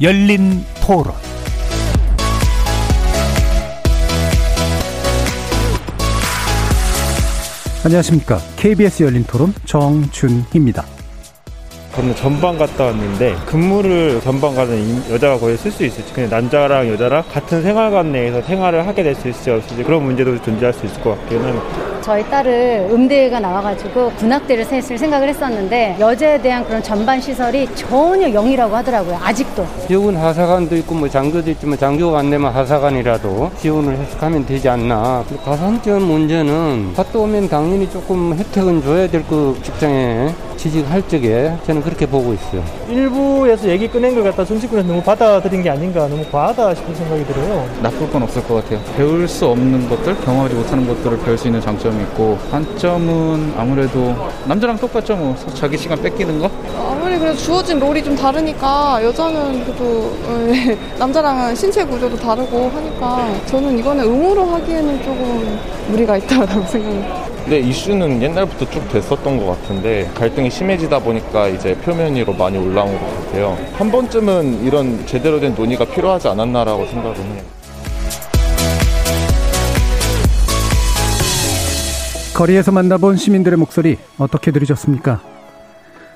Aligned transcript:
열린 0.00 0.64
토론 0.80 1.12
안녕하십니까. 7.84 8.38
KBS 8.56 9.04
열린 9.04 9.24
토론 9.24 9.54
정준희입니다. 9.64 10.84
저는 11.94 12.14
전방 12.14 12.56
갔다 12.56 12.84
왔는데 12.84 13.34
근무를 13.46 14.20
전방 14.20 14.54
가는 14.54 15.10
여자가 15.10 15.38
거의 15.38 15.56
쓸 15.56 15.70
수 15.72 15.84
있을지 15.84 16.12
그냥 16.12 16.30
남자랑 16.30 16.88
여자랑 16.88 17.24
같은 17.32 17.62
생활관 17.62 18.12
내에서 18.12 18.42
생활을 18.42 18.86
하게 18.86 19.02
될 19.02 19.14
수 19.14 19.28
있을지 19.28 19.50
없을지 19.50 19.82
그런 19.82 20.04
문제도 20.04 20.40
존재할 20.42 20.72
수 20.72 20.86
있을 20.86 21.02
것 21.02 21.18
같기는 21.22 21.44
합니다. 21.44 21.89
저희 22.10 22.28
딸을 22.28 22.88
음대가 22.90 23.38
나와가지고 23.38 24.10
군악대를 24.14 24.64
셋을 24.64 24.98
생각을 24.98 25.28
했었는데 25.28 25.96
여자에 26.00 26.42
대한 26.42 26.64
그런 26.66 26.82
전반 26.82 27.20
시설이 27.20 27.68
전혀 27.76 28.26
0이라고 28.26 28.70
하더라고요. 28.70 29.16
아직도. 29.22 29.64
지역은 29.86 30.16
하사관도 30.16 30.74
있고 30.78 30.96
뭐 30.96 31.08
장교도 31.08 31.48
있지만 31.52 31.78
장교가 31.78 32.18
안 32.18 32.28
되면 32.28 32.52
하사관이라도 32.52 33.52
지원을 33.58 33.96
해석하면 33.96 34.44
되지 34.44 34.68
않나. 34.68 35.24
가산점 35.44 36.02
문제는 36.02 36.94
갔다 36.96 37.16
오면 37.16 37.48
당연히 37.48 37.88
조금 37.88 38.36
혜택은 38.36 38.82
줘야 38.82 39.06
될 39.06 39.20
그 39.30 39.56
직장에 39.62 40.30
취직할 40.64 41.08
적에 41.08 41.54
저는 41.66 41.80
그렇게 41.80 42.04
보고 42.04 42.34
있어요. 42.34 42.62
일부에서 42.86 43.66
얘기 43.68 43.88
꺼낸 43.88 44.14
걸 44.14 44.24
갖다 44.24 44.44
정치권에서 44.44 44.86
너무 44.86 45.02
받아들인 45.02 45.62
게 45.62 45.70
아닌가 45.70 46.06
너무 46.06 46.22
과하다 46.30 46.74
싶은 46.74 46.94
생각이 46.94 47.24
들어요. 47.24 47.66
나쁠 47.82 48.10
건 48.10 48.24
없을 48.24 48.44
것 48.44 48.56
같아요. 48.56 48.78
배울 48.94 49.26
수 49.26 49.46
없는 49.46 49.88
것들, 49.88 50.20
경험하지 50.20 50.54
못하는 50.54 50.86
것들을 50.86 51.18
배울 51.20 51.38
수 51.38 51.48
있는 51.48 51.62
장점이 51.62 52.02
있고 52.02 52.38
한점은 52.50 53.54
아무래도 53.56 54.14
남자랑 54.44 54.76
똑같죠 54.76 55.16
뭐 55.16 55.34
자기 55.54 55.78
시간 55.78 56.00
뺏기는 56.02 56.38
거? 56.38 56.50
아무리 56.90 57.18
그래도 57.18 57.38
주어진 57.38 57.80
롤이 57.80 58.04
좀 58.04 58.14
다르니까 58.14 59.02
여자는 59.02 59.64
그래도 59.64 60.12
남자랑은 60.98 61.54
신체 61.54 61.82
구조도 61.84 62.16
다르고 62.18 62.70
하니까 62.74 63.28
저는 63.46 63.78
이거는 63.78 64.04
의무로 64.04 64.44
하기에는 64.44 65.02
조금 65.02 65.58
무리가 65.88 66.18
있다고 66.18 66.62
생각해요. 66.68 67.30
네, 67.46 67.58
이슈는 67.58 68.22
옛날부터 68.22 68.68
쭉 68.70 68.86
됐었던 68.92 69.38
것 69.38 69.46
같은데 69.46 70.08
갈등이 70.14 70.49
심해지다 70.50 70.98
보니까 70.98 71.48
이제 71.48 71.74
표면 71.76 72.14
위로 72.14 72.32
많이 72.32 72.58
올라온 72.58 72.92
것 72.92 73.26
같아요. 73.26 73.56
한 73.74 73.90
번쯤은 73.90 74.64
이런 74.64 75.06
제대로 75.06 75.40
된 75.40 75.54
논의가 75.54 75.84
필요하지 75.84 76.28
않았나라고 76.28 76.86
생각을 76.86 77.16
해요. 77.16 77.42
거리에서 82.34 82.72
만나본 82.72 83.16
시민들의 83.16 83.58
목소리 83.58 83.98
어떻게 84.18 84.50
들으셨습니까? 84.50 85.20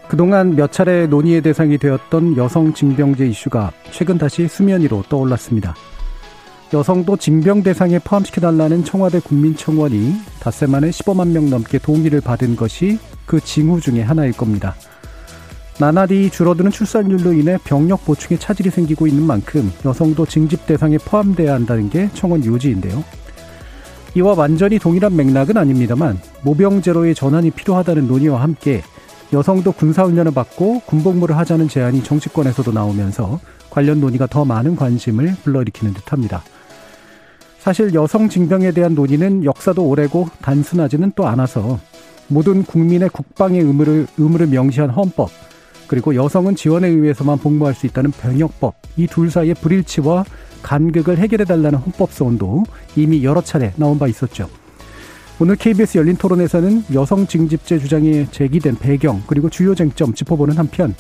그동안 0.09 0.55
몇 0.55 0.73
차례 0.73 1.07
논의의 1.07 1.43
대상이 1.43 1.79
되었던 1.79 2.37
여성 2.37 2.73
징병제 2.73 3.27
이슈가 3.27 3.73
최근 3.91 4.19
다시 4.19 4.49
수면 4.49 4.83
위로 4.83 5.03
떠올랐습니다. 5.09 5.75
여성도 6.75 7.17
징병 7.17 7.63
대상에 7.63 8.01
포함시켜달라는 8.01 8.85
청와대 8.85 9.21
국민청원이 9.21 10.17
닷새 10.41 10.67
만에 10.67 10.91
15만 10.91 11.29
명 11.29 11.49
넘게 11.49 11.79
동의를 11.79 12.21
받은 12.21 12.57
것이 12.57 12.99
그 13.27 13.39
징후 13.39 13.81
중의 13.81 14.03
하나일 14.03 14.33
겁니다. 14.33 14.75
나날이 15.79 16.31
줄어드는 16.31 16.73
출산율로 16.73 17.33
인해 17.35 17.59
병력 17.63 18.05
보충에 18.05 18.41
차질이 18.41 18.71
생기고 18.71 19.07
있는 19.07 19.23
만큼 19.23 19.73
여성도 19.85 20.27
징집 20.27 20.67
대상에 20.67 20.99
포함돼야 20.99 21.55
한다는 21.55 21.91
게 21.91 22.11
청원 22.13 22.45
요지인데요. 22.45 23.05
이와 24.17 24.35
완전히 24.37 24.81
동일한 24.81 25.15
맥락은 25.15 25.57
아닙니다만 25.57 26.19
모병제로의 26.43 27.15
전환이 27.15 27.53
필요하다는 27.53 28.09
논의와 28.09 28.43
함께 28.43 28.83
여성도 29.33 29.71
군사훈련을 29.71 30.33
받고 30.33 30.81
군복무를 30.87 31.37
하자는 31.37 31.69
제안이 31.69 32.03
정치권에서도 32.03 32.73
나오면서 32.73 33.39
관련 33.71 34.01
논의가 34.01 34.27
더 34.27 34.45
많은 34.45 34.75
관심을 34.75 35.37
불러일으키는 35.45 35.95
듯합니다. 35.95 36.43
사실 37.65 37.95
여성 37.95 38.29
징병에 38.29 38.73
대한 38.73 38.95
논의는 38.95 39.43
역사도 39.47 39.89
오래고 39.89 40.29
단순하지는 40.43 41.13
또 41.17 41.27
않아서 41.27 41.81
모든 42.29 42.63
국민의 42.63 43.09
국방의 43.09 43.63
의무를 43.63 44.07
의무를 44.19 44.49
명시한 44.49 44.91
헌법 44.91 45.31
그리고 45.87 46.15
여성은 46.15 46.57
지원에 46.57 46.89
의해서만 46.89 47.39
복무할 47.39 47.73
수 47.73 47.87
있다는 47.87 48.11
병역법 48.11 48.75
이 48.99 49.07
둘 49.07 49.31
사이의 49.31 49.55
불일치와 49.55 50.27
간극을 50.63 51.17
해결해달라는 51.17 51.79
헌법소원도 51.79 52.65
이미 52.97 53.25
여러 53.25 53.41
차례 53.41 53.73
나온 53.77 53.99
바 53.99 54.09
있었죠. 54.09 54.51
오늘 55.41 55.57
KBS 55.57 55.97
열린 55.97 56.17
토론에서는 56.17 56.85
여성 56.93 57.27
징집제 57.27 57.79
주장이 57.79 58.27
제기된 58.31 58.77
배경 58.77 59.23
그리고 59.27 59.49
주요 59.49 59.75
쟁점 59.75 60.13
짚어보는 60.13 60.59
한편 60.59 60.95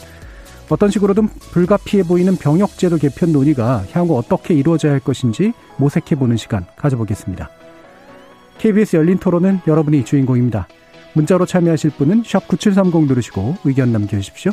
어떤 0.68 0.90
식으로든 0.90 1.28
불가피해 1.28 2.04
보이는 2.04 2.34
병역제도 2.36 2.96
개편 2.96 3.32
논의가 3.32 3.84
향후 3.92 4.16
어떻게 4.16 4.54
이루어져야 4.54 4.92
할 4.92 5.00
것인지 5.00 5.52
모색해보는 5.76 6.36
시간 6.36 6.64
가져보겠습니다. 6.76 7.50
KBS 8.58 8.96
열린 8.96 9.18
토론은 9.18 9.60
여러분이 9.66 10.04
주인공입니다. 10.04 10.68
문자로 11.12 11.46
참여하실 11.46 11.90
분은 11.90 12.22
9730 12.22 13.06
누르시고 13.06 13.56
의견 13.64 13.92
남겨주십시오. 13.92 14.52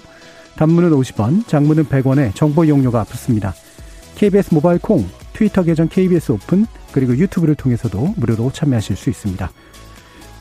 단문은 0.57 0.91
50원, 0.91 1.47
장문은 1.47 1.85
100원에 1.85 2.35
정보 2.35 2.65
이용료가 2.65 3.05
붙습니다. 3.05 3.53
KBS 4.15 4.53
모바일 4.53 4.79
콩, 4.79 5.07
트위터 5.33 5.63
계정 5.63 5.87
KBS 5.87 6.33
오픈, 6.33 6.65
그리고 6.91 7.17
유튜브를 7.17 7.55
통해서도 7.55 8.15
무료로 8.17 8.51
참여하실 8.51 8.95
수 8.97 9.09
있습니다. 9.09 9.49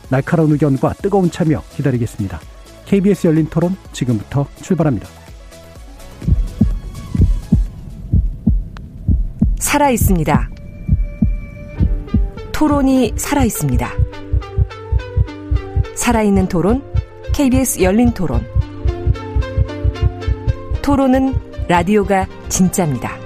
날카로운 0.09 0.51
의견과 0.53 0.95
뜨거운 0.95 1.31
참여 1.31 1.63
기다리겠습니다. 1.77 2.41
KBS 2.87 3.29
열린 3.29 3.47
토론 3.47 3.77
지금부터 3.93 4.49
출발합니다. 4.61 5.20
살아 9.61 9.91
있습니다. 9.91 10.51
토론이 12.53 13.13
살아 13.17 13.45
있습니다. 13.45 13.89
살아있는 15.95 16.49
토론, 16.49 16.83
KBS 17.35 17.83
열린 17.83 18.13
토론. 18.13 18.45
토론은 20.83 21.35
라디오가 21.69 22.27
진짜입니다. 22.49 23.17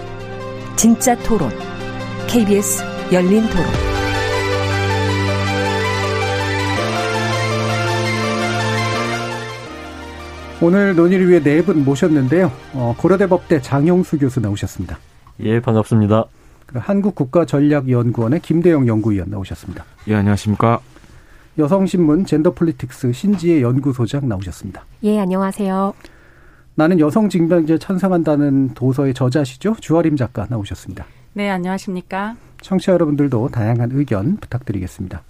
진짜 0.77 1.17
토론, 1.23 1.51
KBS 2.27 2.83
열린 3.13 3.49
토론. 3.49 3.65
오늘 10.61 10.95
논의를 10.97 11.29
위해 11.29 11.43
네 11.43 11.63
분 11.63 11.85
모셨는데요. 11.85 12.51
어, 12.73 12.95
고려대 12.99 13.27
법대 13.29 13.61
장영수 13.61 14.19
교수 14.19 14.41
나오셨습니다. 14.41 14.99
예, 15.41 15.61
반갑습니다. 15.61 16.25
한국국가전략연구원의 16.73 18.41
김대영 18.41 18.87
연구위원 18.87 19.31
나오셨습니다. 19.31 19.85
예, 20.09 20.15
안녕하십니까. 20.15 20.81
여성신문 21.59 22.25
젠더폴리틱스 22.25 23.13
신지혜 23.13 23.63
연구소장 23.63 24.29
나오셨습니다. 24.29 24.85
예, 25.05 25.19
안녕하세요. 25.19 25.95
나는 26.77 26.99
여성 26.99 27.29
징병제 27.29 27.79
찬성한다는 27.79 28.75
도서의 28.75 29.15
저자시죠? 29.15 29.77
주아림 29.81 30.17
작가 30.17 30.47
나오셨습니다. 30.49 31.05
네, 31.35 31.51
안녕하십니까. 31.51 32.37
청취자 32.61 32.93
여러분들도 32.93 33.51
다양한 33.51 33.91
의견 33.93 34.37
부탁드리겠습니다. 34.37 35.23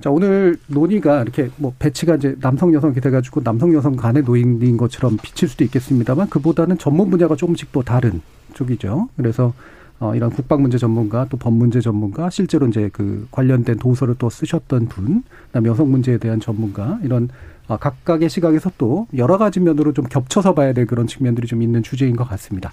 자, 0.00 0.10
오늘 0.10 0.56
논의가 0.68 1.22
이렇게 1.22 1.50
뭐 1.56 1.74
배치가 1.78 2.14
이제 2.14 2.36
남성 2.40 2.72
여성 2.72 2.90
이렇게 2.90 3.00
돼가지고 3.00 3.42
남성 3.42 3.74
여성 3.74 3.96
간의 3.96 4.22
논의인 4.22 4.76
것처럼 4.76 5.18
비칠 5.20 5.48
수도 5.48 5.64
있겠습니다만 5.64 6.28
그보다는 6.28 6.78
전문 6.78 7.10
분야가 7.10 7.36
조금씩 7.36 7.72
또 7.72 7.82
다른 7.82 8.22
쪽이죠. 8.58 9.08
그래서 9.16 9.54
어, 10.00 10.14
이런 10.14 10.30
국방 10.30 10.62
문제 10.62 10.78
전문가 10.78 11.26
또 11.28 11.36
법 11.38 11.54
문제 11.54 11.80
전문가 11.80 12.30
실제로 12.30 12.66
이제 12.66 12.90
그 12.92 13.26
관련된 13.30 13.78
도서를 13.78 14.16
또 14.18 14.28
쓰셨던 14.28 14.86
분, 14.86 15.22
그다음에 15.46 15.68
여성 15.68 15.90
문제에 15.90 16.18
대한 16.18 16.40
전문가 16.40 16.98
이런 17.02 17.28
어, 17.68 17.76
각각의 17.76 18.28
시각에서 18.28 18.70
또 18.78 19.06
여러 19.16 19.38
가지 19.38 19.60
면으로 19.60 19.92
좀 19.92 20.04
겹쳐서 20.04 20.54
봐야 20.54 20.72
될 20.72 20.86
그런 20.86 21.06
측면들이 21.06 21.46
좀 21.46 21.62
있는 21.62 21.82
주제인 21.82 22.16
것 22.16 22.28
같습니다. 22.28 22.72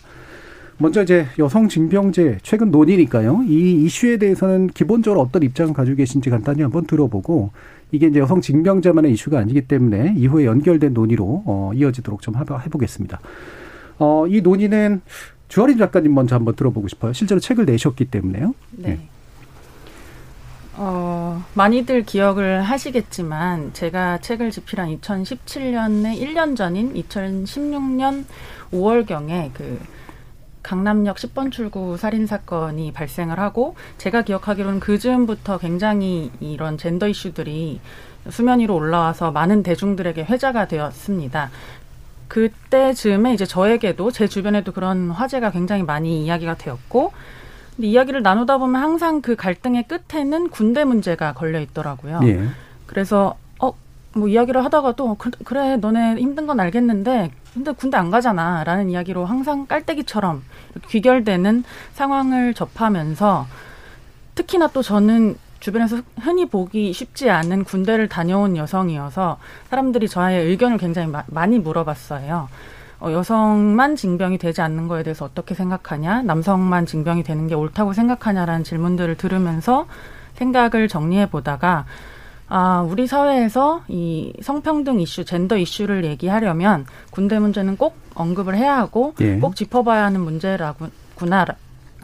먼저 0.78 1.04
이제 1.04 1.26
여성 1.40 1.70
징병제 1.70 2.40
최근 2.44 2.70
논의니까요. 2.70 3.44
이 3.48 3.86
이슈에 3.86 4.18
대해서는 4.18 4.68
기본적으로 4.68 5.22
어떤 5.22 5.42
입장을 5.44 5.74
가지고 5.74 5.98
계신지 5.98 6.30
간단히 6.30 6.64
한번 6.64 6.86
들어보고 6.86 7.52
이게 7.92 8.08
이제 8.08 8.20
여성 8.20 8.42
징병제만의 8.42 9.14
이슈가 9.14 9.40
아니기 9.40 9.62
때문에 9.62 10.16
이후에 10.18 10.46
연결된 10.46 10.94
논의로 10.94 11.44
어, 11.46 11.72
이어지도록 11.74 12.22
좀 12.22 12.36
해보겠습니다. 12.36 13.20
어, 14.00 14.26
이 14.28 14.42
논의는 14.42 15.02
주어린 15.48 15.78
작가님 15.78 16.14
먼저 16.14 16.36
한번 16.36 16.56
들어보고 16.56 16.88
싶어요. 16.88 17.14
실제로 17.14 17.40
책을 17.40 17.66
내셨기 17.66 18.06
때문에요. 18.06 18.54
네. 18.72 18.90
네. 18.90 19.10
어, 20.78 21.44
많이들 21.54 22.04
기억을 22.04 22.62
하시겠지만 22.62 23.72
제가 23.74 24.18
책을 24.20 24.52
집필한 24.52 24.90
2017년에 25.00 26.20
1년 26.20 26.58
전인 26.58 26.94
2016년 26.94 28.26
5월경에 28.74 29.52
그 29.54 29.80
강남역 30.64 31.18
10번 31.18 31.52
출구 31.52 31.96
살인 31.96 32.26
사건이 32.26 32.92
발생을 32.92 33.40
하고 33.40 33.76
제가 34.00 34.24
기억하기로는 34.24 34.80
그 34.80 34.98
즈음부터 34.98 35.60
굉장히 35.60 36.32
이런 36.40 36.78
젠더 36.78 37.08
이슈들이 37.08 37.80
수면 38.30 38.60
위로 38.60 38.76
올라와서 38.76 39.32
많은 39.32 39.62
대중들에게 39.62 40.24
회자가 40.24 40.68
되었습니다. 40.68 41.52
그때쯤에 42.28 43.34
이제 43.34 43.46
저에게도 43.46 44.12
제 44.12 44.28
주변에도 44.28 44.72
그런 44.72 45.10
화제가 45.12 45.52
굉장히 45.52 45.84
많이 45.84 46.24
이야기가 46.26 46.56
되었고 46.56 47.12
근데 47.76 47.88
이야기를 47.88 48.24
나누다 48.24 48.58
보면 48.58 48.82
항상 48.82 49.22
그 49.22 49.36
갈등의 49.36 49.86
끝에는 49.88 50.50
군대 50.50 50.84
문제가 50.86 51.34
걸려 51.34 51.60
있더라고요. 51.60 52.22
예. 52.24 52.48
그래서 52.88 53.36
어 53.60 53.74
뭐 54.16 54.30
이야기를 54.30 54.64
하다가도 54.64 55.16
그, 55.16 55.30
그래 55.44 55.76
너네 55.76 56.16
힘든 56.16 56.48
건 56.48 56.60
알겠는데 56.62 57.32
근데 57.54 57.72
군대 57.74 57.98
안 57.98 58.10
가잖아라는 58.12 58.90
이야기로 58.90 59.26
항상 59.26 59.66
깔때기처럼 59.66 60.42
귀결되는 60.90 61.64
상황을 61.94 62.54
접하면서 62.54 63.46
특히나 64.36 64.68
또 64.68 64.82
저는 64.82 65.38
주변에서 65.66 65.98
흔히 66.20 66.46
보기 66.46 66.94
쉽지 66.94 67.32
않은 67.32 67.64
군대를 67.64 68.08
다녀온 68.08 68.56
여성이어서 68.56 69.40
사람들이 69.72 70.08
저의 70.08 70.46
의견을 70.46 70.78
굉장히 70.78 71.08
마, 71.08 71.24
많이 71.26 71.58
물어봤어요. 71.58 72.50
어, 73.00 73.12
여성만 73.12 73.96
징병이 73.96 74.38
되지 74.38 74.62
않는 74.62 74.88
거에 74.88 75.02
대해서 75.02 75.26
어떻게 75.26 75.56
생각하냐, 75.56 76.22
남성만 76.22 76.86
징병이 76.86 77.24
되는 77.24 77.48
게 77.48 77.56
옳다고 77.56 77.94
생각하냐라는 77.94 78.64
질문들을 78.64 79.18
들으면서 79.18 79.88
생각을 80.36 80.88
정리해 80.88 81.32
보다가 81.32 81.86
아, 82.48 82.86
우리 82.88 83.08
사회에서 83.08 83.82
이 83.88 84.34
성평등 84.44 85.00
이슈, 85.00 85.26
젠더 85.26 85.58
이슈를 85.58 86.06
얘기하려면 86.06 86.86
군대 87.10 87.40
문제는 87.40 87.76
꼭 87.78 87.98
언급을 88.14 88.56
해야 88.56 88.78
하고 88.78 89.16
예. 89.20 89.40
꼭 89.40 89.56
짚어봐야 89.56 90.04
하는 90.06 90.22
문제라구나. 90.22 91.48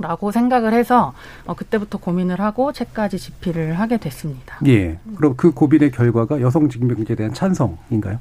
라고 0.01 0.31
생각을 0.31 0.73
해서 0.73 1.13
어, 1.45 1.53
그때부터 1.53 1.97
고민을 1.99 2.39
하고 2.41 2.71
책까지 2.73 3.17
집필을 3.17 3.79
하게 3.79 3.97
됐습니다. 3.97 4.57
예. 4.67 4.99
그럼 5.15 5.35
그 5.37 5.51
고민의 5.51 5.91
결과가 5.91 6.41
여성 6.41 6.69
징병제에 6.69 7.15
대한 7.15 7.33
찬성인가요? 7.33 8.19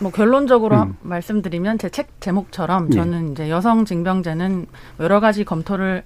뭐 0.00 0.10
결론적으로 0.10 0.82
음. 0.82 0.96
말씀드리면 1.02 1.78
제 1.78 1.88
책 1.90 2.08
제목처럼 2.20 2.88
예. 2.92 2.96
저는 2.96 3.32
이제 3.32 3.50
여성 3.50 3.84
징병제는 3.84 4.66
여러 5.00 5.20
가지 5.20 5.44
검토를 5.44 6.02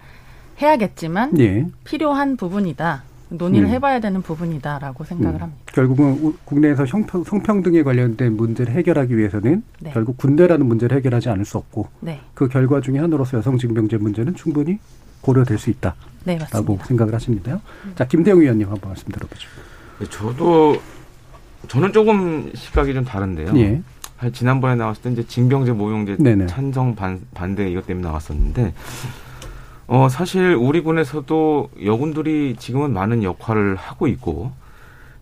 해야겠지만 0.60 1.38
예. 1.38 1.66
필요한 1.84 2.36
부분이다. 2.36 3.02
논의를 3.30 3.68
음. 3.68 3.72
해봐야 3.74 4.00
되는 4.00 4.22
부분이다라고 4.22 5.04
생각을 5.04 5.36
음. 5.38 5.42
합니다. 5.42 5.60
결국은 5.66 6.18
우- 6.22 6.34
국내에서 6.44 6.86
성평, 6.86 7.24
성평등에 7.24 7.82
관련된 7.82 8.36
문제를 8.36 8.72
해결하기 8.74 9.16
위해서는 9.16 9.62
네. 9.80 9.90
결국 9.92 10.16
군대라는 10.18 10.66
문제를 10.66 10.96
해결하지 10.98 11.30
않을 11.30 11.44
수 11.44 11.58
없고 11.58 11.88
네, 12.00 12.20
그 12.34 12.48
결과 12.48 12.80
중에 12.80 12.98
하나로서 12.98 13.38
여성 13.38 13.58
징병제 13.58 13.96
문제는 13.98 14.34
충분히 14.34 14.78
고려될 15.20 15.58
수 15.58 15.70
있다라고 15.70 15.98
네 16.24 16.36
맞습니다. 16.38 16.84
생각을 16.84 17.14
하십니다요. 17.14 17.60
자 17.96 18.06
김대웅 18.06 18.40
의원님 18.42 18.68
한번 18.70 18.90
말씀 18.90 19.08
들어보죠. 19.08 19.48
네, 20.00 20.06
저도 20.10 20.76
저는 21.68 21.92
조금 21.92 22.50
시각이 22.54 22.92
좀 22.92 23.04
다른데요. 23.04 23.52
예. 23.56 23.80
한 24.16 24.32
지난번에 24.32 24.74
나왔을 24.76 25.02
때 25.02 25.10
이제 25.12 25.26
징병제 25.26 25.72
네네. 26.18 26.46
찬성 26.46 26.94
반, 26.94 27.20
반대 27.34 27.68
이것 27.70 27.86
때문에 27.86 28.06
나왔었는데 28.06 28.72
어 29.86 30.08
사실 30.08 30.54
우리 30.54 30.80
군에서도 30.80 31.70
여군들이 31.84 32.56
지금은 32.58 32.92
많은 32.92 33.22
역할을 33.22 33.76
하고 33.76 34.06
있고 34.06 34.52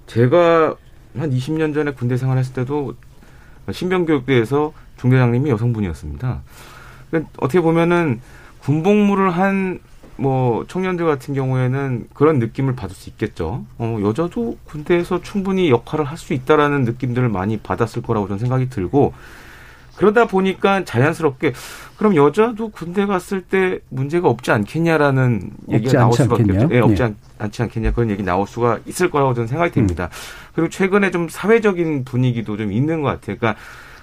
제가 0.06 0.76
한 1.16 1.30
20년 1.30 1.74
전에 1.74 1.92
군대 1.92 2.16
생활했을 2.16 2.54
때도 2.54 2.94
신병교육대에서 3.70 4.72
중대장님이 4.96 5.50
여성분이었습니다. 5.50 6.42
그러니까 7.10 7.30
어떻게 7.38 7.60
보면은 7.60 8.20
군복무를 8.60 9.30
한 9.30 9.80
뭐 10.16 10.64
청년들 10.68 11.06
같은 11.06 11.34
경우에는 11.34 12.08
그런 12.14 12.38
느낌을 12.38 12.76
받을 12.76 12.94
수 12.94 13.08
있겠죠. 13.10 13.64
어, 13.78 13.98
여자도 14.02 14.58
군대에서 14.64 15.22
충분히 15.22 15.70
역할을 15.70 16.04
할 16.04 16.16
수 16.22 16.34
있다라는 16.34 16.84
느낌들을 16.84 17.28
많이 17.30 17.56
받았을 17.56 18.02
거라고 18.02 18.28
저는 18.28 18.38
생각이 18.38 18.68
들고 18.68 19.12
그러다 19.96 20.26
보니까 20.26 20.84
자연스럽게 20.84 21.52
그럼 21.96 22.16
여자도 22.16 22.70
군대 22.70 23.06
갔을 23.06 23.42
때 23.42 23.78
문제가 23.88 24.28
없지 24.28 24.50
않겠냐라는 24.50 25.50
없지 25.66 25.74
얘기가 25.74 25.98
나올 25.98 26.12
수밖에 26.12 26.42
않겠냐? 26.42 26.62
없죠. 26.64 26.74
예, 26.74 26.80
없지 26.80 27.02
예. 27.02 27.06
않, 27.06 27.16
않지 27.38 27.62
않겠냐 27.62 27.92
그런 27.92 28.10
얘기 28.10 28.22
나올 28.22 28.46
수가 28.46 28.78
있을 28.86 29.10
거라고 29.10 29.34
저는 29.34 29.46
생각이 29.46 29.72
됩니다. 29.72 30.04
음. 30.04 30.52
그리고 30.54 30.68
최근에 30.70 31.10
좀 31.10 31.28
사회적인 31.28 32.04
분위기도 32.04 32.56
좀 32.56 32.72
있는 32.72 33.02
것 33.02 33.08
같아요. 33.08 33.36
그러니까 33.38 33.60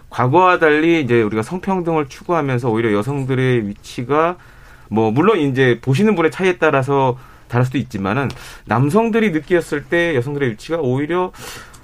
과거와 0.10 0.60
달리 0.60 1.02
이제 1.02 1.22
우리가 1.22 1.44
성평등을 1.44 2.08
추구하면서 2.08 2.70
오히려 2.70 2.94
여성들의 2.94 3.68
위치가 3.68 4.38
뭐 4.90 5.12
물론 5.12 5.40
이제 5.40 5.80
보시는 5.82 6.16
분의 6.16 6.32
차이에 6.32 6.58
따라서 6.58 7.18
다를 7.48 7.66
수도 7.66 7.78
있지만은 7.78 8.30
남성들이 8.66 9.32
느꼈을 9.32 9.84
때 9.86 10.16
여성들의 10.16 10.52
위치가 10.52 10.78
오히려 10.78 11.32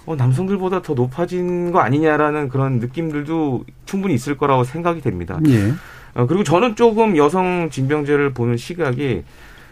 어, 0.06 0.16
남성들보다 0.16 0.82
더 0.82 0.94
높아진 0.94 1.72
거 1.72 1.80
아니냐라는 1.80 2.50
그런 2.50 2.80
느낌들도 2.80 3.66
충분히 3.86 4.14
있을 4.14 4.38
거라고 4.38 4.64
생각이 4.64 5.02
됩니다. 5.02 5.40
예. 5.48 5.74
어, 6.14 6.28
그리고 6.28 6.44
저는 6.44 6.76
조금 6.76 7.18
여성 7.18 7.70
징병제를 7.70 8.34
보는 8.34 8.58
시각이 8.58 9.24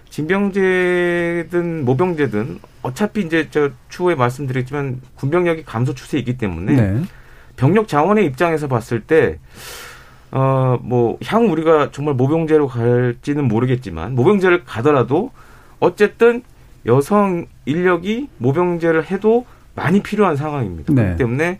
징병제든 0.09 1.85
모병제든 1.85 2.59
어차피 2.83 3.21
이제 3.21 3.47
저 3.49 3.71
추후에 3.89 4.15
말씀드렸지만 4.15 5.01
군병력이 5.15 5.63
감소 5.63 5.95
추세이기 5.95 6.37
때문에 6.37 6.73
네. 6.73 7.01
병력 7.55 7.87
자원의 7.87 8.25
입장에서 8.25 8.67
봤을 8.67 9.01
때, 9.01 9.39
어, 10.31 10.77
뭐, 10.81 11.17
향 11.25 11.49
우리가 11.51 11.91
정말 11.91 12.15
모병제로 12.15 12.67
갈지는 12.67 13.47
모르겠지만, 13.47 14.15
모병제를 14.15 14.63
가더라도, 14.65 15.31
어쨌든 15.79 16.43
여성 16.85 17.45
인력이 17.65 18.29
모병제를 18.37 19.09
해도 19.11 19.45
많이 19.75 20.01
필요한 20.01 20.35
상황입니다. 20.35 20.93
네. 20.93 21.01
그렇기 21.01 21.17
때문에 21.17 21.59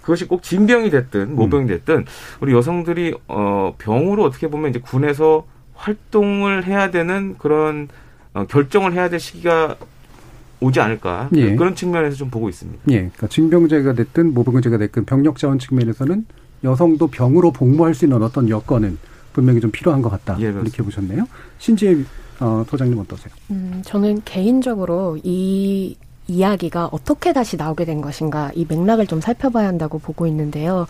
그것이 0.00 0.26
꼭 0.26 0.42
진병이 0.42 0.90
됐든 0.90 1.34
모병이 1.36 1.66
됐든, 1.66 2.06
우리 2.40 2.52
여성들이, 2.54 3.14
어, 3.28 3.74
병으로 3.78 4.24
어떻게 4.24 4.48
보면 4.48 4.70
이제 4.70 4.80
군에서 4.80 5.44
활동을 5.74 6.64
해야 6.64 6.90
되는 6.90 7.36
그런, 7.38 7.88
어, 8.32 8.44
결정을 8.46 8.92
해야 8.94 9.08
될 9.08 9.20
시기가 9.20 9.76
오지 10.60 10.80
않을까. 10.80 11.28
예. 11.36 11.54
그런 11.54 11.74
측면에서 11.74 12.16
좀 12.16 12.30
보고 12.30 12.48
있습니다. 12.48 12.82
예. 12.90 12.96
그러니까 12.96 13.26
징병제가 13.28 13.94
됐든 13.94 14.34
모병제가 14.34 14.78
됐든 14.78 15.04
병력 15.04 15.38
자원 15.38 15.58
측면에서는 15.58 16.26
여성도 16.64 17.06
병으로 17.06 17.52
복무할 17.52 17.94
수 17.94 18.04
있는 18.04 18.22
어떤 18.22 18.48
여건은 18.48 18.98
분명히 19.32 19.60
좀 19.60 19.70
필요한 19.70 20.02
것 20.02 20.10
같다. 20.10 20.36
예, 20.38 20.44
이렇게 20.44 20.60
그렇습니다. 20.60 20.84
보셨네요. 20.84 21.24
신지혜 21.58 22.04
어, 22.40 22.64
소장님 22.68 22.98
어떠세요? 22.98 23.32
음, 23.50 23.80
저는 23.84 24.22
개인적으로 24.24 25.18
이 25.22 25.96
이야기가 26.30 26.88
어떻게 26.92 27.32
다시 27.32 27.56
나오게 27.56 27.84
된 27.84 28.00
것인가 28.00 28.50
이 28.54 28.64
맥락을 28.68 29.06
좀 29.06 29.20
살펴봐야 29.20 29.66
한다고 29.66 29.98
보고 29.98 30.26
있는데요. 30.26 30.86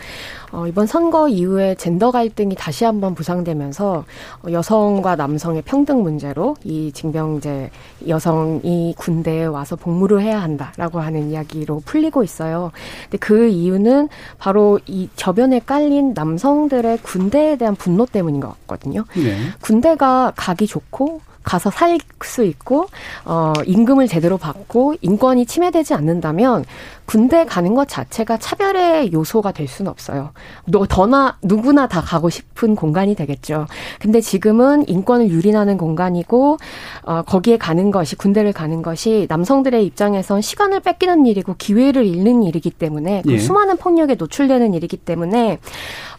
어, 0.53 0.67
이번 0.67 0.87
선거 0.87 1.29
이후에 1.29 1.75
젠더 1.77 2.11
갈등이 2.11 2.55
다시 2.57 2.85
한번 2.85 3.15
부상되면서 3.15 4.05
어, 4.43 4.51
여성과 4.51 5.17
남성의 5.17 5.63
평등 5.63 6.03
문제로 6.03 6.57
이 6.65 6.93
징병제 6.93 7.71
여성이 8.09 8.95
군대에 8.99 9.47
와서 9.47 9.77
복무를 9.77 10.21
해야 10.21 10.43
한다라고 10.43 11.01
하는 11.01 11.31
이야기로 11.31 11.83
풀리고 11.85 12.23
있어요. 12.23 12.71
근데 13.05 13.19
그 13.19 13.49
이유는 13.49 14.09
바로 14.39 14.79
이 14.87 15.09
저변에 15.17 15.61
깔린 15.61 16.13
남성들의 16.15 16.99
군대에 16.99 17.57
대한 17.57 17.75
분노 17.75 18.05
때문인 18.05 18.41
것 18.41 18.49
같거든요. 18.61 19.05
네. 19.15 19.37
군대가 19.61 20.33
가기 20.37 20.67
좋고 20.67 21.21
가서 21.43 21.71
살 21.71 21.99
수 22.25 22.45
있고 22.45 22.87
어 23.25 23.53
임금을 23.67 24.07
제대로 24.09 24.39
받고 24.39 24.95
인권이 25.01 25.47
침해되지 25.47 25.95
않는다면 25.95 26.65
군대 27.05 27.45
가는 27.45 27.75
것 27.75 27.89
자체가 27.89 28.37
차별의 28.37 29.13
요소가 29.13 29.53
될 29.53 29.67
수는 29.67 29.91
없어요. 29.91 30.31
너 30.65 30.87
더나 30.89 31.39
누구나 31.43 31.89
다 31.89 32.01
가고 32.01 32.31
싶은 32.31 32.77
공간이 32.77 33.15
되겠죠. 33.17 33.67
근데 33.99 34.21
지금은 34.21 34.89
인권을 34.89 35.29
유린하는 35.29 35.77
공간이고 35.77 36.59
어 37.03 37.23
거기에 37.23 37.59
가는 37.59 37.91
것이 37.91 38.17
군대를 38.17 38.53
가는 38.53 38.83
것이 38.83 39.27
남성들의 39.29 39.85
입장에선 39.87 40.41
시간을 40.41 40.81
뺏기는 40.81 41.27
일이고 41.27 41.57
기회를 41.59 42.07
잃는 42.07 42.45
일이기 42.45 42.71
때문에 42.71 43.23
그 43.27 43.33
예. 43.33 43.39
수많은 43.39 43.77
폭력에 43.77 44.15
노출되는 44.15 44.75
일이기 44.75 44.97
때문에 44.97 45.59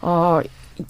어 0.02 0.40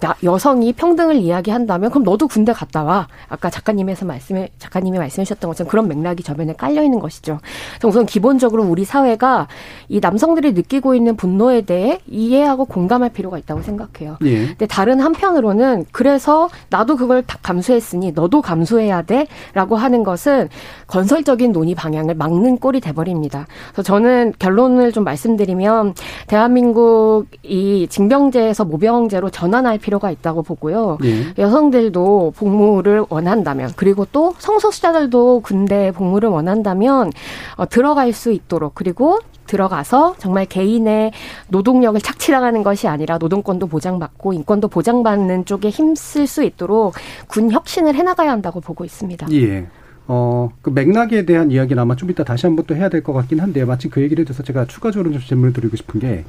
나, 0.00 0.14
여성이 0.22 0.72
평등을 0.72 1.16
이야기한다면 1.16 1.90
그럼 1.90 2.04
너도 2.04 2.28
군대 2.28 2.52
갔다 2.52 2.82
와. 2.82 3.08
아까 3.28 3.50
작가님에서 3.50 4.04
말씀해 4.04 4.50
작가님이 4.58 4.98
말씀해 4.98 5.24
주셨던 5.24 5.48
것처럼 5.50 5.70
그런 5.70 5.88
맥락이 5.88 6.22
저변에 6.22 6.54
깔려 6.54 6.82
있는 6.82 6.98
것이죠. 6.98 7.38
그래서 7.72 7.88
우선 7.88 8.06
기본적으로 8.06 8.64
우리 8.64 8.84
사회가 8.84 9.48
이 9.88 10.00
남성들이 10.00 10.52
느끼고 10.52 10.94
있는 10.94 11.16
분노에 11.16 11.62
대해 11.62 11.98
이해하고 12.06 12.64
공감할 12.64 13.10
필요가 13.10 13.38
있다고 13.38 13.62
생각해요. 13.62 14.18
예. 14.24 14.46
근데 14.46 14.66
다른 14.66 15.00
한편으로는 15.00 15.86
그래서 15.92 16.48
나도 16.70 16.96
그걸 16.96 17.22
다 17.22 17.38
감수했으니 17.42 18.12
너도 18.12 18.42
감수해야 18.42 19.02
돼라고 19.02 19.76
하는 19.76 20.02
것은 20.04 20.48
건설적인 20.86 21.52
논의 21.52 21.74
방향을 21.74 22.14
막는 22.14 22.58
꼴이 22.58 22.80
돼 22.80 22.92
버립니다. 22.92 23.46
그래서 23.72 23.82
저는 23.82 24.32
결론을 24.38 24.92
좀 24.92 25.04
말씀드리면 25.04 25.94
대한민국 26.26 27.26
이 27.42 27.86
징병제에서 27.88 28.64
모병제로 28.64 29.30
전환할 29.30 29.78
필요가 29.82 30.10
있다고 30.10 30.42
보고요. 30.42 30.96
예. 31.04 31.34
여성들도 31.36 32.32
복무를 32.36 33.04
원한다면 33.10 33.72
그리고 33.76 34.06
또 34.10 34.34
성소수자들도 34.38 35.40
군대 35.40 35.92
복무를 35.92 36.30
원한다면 36.30 37.12
어, 37.56 37.68
들어갈 37.68 38.14
수 38.14 38.32
있도록 38.32 38.74
그리고 38.74 39.18
들어가서 39.46 40.14
정말 40.18 40.46
개인의 40.46 41.12
노동력을 41.48 42.00
착취당하는 42.00 42.62
것이 42.62 42.88
아니라 42.88 43.18
노동권도 43.18 43.66
보장받고 43.66 44.32
인권도 44.32 44.68
보장받는 44.68 45.44
쪽에 45.44 45.68
힘쓸 45.68 46.26
수 46.26 46.42
있도록 46.44 46.94
군 47.26 47.50
혁신을 47.50 47.94
해나가야 47.94 48.30
한다고 48.30 48.60
보고 48.60 48.84
있습니다. 48.86 49.26
예. 49.32 49.66
어, 50.08 50.48
그 50.62 50.70
맥락에 50.70 51.24
대한 51.26 51.50
이야기는 51.50 51.80
아마 51.82 51.94
좀 51.96 52.10
이따 52.10 52.24
다시 52.24 52.46
한번 52.46 52.64
또 52.66 52.74
해야 52.74 52.88
될 52.88 53.02
것 53.02 53.12
같긴 53.12 53.40
한데 53.40 53.64
마침 53.64 53.90
그 53.90 54.00
얘기를 54.02 54.24
해서 54.28 54.42
제가 54.42 54.64
추가적으로 54.66 55.10
좀 55.12 55.20
질문을 55.20 55.52
드리고 55.52 55.76
싶은 55.76 56.00
게 56.00 56.24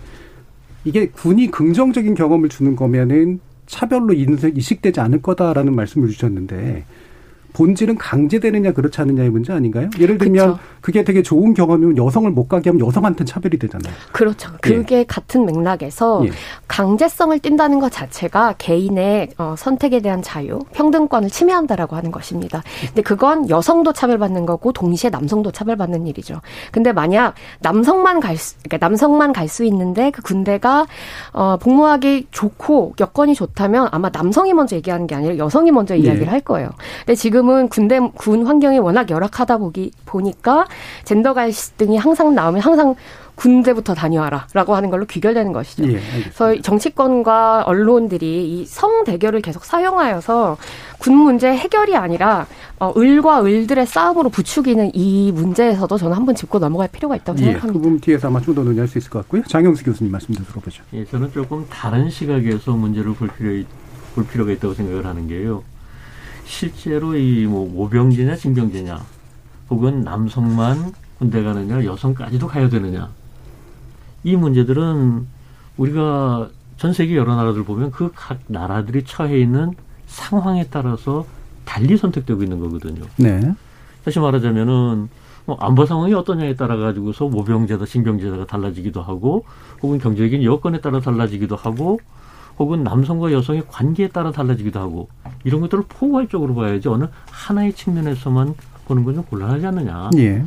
이게 0.85 1.07
군이 1.07 1.51
긍정적인 1.51 2.15
경험을 2.15 2.49
주는 2.49 2.75
거면은 2.75 3.39
차별로 3.65 4.13
인식되지 4.13 4.99
않을 4.99 5.21
거다라는 5.21 5.75
말씀을 5.75 6.09
주셨는데 6.09 6.83
본질은 7.53 7.97
강제되느냐 7.97 8.73
그렇지 8.73 8.99
않느냐의 9.01 9.29
문제 9.29 9.53
아닌가요? 9.53 9.89
예를 9.99 10.17
들면 10.17 10.53
그쵸. 10.53 10.59
그게 10.81 11.03
되게 11.03 11.21
좋은 11.21 11.53
경험이면 11.53 11.97
여성을 11.97 12.29
못 12.31 12.47
가게 12.47 12.69
하면 12.69 12.85
여성한테는 12.85 13.25
차별이 13.25 13.57
되잖아요. 13.57 13.93
그렇죠. 14.11 14.49
그게 14.61 14.99
예. 14.99 15.03
같은 15.03 15.45
맥락에서 15.45 16.25
예. 16.25 16.31
강제성을 16.67 17.37
띈다는 17.39 17.79
것 17.79 17.91
자체가 17.91 18.55
개인의 18.57 19.29
어, 19.37 19.55
선택에 19.57 20.01
대한 20.01 20.21
자유, 20.21 20.59
평등권을 20.73 21.29
침해한다라고 21.29 21.95
하는 21.95 22.11
것입니다. 22.11 22.63
근데 22.87 23.01
그건 23.01 23.49
여성도 23.49 23.93
차별받는 23.93 24.45
거고 24.45 24.73
동시에 24.73 25.09
남성도 25.09 25.51
차별받는 25.51 26.07
일이죠. 26.07 26.41
근데 26.71 26.91
만약 26.91 27.35
남성만 27.61 28.19
갈 28.19 28.35
수, 28.35 28.55
그러니까 28.63 28.85
남성만 28.87 29.31
갈 29.31 29.43
수 29.53 29.63
있는데 29.65 30.09
그 30.09 30.21
군대가 30.21 30.87
어, 31.31 31.57
복무하기 31.57 32.27
좋고 32.31 32.95
여건이 32.99 33.35
좋다면 33.35 33.89
아마 33.91 34.09
남성이 34.09 34.53
먼저 34.53 34.75
얘기하는 34.75 35.05
게 35.05 35.15
아니라 35.15 35.37
여성이 35.37 35.71
먼저 35.71 35.95
이야기를 35.95 36.27
예. 36.27 36.31
할 36.31 36.39
거예요. 36.41 36.69
근데 37.05 37.15
지금 37.15 37.42
지금은 37.43 37.67
군대 37.67 37.99
군 38.15 38.47
환경이 38.47 38.79
워낙 38.79 39.09
열악하다 39.09 39.57
보기 39.57 39.91
보니까 40.05 40.65
젠더 41.03 41.33
갈등이 41.33 41.97
항상 41.97 42.33
나오면 42.33 42.61
항상 42.61 42.95
군대부터 43.35 43.93
다녀와라라고 43.95 44.75
하는 44.75 44.89
걸로 44.89 45.05
귀결되는 45.05 45.51
것이죠. 45.51 45.91
예, 45.91 45.99
그래서 46.23 46.61
정치권과 46.61 47.63
언론들이 47.65 48.45
이 48.61 48.65
성 48.65 49.03
대결을 49.03 49.41
계속 49.41 49.65
사용하여서 49.65 50.57
군 50.99 51.15
문제 51.17 51.49
해결이 51.49 51.95
아니라 51.97 52.45
어, 52.79 52.93
을과 52.95 53.43
을들의 53.43 53.85
싸움으로 53.85 54.29
부추기는 54.29 54.91
이 54.93 55.31
문제에서도 55.33 55.97
저는 55.97 56.15
한번 56.15 56.35
짚고 56.35 56.59
넘어갈 56.59 56.87
필요가 56.87 57.15
있다고 57.17 57.39
예, 57.39 57.43
생각합니다. 57.45 57.73
그 57.73 57.73
부분 57.83 57.99
뒤에서 57.99 58.27
아마 58.29 58.39
좀 58.39 58.55
더 58.55 58.63
논의할 58.63 58.87
수 58.87 58.97
있을 58.99 59.09
것 59.09 59.19
같고요. 59.23 59.43
장영수 59.47 59.83
교수님 59.83 60.11
말씀 60.11 60.33
좀 60.33 60.45
들어보죠. 60.45 60.83
예, 60.93 61.03
저는 61.05 61.31
조금 61.33 61.65
다른 61.69 62.09
시각에서 62.09 62.71
문제를 62.71 63.13
볼 63.15 63.27
필요 63.29 63.63
볼 64.15 64.27
필요가 64.27 64.51
있다고 64.51 64.75
생각을 64.75 65.05
하는 65.07 65.27
게요. 65.27 65.63
실제로 66.45 67.15
이 67.15 67.45
뭐 67.47 67.67
모병제냐 67.69 68.35
징병제냐 68.35 68.99
혹은 69.69 70.01
남성만 70.01 70.93
군대 71.19 71.41
가느냐 71.43 71.83
여성까지도 71.85 72.47
가야 72.47 72.69
되느냐 72.69 73.09
이 74.23 74.35
문제들은 74.35 75.25
우리가 75.77 76.49
전 76.77 76.93
세계 76.93 77.15
여러 77.15 77.35
나라들 77.35 77.63
보면 77.63 77.91
그 77.91 78.11
각 78.13 78.39
나라들이 78.47 79.03
처해 79.05 79.39
있는 79.39 79.71
상황에 80.07 80.67
따라서 80.69 81.25
달리 81.65 81.97
선택되고 81.97 82.43
있는 82.43 82.59
거거든요. 82.59 83.05
네. 83.17 83.53
다시 84.03 84.19
말하자면은 84.19 85.09
뭐 85.45 85.57
안보 85.59 85.85
상황이 85.85 86.13
어떠냐에 86.13 86.55
따라 86.55 86.75
가지고서 86.77 87.27
모병제다 87.27 87.85
징병제다가 87.85 88.45
달라지기도 88.45 89.01
하고 89.01 89.45
혹은 89.81 89.97
경제적인 89.97 90.43
여건에 90.43 90.81
따라 90.81 90.99
달라지기도 90.99 91.55
하고 91.55 91.99
혹은 92.59 92.83
남성과 92.83 93.31
여성의 93.31 93.63
관계에 93.67 94.07
따라 94.09 94.31
달라지기도 94.31 94.79
하고 94.79 95.09
이런 95.43 95.61
것들을 95.61 95.85
포괄적으로 95.89 96.53
봐야지 96.55 96.87
어느 96.87 97.05
하나의 97.29 97.73
측면에서만 97.73 98.53
보는 98.85 99.03
건 99.03 99.15
좀 99.15 99.23
곤란하지 99.23 99.65
않느냐. 99.67 100.09
예. 100.17 100.43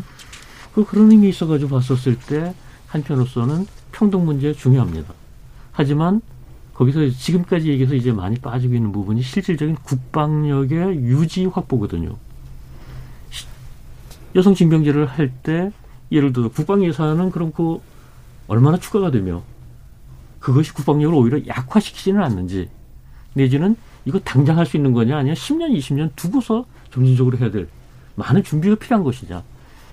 그 0.74 0.84
그런 0.84 1.10
의미 1.10 1.28
있어가지고 1.30 1.70
봤었을 1.70 2.18
때 2.18 2.54
한편으로서는 2.88 3.66
평등 3.92 4.24
문제 4.24 4.52
중요합니다. 4.52 5.12
하지만 5.72 6.20
거기서 6.74 7.08
지금까지 7.08 7.68
얘기해서 7.70 7.94
이제 7.94 8.12
많이 8.12 8.36
빠지고 8.36 8.74
있는 8.74 8.92
부분이 8.92 9.22
실질적인 9.22 9.76
국방력의 9.76 10.96
유지 10.96 11.46
확보거든요. 11.46 12.16
여성 14.34 14.54
징병제를 14.54 15.06
할 15.06 15.32
때 15.42 15.72
예를 16.12 16.32
들어 16.32 16.48
국방 16.50 16.84
예산은 16.84 17.30
그럼 17.30 17.52
그 17.52 17.78
얼마나 18.46 18.76
추가가 18.78 19.10
되며 19.10 19.42
그것이 20.46 20.72
국방력을 20.74 21.12
오히려 21.12 21.44
약화시키지는 21.44 22.22
않는지 22.22 22.68
내지는 23.34 23.74
이거 24.04 24.20
당장 24.20 24.56
할 24.56 24.64
수 24.64 24.76
있는 24.76 24.92
거냐 24.92 25.16
아니면 25.16 25.34
10년, 25.34 25.76
20년 25.76 26.10
두고서 26.14 26.66
점진적으로 26.92 27.36
해야 27.38 27.50
될 27.50 27.66
많은 28.14 28.44
준비가 28.44 28.76
필요한 28.76 29.02
것이냐 29.02 29.42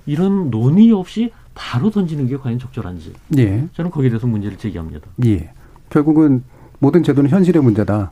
이런 0.05 0.51
논의 0.51 0.91
없이 0.91 1.31
바로 1.55 1.89
던지는 1.89 2.27
게 2.27 2.37
과연 2.37 2.59
적절한지 2.59 3.13
예. 3.39 3.67
저는 3.73 3.89
거기에 3.89 4.11
대해서 4.11 4.27
문제를 4.27 4.59
제기합니다. 4.59 5.07
예. 5.25 5.51
결국은 5.89 6.43
모든 6.77 7.01
제도는 7.01 7.31
현실의 7.31 7.63
문제다. 7.63 8.11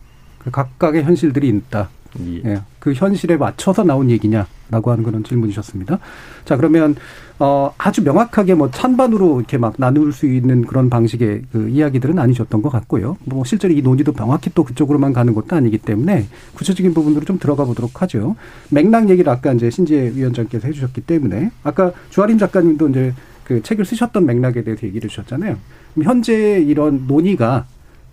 각각의 0.51 1.03
현실들이 1.03 1.47
있다. 1.47 1.89
예. 2.19 2.41
예. 2.45 2.61
그 2.79 2.93
현실에 2.93 3.37
맞춰서 3.37 3.83
나온 3.83 4.09
얘기냐라고 4.09 4.91
하는 4.91 5.03
그런 5.03 5.23
질문이셨습니다. 5.23 5.99
자 6.45 6.57
그러면 6.57 6.95
어 7.39 7.73
아주 7.77 8.03
명확하게 8.03 8.55
뭐 8.55 8.69
찬반으로 8.71 9.39
이렇게 9.39 9.57
막 9.57 9.75
나눌 9.77 10.11
수 10.11 10.25
있는 10.25 10.65
그런 10.65 10.89
방식의 10.89 11.43
그 11.51 11.69
이야기들은 11.69 12.19
아니셨던 12.19 12.61
것 12.61 12.69
같고요. 12.69 13.17
뭐 13.25 13.43
실제로 13.43 13.73
이 13.73 13.81
논의도 13.81 14.13
명확히 14.13 14.49
또 14.53 14.63
그쪽으로만 14.63 15.13
가는 15.13 15.33
것도 15.33 15.55
아니기 15.55 15.77
때문에 15.77 16.27
구체적인 16.55 16.93
부분으로 16.93 17.25
좀 17.25 17.39
들어가 17.39 17.65
보도록 17.65 18.01
하죠. 18.01 18.35
맥락 18.69 19.09
얘기를 19.09 19.31
아까 19.31 19.53
이제 19.53 19.69
신재 19.69 20.11
위원장께서 20.15 20.67
해주셨기 20.67 21.01
때문에 21.01 21.51
아까 21.63 21.91
주아림 22.09 22.37
작가님도 22.37 22.89
이제 22.89 23.13
그 23.43 23.61
책을 23.61 23.85
쓰셨던 23.85 24.25
맥락에 24.25 24.63
대해서 24.63 24.87
얘기를 24.87 25.09
주셨잖아요. 25.09 25.57
현재 26.03 26.59
이런 26.59 27.05
논의가 27.07 27.65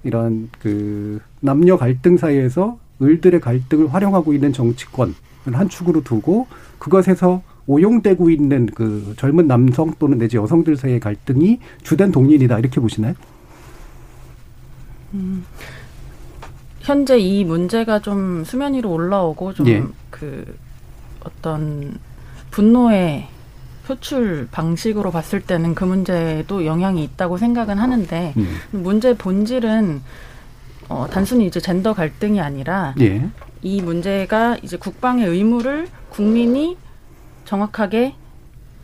이런 0.05 0.49
그 0.61 1.21
남녀 1.40 1.76
갈등 1.76 2.17
사이에서 2.17 2.78
을들의 3.00 3.40
갈등을 3.40 3.93
활용하고 3.93 4.33
있는 4.33 4.52
정치권을 4.52 5.14
한 5.52 5.69
축으로 5.69 6.02
두고 6.02 6.47
그것에서 6.78 7.43
오용되고 7.67 8.31
있는 8.31 8.67
그 8.67 9.14
젊은 9.19 9.47
남성 9.47 9.95
또는 9.99 10.19
내지 10.19 10.37
여성들 10.37 10.76
사이의 10.76 11.00
갈등이 11.00 11.61
주된 11.83 12.11
동인이다 12.11 12.59
이렇게 12.59 12.81
보시나요? 12.81 13.14
음, 15.14 15.45
현재 16.81 17.19
이 17.19 17.45
문제가 17.45 18.00
좀 18.00 18.45
수면 18.45 18.75
위로 18.75 18.93
올라오고 18.93 19.55
좀그 19.55 19.71
예. 19.71 19.85
그 20.11 20.57
어떤 21.21 21.99
분노의 22.50 23.28
표출 23.87 24.49
방식으로 24.50 25.11
봤을 25.11 25.40
때는 25.40 25.75
그 25.75 25.85
문제도 25.85 26.64
영향이 26.64 27.02
있다고 27.05 27.38
생각은 27.38 27.78
하는데 27.78 28.35
음. 28.37 28.57
문제 28.71 29.17
본질은 29.17 30.02
어, 30.88 31.07
단순히 31.11 31.47
이제 31.47 31.61
젠더 31.61 31.92
갈등이 31.95 32.40
아니라 32.40 32.95
예. 33.00 33.28
이 33.62 33.83
문제가 33.83 34.57
이제 34.62 34.76
국방의 34.76 35.26
의무를 35.26 35.88
국민이 36.11 36.76
정확하게 37.45 38.14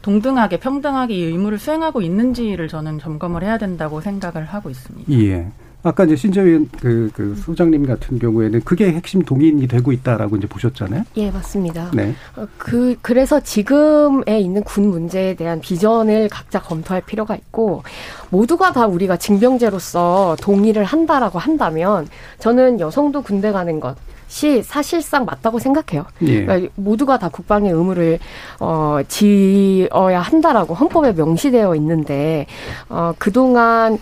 동등하게 0.02 0.58
평등하게 0.58 1.14
이 1.14 1.22
의무를 1.24 1.58
수행하고 1.58 2.02
있는지를 2.02 2.68
저는 2.68 2.98
점검을 2.98 3.42
해야 3.42 3.56
된다고 3.56 4.02
생각을 4.02 4.44
하고 4.44 4.68
있습니다. 4.68 5.10
예. 5.12 5.50
아까 5.84 6.04
이제 6.04 6.16
신재위원 6.16 6.68
그, 6.80 7.10
그 7.14 7.34
소장님 7.36 7.86
같은 7.86 8.18
경우에는 8.18 8.62
그게 8.64 8.92
핵심 8.92 9.22
동인이 9.22 9.66
되고 9.68 9.92
있다라고 9.92 10.36
이제 10.36 10.46
보셨잖아요. 10.46 11.04
예, 11.16 11.30
맞습니다. 11.30 11.90
네. 11.92 12.14
어, 12.36 12.46
그 12.58 12.96
그래서 13.02 13.38
지금에 13.40 14.40
있는 14.40 14.64
군 14.64 14.88
문제에 14.88 15.34
대한 15.34 15.60
비전을 15.60 16.28
각자 16.30 16.60
검토할 16.60 17.02
필요가 17.02 17.36
있고 17.36 17.82
모두가 18.30 18.72
다 18.72 18.86
우리가 18.86 19.18
징병제로서 19.18 20.36
동의를 20.40 20.84
한다라고 20.84 21.38
한다면 21.38 22.08
저는 22.38 22.80
여성도 22.80 23.22
군대 23.22 23.52
가는 23.52 23.78
것 23.78 23.96
시 24.34 24.64
사실상 24.64 25.24
맞다고 25.24 25.60
생각해요. 25.60 26.06
예. 26.22 26.44
그러니까 26.44 26.72
모두가 26.74 27.18
다 27.18 27.28
국방의 27.28 27.70
의무를 27.70 28.18
어 28.58 28.98
지어야 29.06 30.20
한다라고 30.20 30.74
헌법에 30.74 31.12
명시되어 31.12 31.76
있는데 31.76 32.46
어 32.88 33.12
그동안 33.16 33.96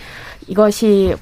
이것이 0.46 1.14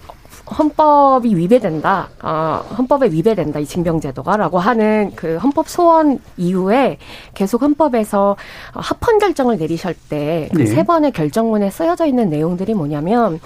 헌법이 0.58 1.34
위배된다, 1.36 2.08
어, 2.22 2.64
헌법에 2.76 3.10
위배된다, 3.10 3.60
이 3.60 3.66
징병제도가라고 3.66 4.58
하는 4.58 5.12
그 5.14 5.36
헌법 5.36 5.68
소원 5.68 6.18
이후에 6.36 6.98
계속 7.34 7.62
헌법에서 7.62 8.36
합헌 8.72 9.18
결정을 9.18 9.58
내리실 9.58 9.94
때그세 10.08 10.74
네. 10.74 10.82
번의 10.82 11.12
결정문에 11.12 11.70
쓰여져 11.70 12.06
있는 12.06 12.30
내용들이 12.30 12.74
뭐냐면, 12.74 13.40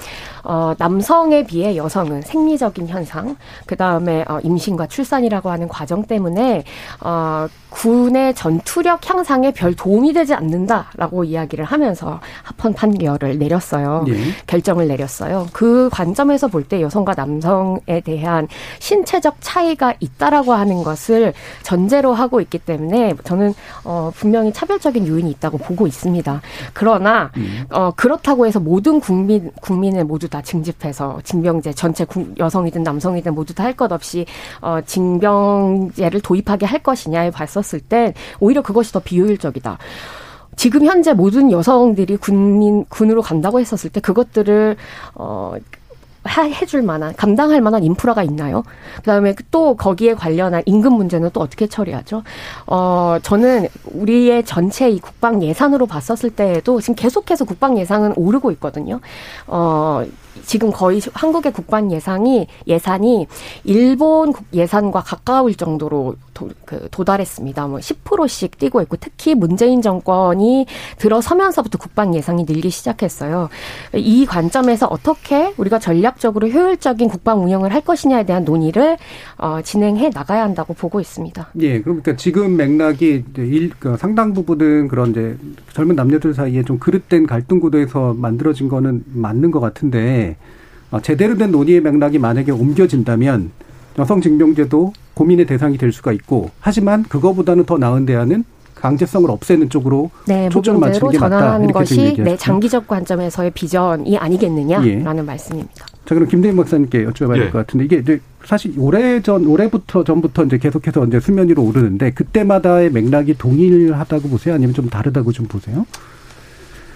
어, 0.44 0.74
남성에 0.78 1.44
비해 1.44 1.76
여성은 1.76 2.22
생리적인 2.22 2.88
현상, 2.88 3.36
그 3.66 3.76
다음에 3.76 4.24
어, 4.28 4.38
임신과 4.42 4.86
출산이라고 4.86 5.50
하는 5.50 5.68
과정 5.68 6.04
때문에, 6.04 6.64
어, 7.00 7.46
군의 7.70 8.34
전투력 8.34 9.10
향상에 9.10 9.52
별 9.52 9.74
도움이 9.74 10.12
되지 10.12 10.32
않는다라고 10.32 11.24
이야기를 11.24 11.64
하면서 11.64 12.20
합헌 12.44 12.72
판결을 12.74 13.38
내렸어요. 13.38 14.04
네. 14.06 14.14
결정을 14.46 14.86
내렸어요. 14.86 15.48
그 15.52 15.88
관점에서 15.92 16.48
볼 16.48 16.64
때 16.64 16.80
여성 16.80 17.04
여성과 17.04 17.14
남성에 17.16 18.00
대한 18.04 18.48
신체적 18.78 19.36
차이가 19.40 19.94
있다라고 20.00 20.52
하는 20.54 20.82
것을 20.82 21.34
전제로 21.62 22.14
하고 22.14 22.40
있기 22.40 22.58
때문에 22.58 23.14
저는 23.24 23.54
어 23.84 24.10
분명히 24.14 24.52
차별적인 24.52 25.06
요인이 25.06 25.30
있다고 25.32 25.58
보고 25.58 25.86
있습니다. 25.86 26.40
그러나 26.72 27.30
음. 27.36 27.64
어 27.70 27.92
그렇다고 27.94 28.46
해서 28.46 28.60
모든 28.60 29.00
국민 29.00 29.50
국민을 29.60 30.04
모두 30.04 30.28
다 30.34 30.42
징집해서 30.42 31.20
징병제 31.22 31.72
전체 31.74 32.04
여성이든 32.38 32.82
남성이든 32.82 33.34
모두 33.34 33.54
다 33.54 33.64
할 33.64 33.74
것 33.76 33.92
없이 33.92 34.26
어 34.60 34.80
징병제를 34.84 36.20
도입하게 36.20 36.66
할 36.66 36.82
것이냐에 36.82 37.30
봤었을 37.30 37.80
때 37.80 38.14
오히려 38.40 38.62
그것이 38.62 38.92
더 38.92 38.98
비효율적이다. 39.00 39.78
지금 40.56 40.84
현재 40.84 41.12
모든 41.12 41.50
여성들이 41.50 42.16
군인 42.18 42.84
군으로 42.88 43.22
간다고 43.22 43.58
했었을 43.60 43.90
때 43.90 44.00
그것들을 44.00 44.76
어 45.14 45.54
해줄 46.26 46.82
만한 46.82 47.14
감당할 47.16 47.60
만한 47.60 47.84
인프라가 47.84 48.22
있나요? 48.22 48.62
그다음에 48.96 49.34
또 49.50 49.76
거기에 49.76 50.14
관련한 50.14 50.62
임금 50.64 50.92
문제는 50.94 51.30
또 51.32 51.40
어떻게 51.40 51.66
처리하죠? 51.66 52.22
어 52.66 53.18
저는 53.22 53.68
우리의 53.92 54.44
전체 54.44 54.88
이 54.90 55.00
국방 55.00 55.42
예산으로 55.42 55.86
봤었을 55.86 56.30
때에도 56.30 56.80
지금 56.80 56.94
계속해서 56.94 57.44
국방 57.44 57.76
예산은 57.78 58.14
오르고 58.16 58.50
있거든요. 58.52 59.00
어 59.46 60.04
지금 60.44 60.70
거의 60.72 61.00
한국의 61.12 61.52
국방 61.52 61.92
예산이 61.92 62.46
예산이 62.66 63.26
일본 63.64 64.32
예산과 64.52 65.02
가까울 65.02 65.54
정도로 65.54 66.16
도, 66.34 66.50
그 66.64 66.88
도달했습니다. 66.90 67.66
뭐 67.68 67.78
10%씩 67.78 68.58
뛰고 68.58 68.82
있고 68.82 68.96
특히 68.96 69.34
문재인 69.34 69.80
정권이 69.80 70.66
들어서면서부터 70.98 71.78
국방 71.78 72.14
예산이 72.14 72.44
늘기 72.44 72.70
시작했어요. 72.70 73.48
이 73.94 74.26
관점에서 74.26 74.86
어떻게 74.86 75.54
우리가 75.56 75.78
전략적으로 75.78 76.48
효율적인 76.48 77.08
국방 77.08 77.42
운영을 77.42 77.72
할 77.72 77.80
것이냐에 77.80 78.24
대한 78.24 78.44
논의를 78.44 78.98
어, 79.38 79.60
진행해 79.62 80.10
나가야 80.12 80.42
한다고 80.42 80.74
보고 80.74 81.00
있습니다. 81.00 81.50
예, 81.60 81.80
그러니까 81.80 82.16
지금 82.16 82.56
맥락이 82.56 83.24
일, 83.36 83.70
그 83.78 83.96
상당 83.96 84.34
부분은 84.34 84.88
그런 84.88 85.10
이제 85.10 85.36
젊은 85.72 85.96
남녀들 85.96 86.34
사이에 86.34 86.64
좀 86.64 86.78
그릇된 86.78 87.26
갈등 87.26 87.60
구도에서 87.60 88.14
만들어진 88.14 88.68
거는 88.68 89.04
맞는 89.06 89.50
것 89.50 89.60
같은데 89.60 90.36
어, 90.90 91.00
제대로 91.00 91.36
된 91.36 91.50
논의의 91.50 91.80
맥락이 91.80 92.18
만약에 92.18 92.52
옮겨진다면 92.52 93.50
여성 93.98 94.20
징병제도 94.20 94.92
고민의 95.14 95.47
대상이 95.47 95.78
될 95.78 95.92
수가 95.92 96.12
있고 96.12 96.50
하지만 96.61 97.04
그거보다는 97.04 97.64
더 97.64 97.78
나은 97.78 98.06
대안은 98.06 98.44
강제성을 98.75 99.30
없애는 99.30 99.71
쪽으로 99.71 100.11
네, 100.26 100.49
초점을 100.50 100.78
맞추는 100.78 101.12
게 101.12 101.18
맞다. 101.18 101.56
이렇게 101.59 101.73
것이 101.73 102.16
네, 102.18 102.37
장기적 102.37 102.87
관점에서의 102.87 103.50
비전이 103.52 104.18
아니겠느냐라는 104.18 105.18
예. 105.18 105.23
말씀입니다. 105.23 105.87
자 106.04 106.14
그럼 106.14 106.28
김대인 106.28 106.54
박사님께 106.56 107.06
여쭤봐야 107.06 107.35
될것 107.35 107.47
예. 107.47 107.50
같은데 107.50 107.85
이게 107.87 107.97
이제 107.97 108.21
사실 108.44 108.75
오래 108.76 109.23
전 109.23 109.47
올해부터 109.47 110.04
전부터 110.04 110.44
이제 110.44 110.59
계속해서 110.59 111.06
이제 111.06 111.18
수면 111.18 111.49
위로 111.49 111.62
오르는데 111.62 112.11
그때마다의 112.11 112.90
맥락이 112.90 113.38
동일하다고 113.38 114.28
보세요? 114.28 114.54
아니면 114.54 114.75
좀 114.75 114.90
다르다고 114.90 115.33
좀 115.33 115.47
보세요? 115.47 115.87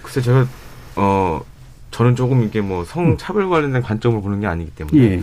글쎄 0.03 0.21
제가 0.21 0.45
어 0.95 1.41
저는 1.89 2.15
조금 2.15 2.43
이게 2.43 2.61
뭐 2.61 2.85
성차별 2.85 3.49
관련된 3.49 3.81
관점을 3.81 4.21
보는 4.21 4.41
게 4.41 4.47
아니기 4.47 4.69
때문에 4.71 4.99
예, 4.99 5.13
예. 5.13 5.21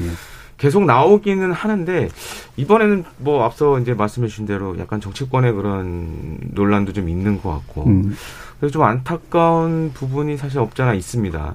계속 0.59 0.85
나오기는 0.85 1.53
하는데 1.53 2.09
이번에는 2.57 3.05
뭐 3.19 3.45
앞서 3.45 3.79
이제 3.79 3.95
말씀해 3.95 4.29
주신 4.29 4.47
대로 4.47 4.79
약간 4.79 5.01
정치권의 5.01 5.53
그런 5.53 6.39
논란도 6.53 6.93
좀 6.93 7.09
있는 7.09 7.41
것 7.41 7.51
같고 7.51 7.85
음. 7.85 8.17
그래서 8.59 8.73
좀 8.73 8.83
안타까운 8.83 9.93
부분이 9.93 10.37
사실 10.37 10.59
없잖아 10.59 10.95
있습니다. 10.95 11.55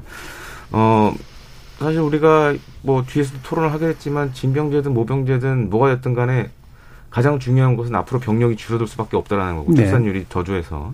어 0.71 1.13
사실 1.79 1.99
우리가 1.99 2.53
뭐 2.83 3.03
뒤에서도 3.03 3.39
토론을 3.41 3.73
하게 3.73 3.87
됐지만 3.87 4.33
진병제든 4.33 4.93
모병제든 4.93 5.71
뭐가 5.71 5.95
됐든 5.95 6.13
간에 6.13 6.51
가장 7.09 7.39
중요한 7.39 7.75
것은 7.75 7.95
앞으로 7.95 8.19
병력이 8.19 8.55
줄어들 8.55 8.87
수밖에 8.87 9.17
없다라는 9.17 9.57
거고 9.57 9.71
네. 9.73 9.83
출산율이 9.83 10.27
저조해서 10.29 10.93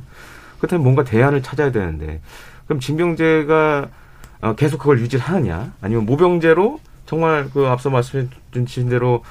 그렇다면 0.58 0.84
뭔가 0.84 1.04
대안을 1.04 1.44
찾아야 1.44 1.72
되는데 1.72 2.22
그럼 2.66 2.80
진병제가 2.80 3.90
어, 4.42 4.56
계속 4.56 4.78
그걸 4.78 5.00
유지를 5.00 5.24
하느냐 5.26 5.74
아니면 5.82 6.06
모병제로 6.06 6.80
정말 7.08 7.50
그 7.52 7.66
앞서 7.66 7.90
말씀해 7.90 8.28
주신 8.54 8.90
대로 8.90 9.24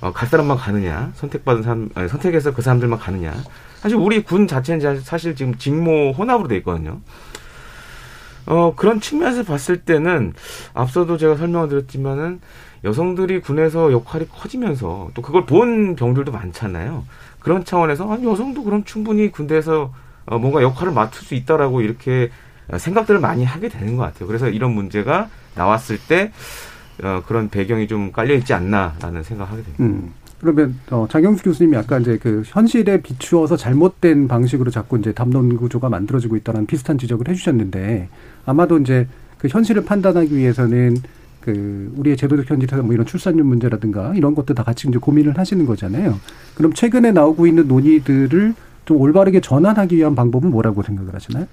어, 0.00 0.12
갈 0.12 0.28
사람만 0.28 0.56
가느냐 0.56 1.12
선택받은 1.16 1.62
사람 1.62 1.90
아니, 1.94 2.08
선택해서 2.08 2.54
그 2.54 2.62
사람들만 2.62 2.98
가느냐 2.98 3.34
사실 3.76 3.98
우리 3.98 4.22
군 4.22 4.46
자체는 4.46 5.00
사실 5.00 5.34
지금 5.34 5.56
직모 5.56 6.12
혼합으로 6.12 6.48
돼 6.48 6.56
있거든요. 6.58 7.00
어 8.46 8.74
그런 8.76 9.00
측면에서 9.00 9.42
봤을 9.42 9.82
때는 9.82 10.32
앞서도 10.72 11.16
제가 11.18 11.36
설명을 11.36 11.68
드렸지만은 11.68 12.40
여성들이 12.84 13.40
군에서 13.40 13.90
역할이 13.90 14.28
커지면서 14.28 15.10
또 15.14 15.22
그걸 15.22 15.46
본 15.46 15.96
병들도 15.96 16.30
많잖아요. 16.30 17.04
그런 17.40 17.64
차원에서 17.64 18.12
아니 18.12 18.24
여성도 18.24 18.62
그럼 18.62 18.84
충분히 18.84 19.32
군대에서 19.32 19.92
어, 20.26 20.38
뭔가 20.38 20.62
역할을 20.62 20.92
맡을 20.92 21.22
수 21.22 21.34
있다라고 21.34 21.80
이렇게 21.80 22.30
생각들을 22.76 23.18
많이 23.18 23.44
하게 23.44 23.68
되는 23.68 23.96
것 23.96 24.04
같아요. 24.04 24.28
그래서 24.28 24.48
이런 24.48 24.72
문제가 24.72 25.28
나왔을 25.56 25.98
때 25.98 26.32
어, 27.02 27.22
그런 27.26 27.48
배경이 27.48 27.86
좀 27.86 28.12
깔려 28.12 28.34
있지 28.34 28.52
않나라는 28.54 29.22
생각하게 29.22 29.62
됩니다. 29.62 29.84
음. 29.84 30.12
그러면 30.40 30.78
어, 30.90 31.06
장영수 31.08 31.42
교수님이 31.42 31.76
아까 31.76 31.98
이제 31.98 32.18
그 32.18 32.42
현실에 32.44 33.00
비추어서 33.00 33.56
잘못된 33.56 34.28
방식으로 34.28 34.70
자꾸 34.70 34.98
이제 34.98 35.12
담론 35.12 35.56
구조가 35.56 35.88
만들어지고 35.88 36.36
있다는 36.36 36.66
비슷한 36.66 36.98
지적을 36.98 37.28
해주셨는데 37.28 38.08
아마도 38.44 38.78
이제 38.78 39.08
그 39.38 39.48
현실을 39.48 39.84
판단하기 39.84 40.36
위해서는 40.36 40.96
그 41.40 41.92
우리의 41.96 42.16
제도적 42.16 42.50
현실에서 42.50 42.82
뭐 42.82 42.92
이런 42.92 43.06
출산율 43.06 43.44
문제라든가 43.44 44.12
이런 44.14 44.34
것도 44.34 44.52
다 44.52 44.62
같이 44.62 44.88
이제 44.88 44.98
고민을 44.98 45.38
하시는 45.38 45.64
거잖아요. 45.64 46.18
그럼 46.54 46.72
최근에 46.72 47.12
나오고 47.12 47.46
있는 47.46 47.68
논의들을 47.68 48.54
좀 48.84 48.96
올바르게 49.00 49.40
전환하기 49.40 49.96
위한 49.96 50.14
방법은 50.14 50.50
뭐라고 50.50 50.82
생각을 50.82 51.14
하시나요? 51.14 51.46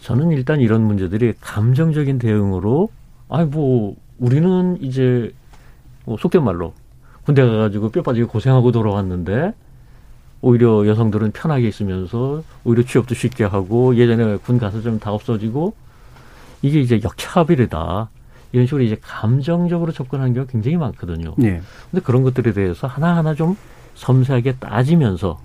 저는 0.00 0.30
일단 0.30 0.60
이런 0.60 0.82
문제들이 0.82 1.34
감정적인 1.40 2.18
대응으로 2.18 2.90
아이 3.28 3.44
뭐 3.44 3.96
우리는 4.18 4.78
이제 4.80 5.32
뭐 6.04 6.16
속된 6.16 6.42
말로 6.44 6.72
군대 7.24 7.44
가가지고 7.44 7.90
뼈 7.90 8.02
빠지게 8.02 8.26
고생하고 8.26 8.72
돌아왔는데 8.72 9.52
오히려 10.42 10.86
여성들은 10.86 11.32
편하게 11.32 11.68
있으면서 11.68 12.42
오히려 12.64 12.84
취업도 12.84 13.14
쉽게 13.14 13.44
하고 13.44 13.96
예전에 13.96 14.36
군 14.36 14.58
가서 14.58 14.80
좀 14.80 14.98
다 15.00 15.12
없어지고 15.12 15.74
이게 16.62 16.80
이제 16.80 17.00
역차별이다. 17.02 18.08
이런 18.52 18.66
식으로 18.66 18.82
이제 18.82 18.96
감정적으로 19.02 19.92
접근하는 19.92 20.32
경우가 20.34 20.50
굉장히 20.52 20.76
많거든요. 20.76 21.34
네. 21.36 21.60
근데 21.90 22.02
그런 22.02 22.22
것들에 22.22 22.52
대해서 22.52 22.86
하나하나 22.86 23.34
좀 23.34 23.56
섬세하게 23.94 24.56
따지면서 24.56 25.38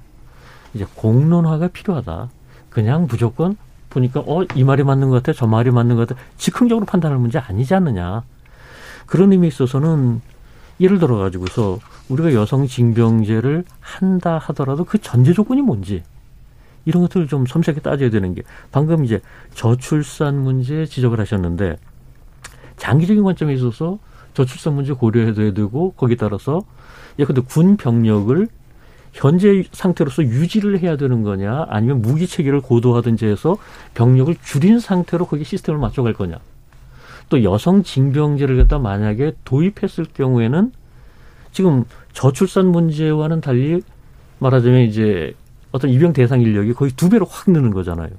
이제 0.73 0.86
공론화가 0.95 1.69
필요하다. 1.69 2.29
그냥 2.69 3.07
무조건 3.10 3.57
보니까 3.89 4.21
어 4.25 4.45
이 4.55 4.63
말이 4.63 4.84
맞는 4.84 5.10
것 5.10 5.15
같아 5.17 5.34
저 5.38 5.47
말이 5.47 5.71
맞는 5.71 5.95
것 5.97 6.07
같아 6.07 6.21
즉흥적으로 6.38 6.86
판단할 6.86 7.17
문제 7.17 7.39
아니지 7.39 7.73
않느냐 7.73 8.23
그런 9.12 9.34
의미에 9.34 9.50
있어서는 9.50 10.21
예를 10.80 10.97
들어 10.97 11.17
가지고서 11.17 11.80
우리가 12.08 12.34
여성 12.34 12.65
징병제를 12.65 13.65
한다 13.82 14.38
하더라도 14.38 14.86
그 14.86 15.00
전제 15.00 15.34
조건이 15.34 15.62
뭔지 15.62 16.02
이런 16.86 17.04
것들을 17.04 17.28
좀 17.28 17.45
섬세하게 17.45 17.82
따져야 17.82 18.10
되는 18.10 18.34
게 18.34 18.41
방금 18.71 19.04
이제 19.04 19.19
저출산 19.54 20.38
문제 20.38 20.86
지적을 20.86 21.19
하셨는데 21.19 21.76
장기적인 22.78 23.21
관점에 23.21 23.54
있어서 23.56 24.00
저출산 24.34 24.76
문제 24.76 24.93
고려해야 24.93 25.34
되고 25.34 25.91
거기에 25.91 26.15
따라서 26.15 26.62
예컨대 27.19 27.41
군 27.41 27.76
병력을 27.76 28.47
현재 29.12 29.65
상태로서 29.74 30.24
유지를 30.24 30.80
해야 30.80 30.95
되는 30.95 31.21
거냐 31.21 31.65
아니면 31.67 32.02
무기 32.02 32.28
체계를 32.28 32.62
고도화든지 32.62 33.26
해서 33.26 33.58
병력을 33.93 34.34
줄인 34.41 34.80
상태로 34.80 35.26
거기 35.26 35.43
시스템을 35.43 35.82
맞춰갈 35.82 36.13
거냐 36.13 36.38
또 37.31 37.45
여성 37.45 37.81
징병제를 37.81 38.57
갖다 38.57 38.77
만약에 38.77 39.31
도입했을 39.45 40.05
경우에는 40.13 40.73
지금 41.53 41.85
저출산 42.11 42.67
문제와는 42.67 43.39
달리 43.39 43.81
말하자면 44.39 44.81
이제 44.81 45.33
어떤 45.71 45.91
입영 45.91 46.11
대상 46.11 46.41
인력이 46.41 46.73
거의 46.73 46.91
두 46.91 47.09
배로 47.09 47.25
확 47.25 47.49
느는 47.49 47.71
거잖아요. 47.71 48.09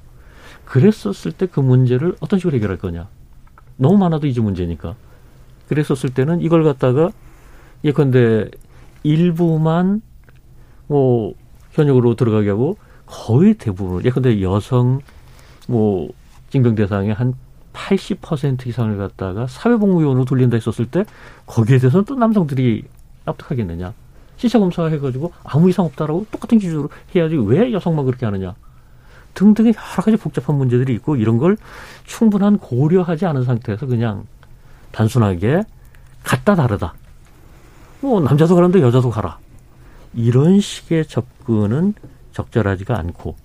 그랬었을 0.64 1.32
때 1.32 1.46
그 1.46 1.60
문제를 1.60 2.16
어떤 2.20 2.38
식으로 2.38 2.56
해결할 2.56 2.78
거냐. 2.78 3.06
너무 3.76 3.98
많아도 3.98 4.26
이제 4.26 4.40
문제니까. 4.40 4.94
그랬었을 5.68 6.14
때는 6.14 6.40
이걸 6.40 6.64
갖다가 6.64 7.10
예컨대 7.84 8.48
일부만 9.02 10.00
뭐 10.86 11.34
현역으로 11.72 12.14
들어가게 12.14 12.48
하고 12.48 12.78
거의 13.04 13.54
대부분 13.54 14.02
예컨대 14.06 14.40
여성 14.40 15.00
뭐 15.68 16.08
징병 16.48 16.76
대상의 16.76 17.12
한 17.12 17.34
80% 17.72 18.66
이상을 18.66 18.96
갖다가 18.96 19.46
사회복무요원으로 19.46 20.24
돌린다 20.24 20.56
했었을 20.56 20.86
때 20.86 21.04
거기에 21.46 21.78
대해서는 21.78 22.04
또 22.04 22.14
남성들이 22.14 22.84
납득하겠느냐. 23.24 23.92
시차 24.36 24.58
검사 24.58 24.86
해가지고 24.86 25.32
아무 25.44 25.70
이상 25.70 25.84
없다라고 25.84 26.26
똑같은 26.30 26.58
기준으로 26.58 26.88
해야지 27.14 27.36
왜 27.36 27.72
여성만 27.72 28.04
그렇게 28.04 28.26
하느냐. 28.26 28.54
등등의 29.34 29.74
여러 29.74 30.02
가지 30.02 30.16
복잡한 30.16 30.56
문제들이 30.56 30.92
있고 30.94 31.16
이런 31.16 31.38
걸 31.38 31.56
충분한 32.04 32.58
고려하지 32.58 33.24
않은 33.26 33.44
상태에서 33.44 33.86
그냥 33.86 34.26
단순하게 34.90 35.62
같다 36.22 36.54
다르다. 36.54 36.94
뭐 38.00 38.20
남자도 38.20 38.54
가는데 38.54 38.82
여자도 38.82 39.10
가라. 39.10 39.38
이런 40.14 40.60
식의 40.60 41.06
접근은 41.06 41.94
적절하지가 42.32 42.98
않고 42.98 43.36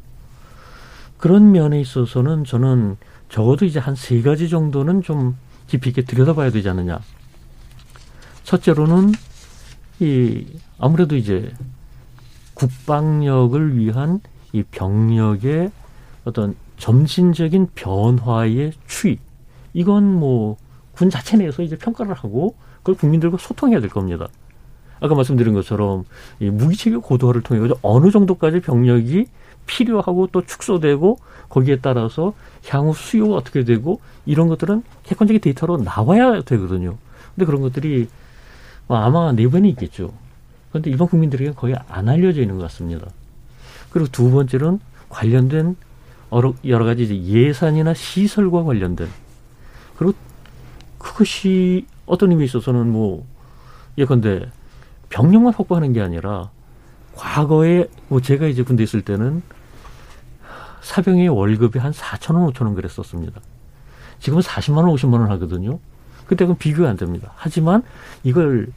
그런 1.18 1.52
면에 1.52 1.80
있어서는 1.80 2.44
저는 2.44 2.98
적어도 3.30 3.66
이제 3.66 3.80
한 3.80 3.96
세 3.96 4.22
가지 4.22 4.50
정도는 4.50 5.02
좀 5.04 5.38
깊이 5.68 5.90
있게 5.90 6.04
들여다봐야 6.04 6.52
되지 6.52 6.70
않느냐. 6.70 7.00
첫째로는 8.44 9.12
이 10.00 10.46
아무래도 10.80 11.16
이제 11.16 11.52
국방력을 12.54 13.78
위한 13.78 14.22
이 14.54 14.64
병력의 14.64 15.72
어떤 16.26 16.56
점진적인 16.78 17.70
변화의 17.76 18.74
추이. 18.88 19.20
이건 19.74 20.14
뭐 20.20 20.58
군 20.98 21.12
자체 21.12 21.38
내에서 21.38 21.62
이제 21.62 21.78
평가를 21.78 22.16
하고 22.16 22.56
그걸 22.78 22.96
국민들과 22.96 23.38
소통해야 23.38 23.80
될 23.80 23.90
겁니다. 23.90 24.28
아까 25.00 25.14
말씀드린 25.14 25.54
것처럼 25.54 26.06
이 26.40 26.50
무기체계 26.50 26.98
고도화를 26.98 27.44
통해 27.44 27.68
서 27.68 27.76
어느 27.84 28.10
정도까지 28.10 28.62
병력이 28.62 29.28
필요하고 29.68 30.28
또 30.32 30.44
축소되고 30.44 31.20
거기에 31.50 31.78
따라서 31.82 32.34
향후 32.68 32.94
수요가 32.94 33.36
어떻게 33.36 33.64
되고 33.64 34.02
이런 34.26 34.48
것들은 34.48 34.84
객관적인 35.04 35.42
데이터로 35.42 35.78
나와야 35.78 36.42
되거든요. 36.42 36.98
근데 37.36 37.46
그런 37.46 37.62
것들이 37.62 38.08
뭐 38.88 38.98
아마 38.98 39.32
내부에는 39.32 39.70
있겠죠. 39.70 40.12
그런데 40.70 40.90
일반 40.90 41.08
국민들에게 41.08 41.52
거의 41.52 41.76
안 41.88 42.10
알려져 42.10 42.42
있는 42.42 42.56
것 42.56 42.64
같습니다. 42.64 43.08
그리고 43.92 44.10
두 44.12 44.32
번째는 44.32 44.80
관련된 45.10 45.76
여러 46.66 46.86
가지 46.86 47.24
예산이나 47.24 47.94
시설과 47.94 48.64
관련된 48.64 49.08
그리고 49.98 50.14
그것이 50.98 51.86
어떤 52.06 52.32
의미에 52.32 52.46
있어서는 52.46 52.92
뭐 52.92 53.26
예컨대 53.98 54.50
병력만 55.10 55.54
확보하는 55.54 55.94
게 55.94 56.02
아니라 56.02 56.50
과거에 57.16 57.88
뭐 58.10 58.22
제가 58.22 58.48
이제 58.48 58.64
군대 58.64 58.84
있을 58.84 59.02
때는 59.02 59.42
사병의 60.88 61.28
월급이 61.28 61.80
한 61.80 61.92
4천 61.92 62.36
원, 62.36 62.52
5천 62.52 62.64
원 62.64 62.76
그랬었습니다. 62.76 63.42
지금은 64.20 64.42
40만 64.42 64.78
원, 64.78 64.88
50만 64.96 65.20
원 65.20 65.30
하거든요. 65.32 65.80
그때 66.26 66.46
는 66.46 66.58
비교가 66.58 66.90
안 66.90 66.98
됩니다. 66.98 67.34
하지만 67.36 67.84
이걸 68.24 68.68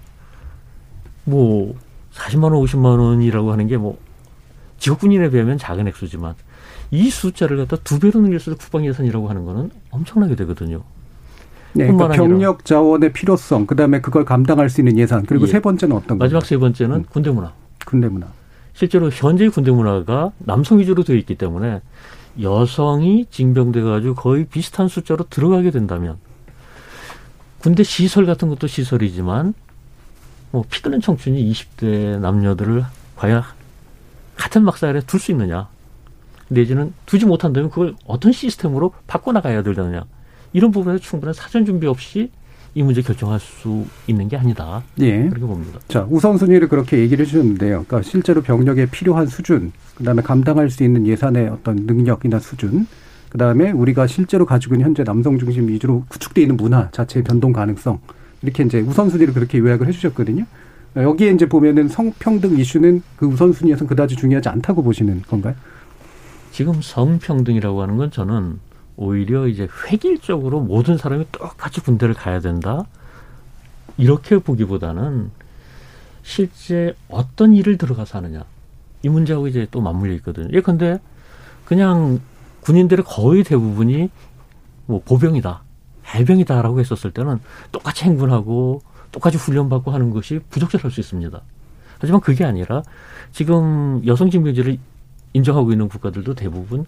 뭐 1.24 1.74
40만 2.12 2.52
원, 2.52 2.54
50만 2.54 2.98
원이라고 2.98 3.52
하는 3.52 3.68
게뭐 3.68 3.98
직업군인에 4.78 5.30
비하면 5.30 5.56
작은 5.56 5.86
액수지만 5.88 6.34
이 6.90 7.10
숫자를 7.10 7.56
갖다 7.58 7.76
두 7.84 8.00
배로 8.00 8.20
늘렸을 8.20 8.54
때 8.54 8.58
국방 8.58 8.84
예산이라고 8.86 9.28
하는 9.28 9.44
거는 9.44 9.70
엄청나게 9.90 10.34
되거든요. 10.34 10.82
네, 11.72 11.86
그러니까 11.86 12.08
병력 12.08 12.64
자원의 12.64 13.12
필요성, 13.12 13.66
그다음에 13.66 14.00
그걸 14.00 14.24
감당할 14.24 14.68
수 14.68 14.80
있는 14.80 14.98
예산, 14.98 15.24
그리고 15.24 15.46
예. 15.46 15.52
세 15.52 15.60
번째는 15.60 15.94
어떤 15.94 16.18
마지막 16.18 16.44
세 16.44 16.56
번째는 16.56 16.96
음. 16.96 17.04
군대 17.08 17.30
문화. 17.30 17.52
군대 17.86 18.08
문화. 18.08 18.26
실제로 18.72 19.10
현재의 19.10 19.50
군대 19.50 19.70
문화가 19.70 20.32
남성 20.38 20.78
위주로 20.78 21.02
되어 21.02 21.16
있기 21.16 21.34
때문에 21.34 21.80
여성이 22.40 23.26
징병돼 23.30 23.82
가지고 23.82 24.14
거의 24.14 24.46
비슷한 24.46 24.88
숫자로 24.88 25.26
들어가게 25.28 25.70
된다면 25.70 26.18
군대 27.58 27.82
시설 27.82 28.24
같은 28.26 28.48
것도 28.48 28.66
시설이지만 28.66 29.54
뭐피 30.52 30.82
끓는 30.82 31.00
청춘이 31.00 31.52
20대 31.52 32.18
남녀들을 32.18 32.84
과연 33.16 33.42
같은 34.36 34.64
막사 34.64 34.88
아래 34.88 35.00
둘 35.00 35.20
수 35.20 35.30
있느냐? 35.32 35.68
내지는 36.48 36.92
두지 37.06 37.26
못한다면 37.26 37.70
그걸 37.70 37.94
어떤 38.06 38.32
시스템으로 38.32 38.92
바꿔 39.06 39.32
나가야 39.32 39.62
되느냐? 39.62 40.04
이런 40.52 40.70
부분에 40.72 40.98
충분한 40.98 41.34
사전 41.34 41.64
준비 41.64 41.86
없이 41.86 42.30
이 42.74 42.82
문제 42.82 43.02
결정할 43.02 43.40
수 43.40 43.84
있는 44.06 44.28
게 44.28 44.36
아니다. 44.36 44.82
예. 45.00 45.28
그렇게 45.28 45.46
봅니다. 45.46 45.80
자, 45.88 46.06
우선순위를 46.08 46.68
그렇게 46.68 46.98
얘기를 46.98 47.24
해주셨는데요. 47.24 47.84
그러니까 47.86 48.02
실제로 48.02 48.42
병력에 48.42 48.86
필요한 48.86 49.26
수준, 49.26 49.72
그 49.96 50.04
다음에 50.04 50.22
감당할 50.22 50.70
수 50.70 50.84
있는 50.84 51.06
예산의 51.06 51.48
어떤 51.48 51.76
능력이나 51.76 52.38
수준, 52.38 52.86
그 53.28 53.38
다음에 53.38 53.70
우리가 53.70 54.06
실제로 54.06 54.46
가지고 54.46 54.74
있는 54.74 54.86
현재 54.86 55.04
남성 55.04 55.38
중심 55.38 55.68
위주로 55.68 56.04
구축되어 56.08 56.42
있는 56.42 56.56
문화 56.56 56.90
자체의 56.90 57.24
변동 57.24 57.52
가능성, 57.52 57.98
이렇게 58.42 58.62
이제 58.62 58.80
우선순위를 58.80 59.34
그렇게 59.34 59.58
요약을 59.58 59.86
해주셨거든요. 59.88 60.46
여기에 60.96 61.32
이제 61.32 61.46
보면은 61.46 61.88
성평등 61.88 62.58
이슈는 62.58 63.02
그 63.16 63.26
우선순위에서는 63.26 63.88
그다지 63.88 64.16
중요하지 64.16 64.48
않다고 64.48 64.82
보시는 64.82 65.22
건가요? 65.22 65.54
지금 66.50 66.80
성평등이라고 66.82 67.82
하는 67.82 67.96
건 67.96 68.10
저는 68.10 68.58
오히려 69.00 69.48
이제 69.48 69.66
획일적으로 69.88 70.60
모든 70.60 70.98
사람이 70.98 71.24
똑같이 71.32 71.80
군대를 71.80 72.14
가야 72.14 72.40
된다. 72.40 72.84
이렇게 73.96 74.38
보기보다는 74.38 75.30
실제 76.22 76.94
어떤 77.08 77.54
일을 77.54 77.78
들어가서 77.78 78.18
하느냐. 78.18 78.44
이 79.02 79.08
문제하고 79.08 79.48
이제 79.48 79.66
또 79.70 79.80
맞물려 79.80 80.12
있거든요. 80.16 80.48
예컨대 80.52 81.00
그냥 81.64 82.20
군인들의 82.60 83.06
거의 83.06 83.42
대부분이 83.42 84.10
뭐 84.84 85.00
보병이다, 85.02 85.62
해병이다라고 86.14 86.78
했었을 86.80 87.10
때는 87.10 87.38
똑같이 87.72 88.04
행군하고 88.04 88.82
똑같이 89.12 89.38
훈련받고 89.38 89.92
하는 89.92 90.10
것이 90.10 90.40
부적절할 90.50 90.90
수 90.90 91.00
있습니다. 91.00 91.40
하지만 91.98 92.20
그게 92.20 92.44
아니라 92.44 92.82
지금 93.32 94.02
여성 94.06 94.28
징병제를 94.30 94.76
인정하고 95.32 95.72
있는 95.72 95.88
국가들도 95.88 96.34
대부분 96.34 96.84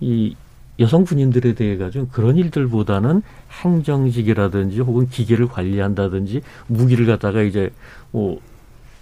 이 0.00 0.36
여성 0.78 1.04
군인들에 1.04 1.54
대해 1.54 1.76
가지고 1.76 2.08
그런 2.08 2.36
일들보다는 2.36 3.22
행정직이라든지 3.62 4.80
혹은 4.80 5.08
기계를 5.08 5.48
관리한다든지 5.48 6.42
무기를 6.66 7.06
갖다가 7.06 7.42
이제 7.42 7.70
뭐 8.10 8.40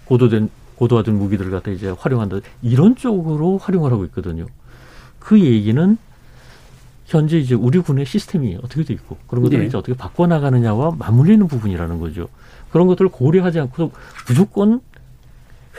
고도된 0.05 0.49
고도화된 0.75 1.15
무기들을 1.15 1.51
갖다 1.51 1.71
이제 1.71 1.89
활용한다 1.89 2.37
이런 2.61 2.95
쪽으로 2.95 3.57
활용을 3.57 3.91
하고 3.91 4.05
있거든요. 4.05 4.45
그 5.19 5.39
얘기는 5.39 5.97
현재 7.05 7.37
이제 7.37 7.55
우리 7.55 7.79
군의 7.79 8.05
시스템이 8.05 8.57
어떻게 8.63 8.83
돼 8.83 8.93
있고 8.93 9.17
그런 9.27 9.43
것들을 9.43 9.61
네. 9.61 9.67
이제 9.67 9.77
어떻게 9.77 9.95
바꿔 9.95 10.27
나가느냐와 10.27 10.95
맞물리는 10.97 11.47
부분이라는 11.47 11.99
거죠. 11.99 12.27
그런 12.71 12.87
것들을 12.87 13.09
고려하지 13.11 13.59
않고 13.59 13.91
무조건 14.27 14.81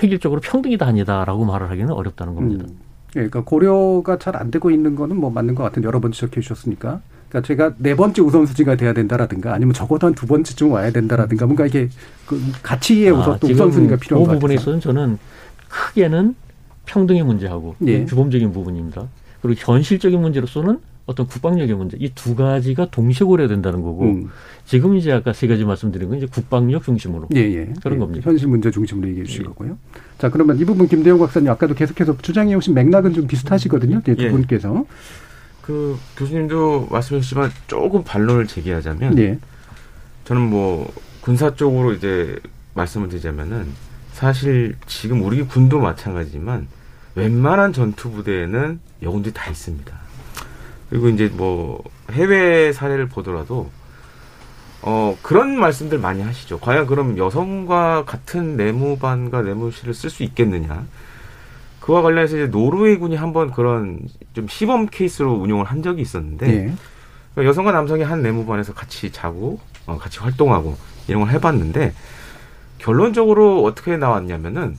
획일적으로 0.03 0.41
평등이다 0.41 0.87
아니다라고 0.87 1.45
말을 1.45 1.71
하기는 1.71 1.91
어렵다는 1.91 2.35
겁니다. 2.35 2.65
음. 2.69 2.86
예, 3.17 3.21
그러니까 3.29 3.43
고려가 3.45 4.19
잘 4.19 4.37
안 4.37 4.51
되고 4.51 4.71
있는 4.71 4.95
거는 4.95 5.17
뭐 5.17 5.31
맞는 5.31 5.55
것 5.55 5.63
같은데 5.65 5.87
여러 5.87 6.01
번 6.01 6.13
지적해 6.13 6.41
주셨으니까. 6.41 7.01
그러니까 7.29 7.47
제가 7.47 7.73
네 7.79 7.97
번째 7.97 8.23
우선순위가 8.23 8.77
돼야 8.77 8.93
된다라든가 8.93 9.53
아니면 9.55 9.73
적어도 9.75 10.07
한 10.07 10.15
두 10.15 10.27
번째쯤 10.27 10.71
와야 10.71 10.91
된다라든가 10.93 11.47
뭔가 11.47 11.67
이게 11.67 11.89
그 12.27 12.41
가치의 12.63 13.11
우선 13.11 13.35
아, 13.35 13.39
우선순위가 13.43 13.97
필요한 13.97 14.27
그 14.27 14.33
부분에 14.35 14.55
있어서는 14.55 14.81
저는 14.81 15.19
크게는 15.69 16.35
평등의 16.85 17.23
문제하고 17.25 17.75
예. 17.87 18.05
규범적인 18.05 18.53
부분입니다. 18.53 19.09
그리고 19.43 19.61
현실적인 19.61 20.21
문제로서는 20.21 20.79
어떤 21.07 21.27
국방력의 21.27 21.75
문제 21.77 21.97
이 22.01 22.11
두 22.15 22.35
가지가 22.35 22.91
동시에 22.91 23.25
고려해야 23.25 23.49
된다는 23.49 23.83
거고 23.83 24.05
음. 24.05 24.31
지금 24.65 24.97
이제 24.97 25.13
아까 25.13 25.33
세 25.33 25.47
가지 25.47 25.65
말씀드린 25.65 26.09
건 26.09 26.19
이제 26.19 26.27
국방력 26.27 26.83
중심으로 26.83 27.29
예, 27.37 27.41
예. 27.41 27.73
그런 27.81 27.95
예. 27.95 27.99
겁니다. 27.99 28.29
현실 28.29 28.49
문제 28.49 28.71
중심으로 28.71 29.09
얘기해 29.11 29.25
주신 29.25 29.43
예. 29.43 29.47
거고요. 29.47 29.79
자 30.19 30.31
그러면 30.31 30.59
이 30.59 30.65
부분 30.65 30.89
김대영 30.89 31.19
박사님 31.19 31.49
아까도 31.51 31.75
계속해서 31.75 32.19
주장해 32.19 32.55
오신 32.55 32.75
맥락은 32.75 33.15
좀 33.15 33.27
비슷하시거든요. 33.27 34.03
네, 34.03 34.15
두 34.17 34.25
예. 34.25 34.31
분께서 34.31 34.85
그 35.63 35.97
교수님도 36.17 36.89
말씀하셨지만 36.91 37.51
조금 37.69 38.03
반론을 38.03 38.47
제기하자면 38.47 39.19
예. 39.19 39.39
저는 40.25 40.43
뭐 40.43 40.93
군사 41.21 41.55
쪽으로 41.55 41.93
이제 41.93 42.37
말씀을 42.75 43.09
드리자면은 43.09 43.67
사실 44.13 44.75
지금 44.87 45.23
우리 45.23 45.43
군도 45.43 45.79
마찬가지지만 45.79 46.67
웬만한 47.15 47.73
전투 47.73 48.11
부대에는 48.11 48.81
여군들이 49.03 49.33
다 49.35 49.51
있습니다. 49.51 50.06
그리고 50.91 51.09
이제 51.09 51.31
뭐 51.33 51.83
해외 52.13 52.73
사례를 52.73 53.09
보더라도 53.09 53.71
어 54.83 55.17
그런 55.23 55.59
말씀들 55.59 55.99
많이 55.99 56.23
하시죠. 56.23 56.61
과연 56.61 56.87
그럼 56.87 57.19
여성과 57.19 58.05
같은 58.05 58.57
내무반과 58.57 59.43
내무실을 59.43 59.95
쓸 59.95 60.11
수 60.11 60.23
있겠느냐? 60.23 60.87
그와 61.81 62.03
관련해서 62.03 62.37
이제 62.37 62.47
노르웨이군이 62.47 63.17
한번 63.17 63.53
그런 63.53 64.01
좀 64.33 64.49
시범 64.49 64.87
케이스로 64.87 65.35
운용을 65.35 65.65
한 65.65 65.83
적이 65.83 66.03
있었는데 66.03 66.47
네. 66.47 66.75
여성과 67.45 67.73
남성이 67.73 68.03
한 68.03 68.23
내무반에서 68.23 68.75
같이 68.75 69.13
자고 69.13 69.61
어, 69.87 69.99
같이 69.99 70.19
활동하고 70.19 70.77
이런 71.09 71.23
걸 71.23 71.31
해봤는데 71.31 71.93
결론적으로 72.79 73.63
어떻게 73.65 73.97
나왔냐면은 73.97 74.77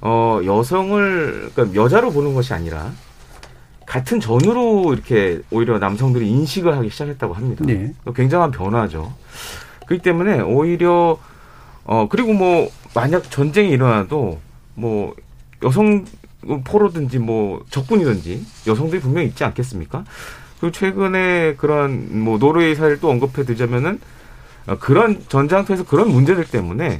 어 0.00 0.40
여성을 0.44 1.50
그러니까 1.54 1.80
여자로 1.80 2.12
보는 2.12 2.34
것이 2.34 2.52
아니라 2.54 2.92
같은 3.86 4.20
전으로 4.20 4.92
이렇게 4.92 5.40
오히려 5.50 5.78
남성들이 5.78 6.28
인식을 6.28 6.76
하기 6.76 6.90
시작했다고 6.90 7.34
합니다. 7.34 7.64
네. 7.64 7.94
굉장한 8.14 8.50
변화죠. 8.50 9.14
그렇기 9.86 10.02
때문에 10.02 10.40
오히려 10.40 11.18
어 11.84 12.08
그리고 12.10 12.32
뭐 12.32 12.68
만약 12.94 13.30
전쟁이 13.30 13.70
일어나도 13.70 14.40
뭐 14.74 15.14
여성 15.62 16.04
포로든지 16.64 17.18
뭐 17.18 17.64
적군이든지 17.70 18.44
여성들이 18.66 19.00
분명히 19.00 19.28
있지 19.28 19.44
않겠습니까? 19.44 20.04
그리고 20.60 20.72
최근에 20.72 21.54
그런 21.56 22.20
뭐 22.20 22.38
노르웨이 22.38 22.74
사례를 22.74 23.00
또 23.00 23.08
언급해 23.10 23.44
드자면은 23.44 24.00
어, 24.66 24.78
그런 24.78 25.22
전장터에서 25.28 25.84
그런 25.84 26.10
문제들 26.10 26.44
때문에 26.44 26.98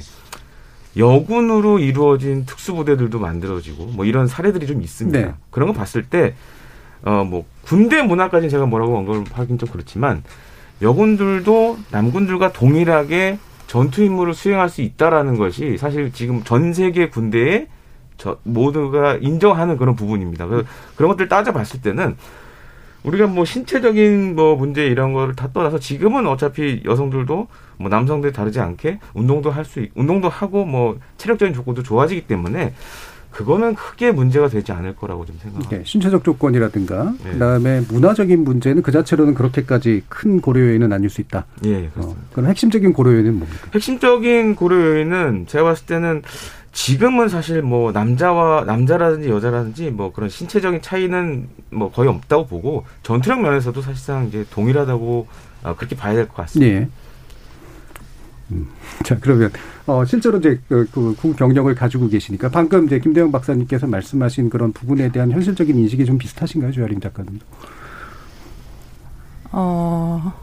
여군으로 0.95 1.79
이루어진 1.79 2.45
특수부대들도 2.45 3.19
만들어지고 3.19 3.87
뭐 3.87 4.05
이런 4.05 4.27
사례들이 4.27 4.67
좀 4.67 4.81
있습니다. 4.81 5.19
네. 5.19 5.33
그런 5.51 5.67
거 5.67 5.73
봤을 5.73 6.03
때 6.03 6.33
어 7.03 7.23
뭐 7.23 7.45
군대 7.63 8.01
문화까지는 8.01 8.49
제가 8.49 8.65
뭐라고 8.65 8.97
언급하긴 8.97 9.57
좀 9.57 9.69
그렇지만 9.69 10.23
여군들도 10.81 11.77
남군들과 11.91 12.53
동일하게 12.53 13.39
전투 13.67 14.03
임무를 14.03 14.33
수행할 14.33 14.69
수 14.69 14.81
있다라는 14.81 15.37
것이 15.37 15.77
사실 15.77 16.11
지금 16.13 16.43
전 16.43 16.73
세계 16.73 17.09
군대에 17.09 17.67
저 18.17 18.37
모두가 18.43 19.17
인정하는 19.21 19.77
그런 19.77 19.95
부분입니다. 19.95 20.47
그래서 20.47 20.67
그런 20.95 21.11
것들 21.11 21.27
따져봤을 21.27 21.81
때는 21.81 22.15
우리가 23.03 23.27
뭐 23.27 23.45
신체적인 23.45 24.35
뭐 24.35 24.55
문제 24.55 24.85
이런 24.85 25.13
거를 25.13 25.35
다 25.35 25.49
떠나서 25.53 25.79
지금은 25.79 26.27
어차피 26.27 26.81
여성들도 26.83 27.47
뭐 27.77 27.89
남성들 27.89 28.31
다르지 28.31 28.59
않게 28.59 28.99
운동도 29.13 29.51
할 29.51 29.65
수, 29.65 29.85
운동도 29.95 30.29
하고 30.29 30.65
뭐 30.65 30.97
체력적인 31.17 31.53
조건도 31.53 31.83
좋아지기 31.83 32.27
때문에 32.27 32.73
그거는 33.31 33.75
크게 33.75 34.11
문제가 34.11 34.47
되지 34.47 34.71
않을 34.71 34.95
거라고 34.95 35.25
좀 35.25 35.37
생각합니다. 35.41 35.77
네, 35.77 35.83
신체적 35.85 36.23
조건이라든가 36.23 37.13
네. 37.23 37.31
그다음에 37.31 37.81
문화적인 37.89 38.43
문제는 38.43 38.81
그 38.81 38.91
자체로는 38.91 39.33
그렇게까지 39.35 40.03
큰 40.09 40.41
고려 40.41 40.61
요인은 40.61 40.91
아닐 40.91 41.09
수 41.09 41.21
있다. 41.21 41.45
예, 41.65 41.89
그렇습니다. 41.89 42.21
어, 42.21 42.25
그럼 42.33 42.49
핵심적인 42.49 42.93
고려 42.93 43.11
요인은 43.13 43.37
뭡니까? 43.37 43.67
핵심적인 43.73 44.55
고려 44.55 44.75
요인은 44.77 45.45
제가 45.47 45.65
봤을 45.65 45.85
때는 45.85 46.23
지금은 46.71 47.27
사실 47.27 47.61
뭐 47.61 47.91
남자와 47.91 48.63
남자라든지 48.65 49.29
여자라든지 49.29 49.89
뭐 49.91 50.11
그런 50.13 50.29
신체적인 50.29 50.81
차이는 50.81 51.47
뭐 51.71 51.91
거의 51.91 52.09
없다고 52.09 52.45
보고 52.47 52.85
전투력 53.03 53.41
면에서도 53.41 53.81
사실상 53.81 54.27
이제 54.27 54.45
동일하다고 54.51 55.27
어, 55.63 55.75
그렇게 55.75 55.95
봐야 55.95 56.13
될 56.13 56.27
것 56.27 56.35
같습니다. 56.35 56.79
네. 56.81 56.87
음. 58.51 58.67
자 59.03 59.17
그러면 59.19 59.51
어 59.85 60.05
실제로 60.05 60.37
이제 60.37 60.59
그, 60.67 60.87
그 60.91 61.35
경력을 61.35 61.73
가지고 61.75 62.07
계시니까 62.07 62.49
방금 62.49 62.85
이제 62.85 62.99
김대영 62.99 63.31
박사님께서 63.31 63.87
말씀하신 63.87 64.49
그런 64.49 64.71
부분에 64.71 65.11
대한 65.11 65.31
현실적인 65.31 65.77
인식이 65.77 66.05
좀 66.05 66.17
비슷하신가요, 66.17 66.71
조아림 66.71 66.99
작가님? 66.99 67.39
어 69.51 70.33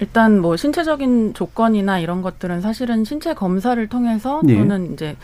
일단 0.00 0.40
뭐 0.40 0.56
신체적인 0.56 1.34
조건이나 1.34 1.98
이런 1.98 2.22
것들은 2.22 2.60
사실은 2.60 3.04
신체 3.04 3.34
검사를 3.34 3.84
통해서 3.88 4.40
네. 4.44 4.56
또는 4.56 4.92
이제 4.92 5.16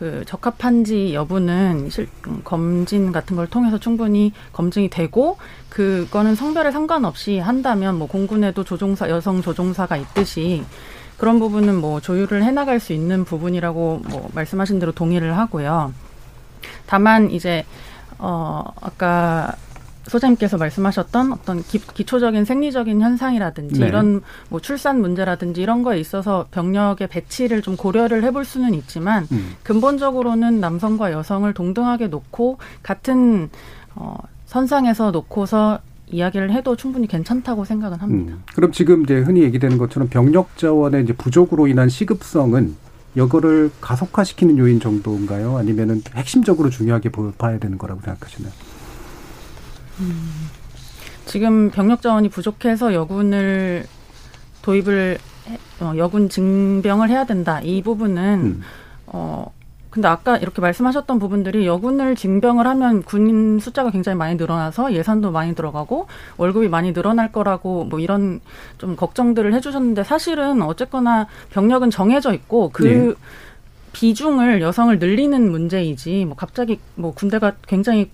그 0.00 0.24
적합한지 0.24 1.12
여부는 1.12 1.90
실, 1.90 2.08
음, 2.26 2.40
검진 2.42 3.12
같은 3.12 3.36
걸 3.36 3.46
통해서 3.46 3.76
충분히 3.76 4.32
검증이 4.54 4.88
되고 4.88 5.36
그거는 5.68 6.34
성별에 6.34 6.70
상관없이 6.70 7.38
한다면 7.38 7.98
뭐 7.98 8.08
공군에도 8.08 8.64
조종사 8.64 9.10
여성 9.10 9.42
조종사가 9.42 9.98
있듯이 9.98 10.64
그런 11.18 11.38
부분은 11.38 11.78
뭐 11.78 12.00
조율을 12.00 12.42
해나갈 12.42 12.80
수 12.80 12.94
있는 12.94 13.26
부분이라고 13.26 14.00
뭐 14.08 14.30
말씀하신 14.32 14.78
대로 14.78 14.90
동의를 14.92 15.36
하고요. 15.36 15.92
다만 16.86 17.30
이제 17.30 17.66
어 18.16 18.64
아까 18.80 19.54
소장님께서 20.10 20.58
말씀하셨던 20.58 21.32
어떤 21.32 21.62
기, 21.62 21.78
초적인 22.04 22.44
생리적인 22.44 23.00
현상이라든지 23.00 23.80
네. 23.80 23.86
이런 23.86 24.22
뭐 24.48 24.60
출산 24.60 25.00
문제라든지 25.00 25.62
이런 25.62 25.82
거에 25.82 26.00
있어서 26.00 26.46
병력의 26.50 27.06
배치를 27.08 27.62
좀 27.62 27.76
고려를 27.76 28.24
해볼 28.24 28.44
수는 28.44 28.74
있지만 28.74 29.28
음. 29.30 29.54
근본적으로는 29.62 30.60
남성과 30.60 31.12
여성을 31.12 31.52
동등하게 31.54 32.08
놓고 32.08 32.58
같은 32.82 33.50
어, 33.94 34.16
선상에서 34.46 35.12
놓고서 35.12 35.78
이야기를 36.08 36.52
해도 36.52 36.74
충분히 36.74 37.06
괜찮다고 37.06 37.64
생각은 37.64 37.98
합니다. 37.98 38.32
음. 38.32 38.42
그럼 38.56 38.72
지금 38.72 39.04
이제 39.04 39.20
흔히 39.20 39.42
얘기되는 39.42 39.78
것처럼 39.78 40.08
병력 40.08 40.56
자원의 40.56 41.04
이제 41.04 41.12
부족으로 41.12 41.68
인한 41.68 41.88
시급성은 41.88 42.74
이거를 43.14 43.70
가속화시키는 43.80 44.58
요인 44.58 44.80
정도인가요? 44.80 45.56
아니면은 45.56 46.02
핵심적으로 46.14 46.68
중요하게 46.70 47.10
봐야 47.38 47.58
되는 47.58 47.78
거라고 47.78 48.00
생각하시나요? 48.00 48.52
음. 50.00 50.48
지금 51.26 51.70
병력 51.70 52.02
자원이 52.02 52.28
부족해서 52.28 52.92
여군을 52.94 53.86
도입을 54.62 55.18
어, 55.80 55.92
여군 55.96 56.28
증병을 56.28 57.08
해야 57.08 57.24
된다. 57.24 57.60
이 57.60 57.82
부분은 57.82 58.40
음. 58.40 58.62
어 59.06 59.52
근데 59.90 60.06
아까 60.06 60.36
이렇게 60.36 60.60
말씀하셨던 60.60 61.18
부분들이 61.18 61.66
여군을 61.66 62.14
징병을 62.14 62.66
하면 62.66 63.02
군 63.02 63.58
숫자가 63.58 63.90
굉장히 63.90 64.16
많이 64.16 64.36
늘어나서 64.36 64.92
예산도 64.92 65.32
많이 65.32 65.54
들어가고 65.54 66.06
월급이 66.36 66.68
많이 66.68 66.92
늘어날 66.92 67.32
거라고 67.32 67.84
뭐 67.84 67.98
이런 67.98 68.40
좀 68.78 68.94
걱정들을 68.94 69.52
해주셨는데 69.52 70.04
사실은 70.04 70.62
어쨌거나 70.62 71.26
병력은 71.50 71.90
정해져 71.90 72.32
있고 72.32 72.70
그 72.72 72.84
네. 72.84 73.14
비중을 73.92 74.62
여성을 74.62 74.96
늘리는 75.00 75.50
문제이지 75.50 76.24
뭐 76.24 76.36
갑자기 76.36 76.78
뭐 76.94 77.12
군대가 77.12 77.54
굉장히 77.66 78.10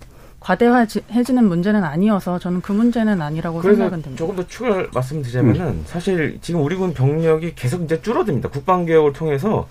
과대화해지는 0.47 1.49
문제는 1.49 1.83
아니어서 1.83 2.39
저는 2.39 2.61
그 2.61 2.71
문제는 2.71 3.21
아니라고 3.21 3.63
생각은 3.63 4.01
됩니다. 4.01 4.17
조금 4.17 4.37
더 4.37 4.47
추가 4.47 4.87
말씀드리자면은 4.95 5.67
음. 5.67 5.83
사실 5.87 6.39
지금 6.41 6.63
우리 6.63 6.77
군 6.77 6.95
병력이 6.95 7.57
계속 7.57 7.83
이제 7.83 8.01
줄어듭니다. 8.01 8.51
국방 8.51 8.85
개혁을 8.85 9.13
통해서 9.13 9.67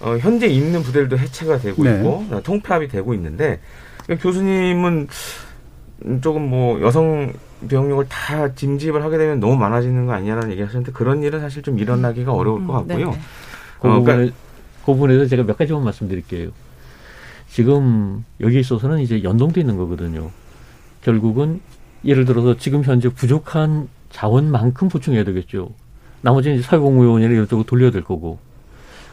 어, 0.00 0.16
현재 0.20 0.46
있는 0.46 0.82
부대들도 0.84 1.18
해체가 1.18 1.58
되고 1.58 1.82
네. 1.82 1.96
있고 1.96 2.24
통폐합이 2.44 2.86
되고 2.86 3.14
있는데 3.14 3.58
그러니까 4.04 4.22
교수님은 4.22 5.08
조금 6.20 6.50
뭐 6.50 6.80
여성 6.82 7.32
병력을 7.68 8.06
다 8.08 8.54
징집을 8.54 9.02
하게 9.02 9.18
되면 9.18 9.40
너무 9.40 9.56
많아지는 9.56 10.06
거 10.06 10.12
아니냐라는 10.12 10.52
얘기 10.52 10.62
하셨는데 10.62 10.92
그런 10.92 11.24
일은 11.24 11.40
사실 11.40 11.64
좀 11.64 11.80
일어나기가 11.80 12.32
음. 12.32 12.38
어려울 12.38 12.64
것 12.64 12.74
같고요. 12.74 13.10
네. 13.10 13.18
그, 13.80 13.88
어, 13.88 14.00
그러니까 14.02 14.36
그 14.84 14.92
부분에서 14.92 15.26
제가 15.26 15.42
몇 15.42 15.58
가지만 15.58 15.82
말씀드릴게요. 15.82 16.50
지금 17.56 18.22
여기 18.40 18.60
있어서는 18.60 18.98
이제 18.98 19.22
연동돼 19.22 19.62
있는 19.62 19.78
거거든요. 19.78 20.30
결국은 21.00 21.62
예를 22.04 22.26
들어서 22.26 22.58
지금 22.58 22.84
현재 22.84 23.08
부족한 23.08 23.88
자원만큼 24.10 24.90
보충해야 24.90 25.24
되겠죠. 25.24 25.70
나머지는 26.20 26.58
이제 26.58 26.66
사회공무원이나 26.66 27.32
이쪽으로 27.44 27.64
돌려야 27.64 27.90
될 27.90 28.04
거고. 28.04 28.38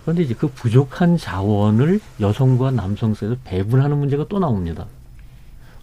그런데 0.01 0.23
이제 0.23 0.34
그 0.34 0.49
부족한 0.49 1.15
자원을 1.15 2.01
여성과 2.19 2.71
남성 2.71 3.13
사이에서 3.13 3.38
배분하는 3.45 3.97
문제가 3.97 4.25
또 4.27 4.39
나옵니다. 4.39 4.88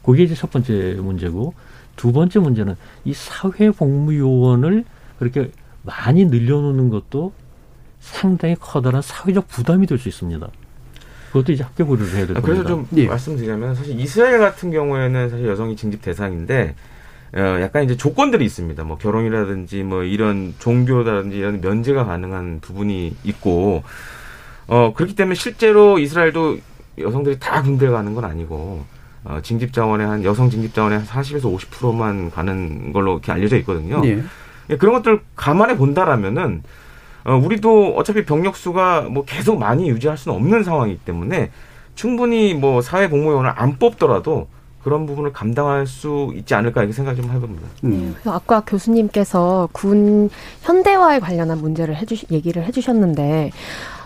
그게 0.02 0.24
이제 0.24 0.34
첫 0.34 0.50
번째 0.50 0.98
문제고 1.00 1.54
두 1.96 2.12
번째 2.12 2.40
문제는 2.40 2.76
이 3.06 3.14
사회복무요원을 3.14 4.84
그렇게 5.18 5.50
많이 5.80 6.26
늘려놓는 6.26 6.90
것도 6.90 7.32
상당히 8.00 8.54
커다란 8.60 9.00
사회적 9.00 9.48
부담이 9.48 9.86
될 9.86 9.96
수 9.96 10.10
있습니다. 10.10 10.46
그것도 11.32 11.52
이제 11.52 11.62
합계 11.62 11.84
고려를 11.84 12.08
해야 12.10 12.26
됩니다. 12.26 12.40
그래서 12.40 12.64
좀 12.64 12.86
예. 12.96 13.06
말씀드리자면 13.06 13.74
사실 13.74 13.98
이스라엘 13.98 14.38
같은 14.38 14.70
경우에는 14.70 15.30
사실 15.30 15.46
여성이 15.46 15.76
징집 15.76 16.02
대상인데 16.02 16.74
어, 17.32 17.58
약간 17.60 17.84
이제 17.84 17.96
조건들이 17.96 18.44
있습니다. 18.44 18.82
뭐 18.84 18.98
결혼이라든지 18.98 19.84
뭐 19.84 20.02
이런 20.02 20.54
종교라든지 20.58 21.38
이런 21.38 21.60
면제가 21.60 22.04
가능한 22.04 22.60
부분이 22.60 23.16
있고 23.24 23.84
어 24.66 24.92
그렇기 24.94 25.14
때문에 25.14 25.34
실제로 25.34 25.98
이스라엘도 25.98 26.58
여성들이 26.98 27.38
다 27.38 27.62
군대 27.62 27.88
가는 27.88 28.14
건 28.14 28.24
아니고 28.24 28.84
어, 29.24 29.38
징집 29.42 29.72
자원의 29.72 30.06
한 30.06 30.24
여성 30.24 30.50
징집 30.50 30.74
자원의 30.74 30.98
한 30.98 31.06
40에서 31.06 31.42
50%만 31.56 32.30
가는 32.30 32.92
걸로 32.92 33.12
이렇게 33.12 33.30
알려져 33.30 33.56
있거든요. 33.58 34.02
예. 34.04 34.22
예 34.70 34.76
그런 34.76 34.94
것들 34.94 35.20
감안해 35.36 35.76
본다라면은 35.76 36.62
어, 37.24 37.34
우리도 37.36 37.94
어차피 37.96 38.24
병력 38.24 38.56
수가 38.56 39.02
뭐 39.02 39.24
계속 39.24 39.58
많이 39.58 39.88
유지할 39.88 40.16
수는 40.16 40.36
없는 40.36 40.64
상황이기 40.64 41.00
때문에 41.04 41.50
충분히 41.94 42.54
뭐 42.54 42.80
사회 42.80 43.08
공무원을 43.08 43.52
안 43.54 43.78
뽑더라도 43.78 44.48
그런 44.82 45.04
부분을 45.04 45.32
감당할 45.32 45.86
수 45.86 46.32
있지 46.34 46.54
않을까 46.54 46.80
이렇게 46.80 46.94
생각 46.94 47.14
좀 47.14 47.30
해봅니다. 47.30 47.66
음. 47.84 47.90
네, 47.90 48.12
그래서 48.12 48.32
아까 48.32 48.60
교수님께서 48.60 49.68
군 49.72 50.30
현대화에 50.62 51.20
관련한 51.20 51.58
문제를 51.58 51.96
해주 51.96 52.16
얘기를 52.30 52.64
해주셨는데 52.64 53.50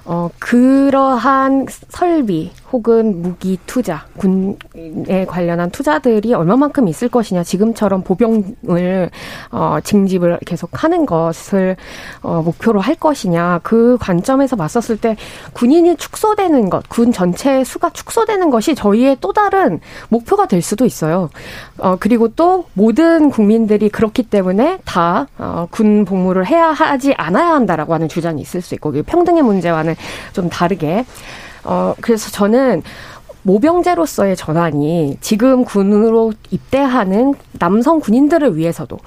어, 0.07 0.29
그러한 0.39 1.67
설비 1.89 2.53
혹은 2.73 3.23
무기 3.23 3.59
투자, 3.67 4.05
군에 4.19 5.25
관련한 5.27 5.71
투자들이 5.71 6.35
얼마만큼 6.35 6.89
있을 6.89 7.09
것이냐, 7.09 7.45
지금처럼 7.45 8.03
보병을, 8.03 9.11
어, 9.53 9.79
징집을 9.83 10.41
계속 10.45 10.83
하는 10.83 11.07
것을, 11.07 11.77
어, 12.23 12.43
목표로 12.45 12.81
할 12.81 12.97
것이냐, 12.97 13.61
그 13.63 13.97
관점에서 14.01 14.57
맞섰을 14.57 14.99
때 14.99 15.17
군인이 15.53 15.97
축소되는 15.97 16.69
것, 16.69 16.89
군 16.89 17.13
전체의 17.13 17.65
수가 17.65 17.91
축소되는 17.91 18.51
것이 18.51 18.75
저희의 18.75 19.19
또 19.21 19.33
다른 19.33 19.81
목표가 20.09 20.47
될 20.47 20.61
수도 20.61 20.85
있어요. 20.85 21.31
어, 21.79 21.97
그리고 21.99 22.29
또 22.29 22.67
모든 22.75 23.31
국민들이 23.31 23.89
그렇기 23.89 24.25
때문에 24.25 24.79
다, 24.85 25.29
어, 25.39 25.69
군 25.71 26.05
복무를 26.05 26.47
해야 26.47 26.73
하지 26.73 27.15
않아야 27.17 27.53
한다라고 27.53 27.95
하는 27.95 28.09
주장이 28.09 28.43
있을 28.43 28.61
수 28.61 28.75
있고, 28.75 28.93
평등의 29.05 29.45
문제와는 29.45 29.94
좀 30.33 30.49
다르게. 30.49 31.05
어 31.65 31.95
그래서 32.01 32.31
저는 32.31 32.83
모병제로서의 33.45 34.37
전환이 34.37 35.17
지금 35.21 35.65
군으로 35.65 36.33
입대하는 36.51 37.35
남성 37.59 38.01
군인들을 38.01 38.57
위해서도 38.57 38.99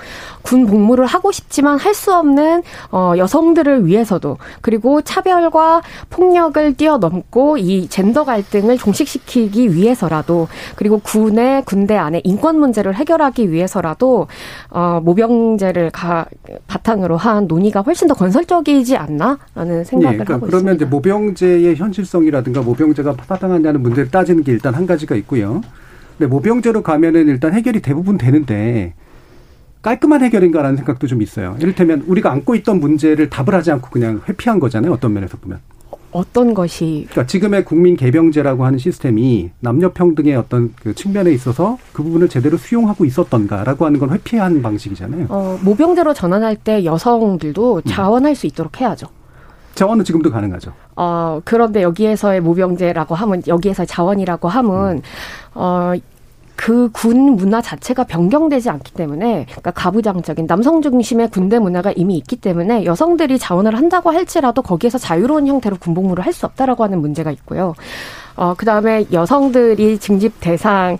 군 0.41 0.65
복무를 0.65 1.06
하고 1.06 1.32
싶지만 1.32 1.78
할 1.78 1.97
수 1.97 2.13
없는 2.13 2.62
어, 2.91 3.13
여성들을 3.17 3.88
위해서도 3.88 4.38
그리고 4.62 5.02
차별과 5.02 5.82
폭력을 6.12 6.76
뛰어넘고 6.76 7.58
이 7.58 7.88
젠더 7.88 8.23
갈등을 8.23 8.78
종식시키기 8.78 9.73
위해서라도 9.73 10.47
그리고 10.76 11.00
군의 11.00 11.65
군대 11.65 11.95
안에 11.97 12.21
인권 12.23 12.60
문제를 12.60 12.93
해결하기 12.93 13.52
위해서라도 13.52 14.28
어, 14.69 15.02
모병제를 15.04 15.89
가, 15.89 16.28
바탕으로 16.67 17.17
한 17.17 17.47
논의가 17.47 17.82
훨씬 17.82 18.08
더 18.08 18.13
건설적이지 18.13 18.95
않나라는 18.95 19.84
생각을 19.84 20.13
예, 20.13 20.17
그러니까 20.23 20.34
하고 20.36 20.45
그러면 20.45 20.73
있습니다. 20.73 20.73
이제 20.73 20.86
모병제의 20.86 21.76
현실성이라든가 21.78 22.62
모병제가 22.62 23.15
타당하냐는 23.15 23.82
문제를 23.82 24.12
따 24.12 24.23
지는 24.28 24.44
게 24.44 24.52
일단 24.52 24.76
한 24.76 24.86
가지가 24.86 25.16
있고요. 25.16 25.62
근데 26.18 26.30
모병제로 26.30 26.84
가면은 26.84 27.28
일단 27.28 27.54
해결이 27.54 27.82
대부분 27.82 28.20
되는데 28.20 28.94
깔끔한 29.82 30.22
해결인가라는 30.24 30.78
생각도 30.78 31.08
좀 31.08 31.22
있어요. 31.22 31.56
이를테면 31.60 32.04
우리가 32.08 32.32
안고 32.32 32.56
있던 32.56 32.80
문제를 32.80 33.30
답을 33.30 33.56
하지 33.56 33.72
않고 33.72 33.90
그냥 33.90 34.22
회피한 34.28 34.60
거잖아요. 34.60 34.92
어떤 34.92 35.13
면에서 35.13 35.38
보면. 35.38 35.60
어떤 36.12 36.54
것이 36.54 37.06
그러니까 37.10 37.28
지금의 37.28 37.66
국민 37.66 37.96
개병제라고 37.96 38.66
하는 38.66 38.80
시스템이 38.80 39.52
남녀 39.60 39.92
평등의 39.92 40.36
어떤 40.36 40.74
그 40.82 40.96
측면에 40.96 41.32
있어서 41.32 41.78
그 41.94 42.02
부분을 42.02 42.30
제대로 42.30 42.58
수용하고 42.58 43.06
있었던가라고 43.06 43.86
하는 43.86 44.00
걸 44.00 44.12
회피한 44.12 44.62
방식이잖아요. 44.62 45.28
어, 45.30 45.60
모병제로 45.63 46.13
전환할 46.13 46.56
때 46.56 46.86
여성들도 46.86 47.82
자원할 47.82 48.32
음. 48.32 48.36
수 48.36 48.48
있도록 48.48 48.82
해야죠. 48.82 49.08
자원은 49.78 50.04
지금도 50.04 50.32
가능하죠. 50.32 50.74
어, 50.96 51.40
그런데 51.46 51.84
여기에서의 51.84 52.42
모병제라고 52.42 53.13
하면 53.13 53.44
여기에서의 53.46 53.86
자원이라고 53.86 54.50
하면 54.50 54.98
음. 54.98 55.02
어, 55.54 55.94
그군 56.56 57.36
문화 57.36 57.62
자체가 57.62 58.06
변경되지 58.06 58.72
않기 58.72 58.94
때문에 58.94 59.46
그러니까 59.46 59.70
가부장적인 59.72 60.48
남성 60.48 60.82
중심의 60.82 61.30
군대 61.30 61.60
문화가 61.60 61.92
이미 61.96 62.18
있기 62.18 62.38
때문에 62.38 62.84
여성들이 62.86 63.38
자원을 63.38 63.78
한다고 63.78 64.10
할지라도 64.10 64.63
거기에서 64.63 64.98
자유로운 64.98 65.46
형태로 65.46 65.78
군복무를 65.80 66.26
할 66.26 66.34
수 66.34 66.48
없다라고 66.48 66.84
하는 66.84 67.00
문제가 67.00 67.30
있고요. 67.32 67.76
어, 68.38 68.54
그 68.56 68.65
다음에 68.65 69.06
여성들이 69.12 69.97
징집 69.97 70.39
대상에 70.39 70.97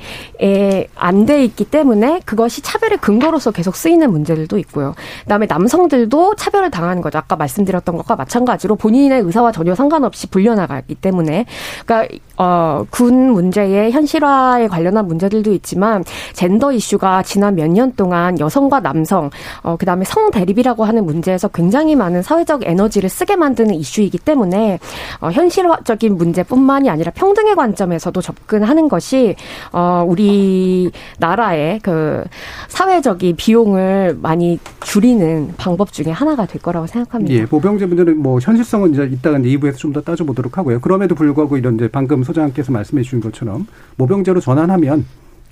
안 0.96 1.28
돼 1.28 1.44
있기 1.44 1.66
때문에 1.66 2.22
그것이 2.26 2.62
차별의 2.62 3.00
근거로서 3.00 3.52
계속 3.52 3.76
쓰이는 3.76 4.10
문제들도 4.10 4.58
있고요. 4.60 4.96
그 5.24 5.30
다음에 5.30 5.46
남성들도 5.46 6.36
차별을 6.36 6.72
당하는 6.72 7.02
거죠. 7.02 7.18
아까 7.18 7.36
말씀드렸던 7.36 7.98
것과 7.98 8.16
마찬가지로 8.16 8.78
본인의 8.78 9.22
의사와 9.24 9.52
전혀 9.52 9.76
상관없이 9.76 10.28
불려나가기 10.28 10.96
때문에. 10.96 11.46
그러니까, 11.86 12.16
어, 12.38 12.86
군 12.90 13.32
문제의 13.32 13.92
현실화에 13.92 14.68
관련한 14.68 15.08
문제들도 15.08 15.52
있지만 15.54 16.04
젠더 16.34 16.72
이슈가 16.72 17.24
지난 17.24 17.56
몇 17.56 17.68
년 17.68 17.92
동안 17.96 18.40
여성과 18.40 18.80
남성, 18.80 19.30
어, 19.62 19.76
그 19.78 19.86
다음에 19.86 20.06
성 20.06 20.32
대립이라고 20.32 20.86
하는 20.86 21.06
문제에서 21.06 21.50
굉장히 21.50 21.96
많은 21.96 22.22
사회적 22.24 22.64
에너지를 22.66 23.10
쓰게 23.10 23.36
만드는 23.36 23.76
이슈이기 23.76 24.18
때문에 24.20 24.80
어, 25.20 25.30
현실화적인 25.30 26.18
문제뿐만이 26.18 26.90
아니라 26.90 27.12
평 27.14 27.28
평등의 27.28 27.56
관점에서도 27.56 28.22
접근하는 28.22 28.88
것이 28.88 29.36
어 29.74 30.06
우리 30.08 30.90
나라의 31.20 31.80
그 31.84 32.24
사회적인 32.70 33.36
비용을 33.36 34.18
많이 34.22 34.60
줄이는 34.82 35.54
방법 35.58 35.92
중에 35.92 36.12
하나가 36.12 36.46
될 36.46 36.62
거라고 36.62 36.88
생각합니다. 36.88 37.34
예, 37.34 37.46
보병제 37.46 37.86
문제는 37.86 38.18
뭐 38.22 38.40
현실성은 38.40 38.94
이제 38.94 39.10
이따가 39.12 39.38
2부에서 39.38 39.76
좀 39.78 39.92
더 39.94 40.02
따져보도록 40.02 40.58
하고요. 40.58 40.80
그럼에도 40.82 41.16
불구하고 41.16 41.58
이런 41.58 41.76
이제 41.76 41.88
방금 41.88 42.22
소장님께서 42.28 42.72
말씀해 42.72 43.02
주신 43.02 43.20
것처럼 43.20 43.66
모병제로 43.96 44.40
전환하면 44.40 45.06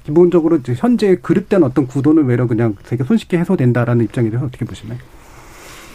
기본적으로 0.06 0.60
현재 0.78 1.16
그릇된 1.16 1.64
어떤 1.64 1.88
구도는 1.88 2.26
외려 2.26 2.46
그냥 2.46 2.76
되게 2.84 3.04
손쉽게 3.04 3.40
해소된다라는 3.40 4.06
입장에 4.06 4.30
대해서 4.30 4.46
어떻게 4.46 4.64
보시나요? 4.64 5.00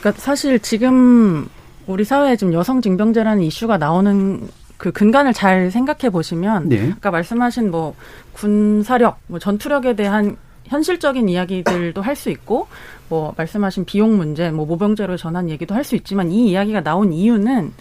그러니까 0.00 0.20
사실 0.20 0.58
지금 0.58 1.46
우리 1.86 2.04
사회에 2.04 2.36
지금 2.36 2.52
여성 2.52 2.80
징병제라는 2.80 3.42
이슈가 3.44 3.78
나오는 3.78 4.48
그 4.76 4.90
근간을 4.92 5.32
잘 5.32 5.70
생각해 5.70 6.10
보시면 6.10 6.68
네. 6.70 6.90
아까 6.96 7.10
말씀하신 7.10 7.70
뭐 7.70 7.94
군사력, 8.32 9.18
뭐 9.26 9.38
전투력에 9.38 9.94
대한 9.94 10.36
현실적인 10.64 11.28
이야기들도 11.28 12.00
할 12.00 12.16
수 12.16 12.30
있고 12.30 12.66
뭐 13.08 13.34
말씀하신 13.36 13.84
비용 13.84 14.16
문제, 14.16 14.50
뭐 14.50 14.66
모병제로 14.66 15.16
전환 15.16 15.50
얘기도 15.50 15.74
할 15.74 15.84
수 15.84 15.96
있지만 15.96 16.30
이 16.30 16.50
이야기가 16.50 16.82
나온 16.82 17.12
이유는 17.12 17.72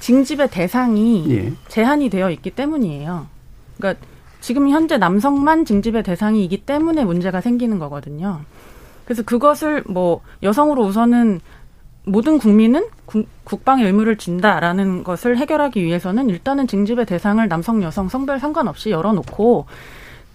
징집의 0.00 0.50
대상이 0.50 1.24
예. 1.30 1.52
제한이 1.68 2.10
되어 2.10 2.30
있기 2.30 2.50
때문이에요. 2.50 3.26
그러니까 3.76 4.06
지금 4.40 4.68
현재 4.68 4.98
남성만 4.98 5.64
징집의 5.64 6.02
대상이기 6.02 6.58
때문에 6.58 7.04
문제가 7.04 7.40
생기는 7.40 7.78
거거든요. 7.78 8.40
그래서 9.04 9.22
그것을 9.22 9.82
뭐 9.86 10.20
여성으로 10.42 10.84
우선은 10.84 11.40
모든 12.04 12.38
국민은 12.38 12.86
국방의 13.44 13.86
의무를 13.86 14.16
진다라는 14.16 15.02
것을 15.02 15.38
해결하기 15.38 15.82
위해서는 15.82 16.28
일단은 16.30 16.68
징집의 16.68 17.06
대상을 17.06 17.46
남성, 17.48 17.82
여성, 17.82 18.08
성별 18.08 18.38
상관없이 18.38 18.90
열어놓고 18.90 19.66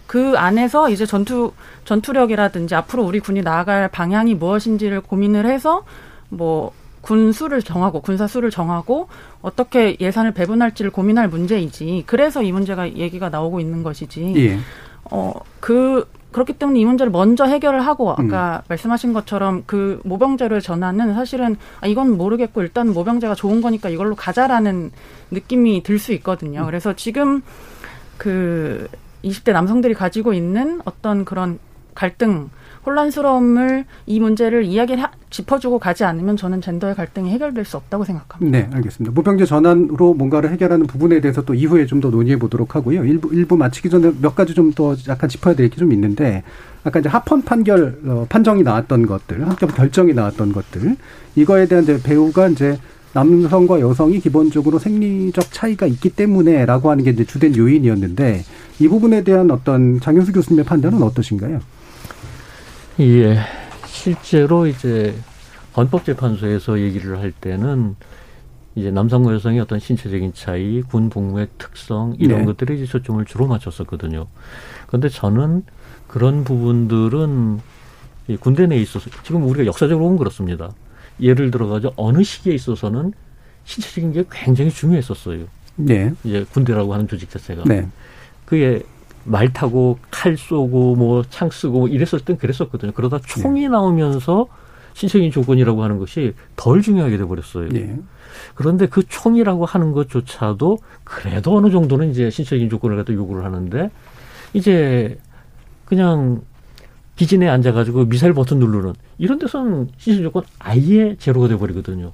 그 0.07 0.33
안에서 0.35 0.89
이제 0.89 1.05
전투 1.05 1.53
전투력이라든지 1.85 2.75
앞으로 2.75 3.03
우리 3.03 3.21
군이 3.21 3.41
나아갈 3.41 3.87
방향이 3.87 4.35
무엇인지를 4.35 4.99
고민을 4.99 5.45
해서 5.45 5.85
뭐 6.27 6.73
군수를 7.01 7.61
정하고 7.61 8.01
군사 8.01 8.27
수를 8.27 8.51
정하고 8.51 9.07
어떻게 9.41 9.97
예산을 9.99 10.33
배분할지를 10.33 10.91
고민할 10.91 11.27
문제이지. 11.27 12.03
그래서 12.05 12.43
이 12.43 12.51
문제가 12.51 12.87
얘기가 12.95 13.29
나오고 13.29 13.59
있는 13.59 13.83
것이지. 13.83 14.33
예. 14.37 14.59
어 15.11 15.33
그 15.59 16.07
그렇기 16.31 16.53
때문에 16.53 16.79
이 16.79 16.85
문제를 16.85 17.11
먼저 17.11 17.45
해결을 17.45 17.85
하고 17.85 18.11
아까 18.11 18.63
음. 18.63 18.67
말씀하신 18.69 19.13
것처럼 19.13 19.63
그 19.65 19.99
모병제를 20.05 20.61
전하는 20.61 21.13
사실은 21.13 21.57
아 21.81 21.87
이건 21.87 22.17
모르겠고 22.17 22.61
일단 22.61 22.89
모병제가 22.93 23.35
좋은 23.35 23.61
거니까 23.61 23.89
이걸로 23.89 24.15
가자라는 24.15 24.91
느낌이 25.31 25.83
들 25.83 25.99
수 25.99 26.13
있거든요. 26.13 26.61
음. 26.61 26.65
그래서 26.65 26.93
지금 26.93 27.41
그 28.17 28.87
20대 29.23 29.51
남성들이 29.51 29.93
가지고 29.93 30.33
있는 30.33 30.81
어떤 30.85 31.25
그런 31.25 31.59
갈등 31.93 32.49
혼란스러움을 32.85 33.85
이 34.07 34.19
문제를 34.19 34.63
이야기 34.65 34.95
를 34.95 35.03
짚어주고 35.29 35.79
가지 35.79 36.03
않으면 36.03 36.35
저는 36.35 36.61
젠더의 36.61 36.95
갈등이 36.95 37.29
해결될 37.29 37.63
수 37.65 37.77
없다고 37.77 38.03
생각합니다. 38.03 38.57
네, 38.57 38.69
알겠습니다. 38.75 39.13
모병제 39.13 39.45
전환으로 39.45 40.13
뭔가를 40.15 40.49
해결하는 40.51 40.87
부분에 40.87 41.21
대해서 41.21 41.41
또 41.43 41.53
이후에 41.53 41.85
좀 41.85 42.01
더 42.01 42.09
논의해 42.09 42.37
보도록 42.39 42.75
하고요. 42.75 43.05
일부 43.05 43.29
일부 43.33 43.55
마치기 43.55 43.89
전에 43.91 44.11
몇 44.21 44.35
가지 44.35 44.53
좀 44.55 44.71
더 44.73 44.95
약간 45.07 45.29
짚어야 45.29 45.53
될 45.55 45.69
게 45.69 45.77
좀 45.77 45.91
있는데 45.93 46.43
아까 46.83 46.99
이제 46.99 47.07
합헌 47.09 47.43
판결 47.43 47.99
어, 48.05 48.25
판정이 48.27 48.63
나왔던 48.63 49.05
것들, 49.05 49.47
합격 49.47 49.75
결정이 49.75 50.13
나왔던 50.13 50.51
것들 50.53 50.95
이거에 51.35 51.67
대한 51.67 51.83
이제 51.83 51.99
배우가 52.01 52.47
이제 52.47 52.79
남성과 53.13 53.81
여성이 53.81 54.19
기본적으로 54.19 54.79
생리적 54.79 55.51
차이가 55.51 55.85
있기 55.85 56.09
때문에라고 56.09 56.89
하는 56.89 57.03
게 57.03 57.11
이제 57.11 57.23
주된 57.25 57.55
요인이었는데 57.55 58.43
이 58.79 58.87
부분에 58.87 59.23
대한 59.23 59.51
어떤 59.51 59.99
장현수 59.99 60.31
교수님의 60.33 60.65
판단은 60.65 61.03
어떠신가요? 61.03 61.59
예. 62.99 63.39
실제로 63.85 64.67
이제 64.67 65.15
헌법재판소에서 65.75 66.79
얘기를 66.79 67.19
할 67.19 67.31
때는 67.31 67.95
이제 68.75 68.89
남성과 68.89 69.33
여성의 69.33 69.59
어떤 69.59 69.79
신체적인 69.79 70.33
차이, 70.33 70.81
군 70.81 71.09
복무의 71.09 71.47
특성 71.57 72.15
이런 72.19 72.39
네. 72.39 72.45
것들에 72.45 72.75
이제 72.75 72.85
초점을 72.85 73.23
주로 73.25 73.47
맞췄었거든요. 73.47 74.27
그런데 74.87 75.09
저는 75.09 75.63
그런 76.07 76.43
부분들은 76.43 77.59
이 78.27 78.37
군대 78.37 78.67
내에 78.67 78.79
있어서 78.79 79.09
지금 79.23 79.43
우리가 79.43 79.65
역사적으로 79.65 80.05
보면 80.05 80.17
그렇습니다. 80.17 80.71
예를 81.19 81.51
들어가지고 81.51 81.93
어느 81.97 82.23
시기에 82.23 82.53
있어서는 82.53 83.13
신체적인 83.65 84.13
게 84.13 84.23
굉장히 84.31 84.71
중요했었어요. 84.71 85.45
네. 85.75 86.13
이제 86.23 86.45
군대라고 86.51 86.93
하는 86.93 87.07
조직 87.07 87.29
자체가. 87.29 87.63
네. 87.65 87.87
그게 88.45 88.83
말 89.23 89.51
타고 89.53 89.97
칼 90.09 90.37
쏘고 90.37 90.95
뭐 90.95 91.23
창 91.29 91.49
쓰고 91.49 91.79
뭐 91.79 91.87
이랬을 91.87 92.23
땐 92.25 92.37
그랬었거든요. 92.37 92.91
그러다 92.93 93.19
총이 93.19 93.61
네. 93.61 93.67
나오면서 93.69 94.47
신체적인 94.93 95.31
조건이라고 95.31 95.83
하는 95.83 95.97
것이 95.99 96.33
덜 96.55 96.81
중요하게 96.81 97.17
돼 97.17 97.25
버렸어요. 97.25 97.69
네. 97.69 97.97
그런데 98.55 98.87
그 98.87 99.03
총이라고 99.07 99.65
하는 99.65 99.91
것조차도 99.93 100.79
그래도 101.03 101.55
어느 101.55 101.69
정도는 101.69 102.11
이제 102.11 102.29
신체적인 102.29 102.69
조건을 102.69 102.97
갖다 102.97 103.13
요구를 103.13 103.45
하는데 103.45 103.89
이제 104.53 105.17
그냥 105.85 106.41
기진에 107.15 107.47
앉아가지고 107.47 108.05
미사일 108.05 108.33
버튼 108.33 108.59
누르는 108.59 108.93
이런 109.17 109.37
데서는 109.37 109.89
신체 109.97 110.23
조건 110.23 110.43
아예 110.59 111.15
제로가 111.17 111.47
돼 111.47 111.57
버리거든요. 111.57 112.13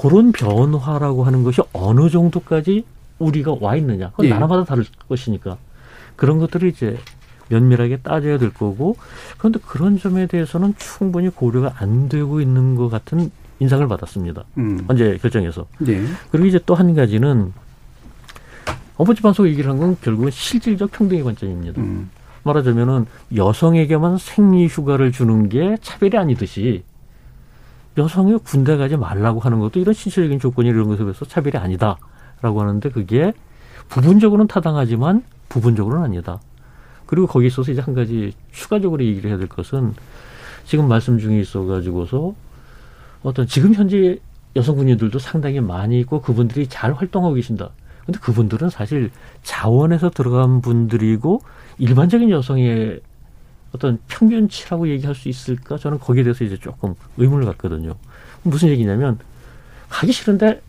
그런 0.00 0.32
변화라고 0.32 1.24
하는 1.24 1.42
것이 1.42 1.60
어느 1.72 2.08
정도까지 2.08 2.84
우리가 3.18 3.56
와 3.60 3.76
있느냐. 3.76 4.10
그건 4.10 4.26
예. 4.26 4.30
나라마다 4.30 4.64
다를 4.64 4.84
것이니까. 5.08 5.58
그런 6.18 6.38
것들을 6.38 6.68
이제 6.68 6.98
면밀하게 7.48 7.98
따져야 7.98 8.36
될 8.38 8.52
거고 8.52 8.96
그런데 9.38 9.58
그런 9.64 9.98
점에 9.98 10.26
대해서는 10.26 10.74
충분히 10.76 11.30
고려가 11.30 11.72
안 11.78 12.10
되고 12.10 12.42
있는 12.42 12.74
것 12.74 12.90
같은 12.90 13.30
인상을 13.60 13.86
받았습니다. 13.88 14.44
음. 14.58 14.84
언제 14.88 15.16
결정해서. 15.16 15.66
네. 15.78 16.04
그리고 16.30 16.46
이제 16.46 16.60
또 16.66 16.74
한 16.74 16.94
가지는 16.94 17.52
헌법재판소가 18.98 19.48
얘기를 19.48 19.70
한 19.70 19.78
건 19.78 19.96
결국은 20.02 20.30
실질적 20.30 20.90
평등의 20.92 21.22
관점입니다. 21.24 21.80
음. 21.80 22.10
말하자면은 22.42 23.06
여성에게만 23.34 24.18
생리 24.18 24.66
휴가를 24.66 25.12
주는 25.12 25.48
게 25.48 25.76
차별이 25.80 26.16
아니듯이 26.18 26.82
여성이 27.96 28.36
군대 28.44 28.76
가지 28.76 28.96
말라고 28.96 29.40
하는 29.40 29.58
것도 29.60 29.80
이런 29.80 29.94
신체적인 29.94 30.38
조건이 30.40 30.68
이런 30.68 30.88
것에 30.88 31.02
비해서 31.02 31.24
차별이 31.24 31.56
아니다라고 31.56 32.60
하는데 32.60 32.88
그게 32.90 33.32
부분적으로는 33.88 34.46
타당하지만 34.48 35.22
부분적으로는 35.48 36.04
아니다. 36.04 36.40
그리고 37.06 37.26
거기에 37.26 37.48
있어서 37.48 37.72
이제 37.72 37.80
한 37.80 37.94
가지 37.94 38.32
추가적으로 38.52 39.02
얘기를 39.04 39.30
해야 39.30 39.38
될 39.38 39.48
것은 39.48 39.94
지금 40.64 40.88
말씀 40.88 41.18
중에 41.18 41.40
있어 41.40 41.64
가지고서 41.64 42.34
어떤 43.22 43.46
지금 43.46 43.74
현재 43.74 44.18
여성 44.56 44.76
군인들도 44.76 45.18
상당히 45.18 45.60
많이 45.60 45.98
있고 46.00 46.20
그분들이 46.20 46.66
잘 46.66 46.92
활동하고 46.92 47.34
계신다. 47.34 47.70
근데 48.04 48.18
그분들은 48.20 48.70
사실 48.70 49.10
자원에서 49.42 50.10
들어간 50.10 50.60
분들이고 50.60 51.40
일반적인 51.78 52.30
여성의 52.30 53.00
어떤 53.72 53.98
평균치라고 54.08 54.88
얘기할 54.88 55.14
수 55.14 55.28
있을까? 55.28 55.76
저는 55.76 55.98
거기에 55.98 56.24
대해서 56.24 56.44
이제 56.44 56.56
조금 56.56 56.94
의문을 57.16 57.44
갖거든요. 57.46 57.94
무슨 58.42 58.68
얘기냐면 58.68 59.18
가기 59.88 60.12
싫은데 60.12 60.62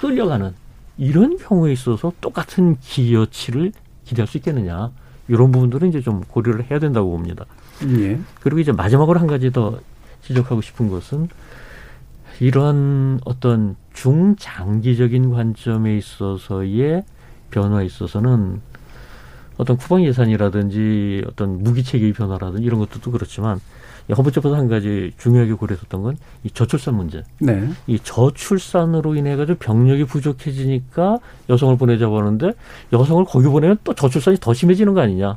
끌려가는 0.00 0.52
이런 0.98 1.38
경우에 1.38 1.72
있어서 1.72 2.12
똑같은 2.20 2.76
기여치를 2.80 3.72
기대할 4.10 4.26
수 4.26 4.36
있겠느냐. 4.38 4.90
이런 5.28 5.52
부분들은 5.52 5.88
이제 5.88 6.00
좀 6.00 6.22
고려를 6.22 6.68
해야 6.68 6.80
된다고 6.80 7.10
봅니다. 7.10 7.46
예. 7.96 8.18
그리고 8.40 8.58
이제 8.58 8.72
마지막으로 8.72 9.20
한 9.20 9.28
가지 9.28 9.52
더 9.52 9.78
지적하고 10.22 10.60
싶은 10.60 10.90
것은 10.90 11.28
이런 12.40 13.20
어떤 13.24 13.76
중장기적인 13.92 15.30
관점에 15.30 15.96
있어서의 15.96 17.04
변화에 17.52 17.84
있어서는 17.86 18.60
어떤 19.56 19.76
국방 19.76 20.04
예산이라든지 20.04 21.22
어떤 21.28 21.62
무기 21.62 21.84
체계의 21.84 22.12
변화라든지 22.12 22.64
이런 22.64 22.80
것들도 22.80 23.12
그렇지만 23.12 23.60
헌법재판소 24.16 24.56
한 24.56 24.68
가지 24.68 25.12
중요하게 25.18 25.54
고려했었던 25.54 26.02
건 26.02 26.16
이 26.42 26.50
저출산 26.50 26.94
문제. 26.94 27.22
네. 27.38 27.68
이 27.86 27.98
저출산으로 28.02 29.14
인해 29.14 29.36
가지고 29.36 29.58
병력이 29.58 30.04
부족해지니까 30.04 31.18
여성을 31.50 31.76
보내자고 31.76 32.18
하는데 32.18 32.52
여성을 32.92 33.24
거기 33.26 33.46
보내면 33.46 33.76
또 33.84 33.94
저출산이 33.94 34.38
더 34.40 34.54
심해지는 34.54 34.94
거 34.94 35.00
아니냐. 35.00 35.36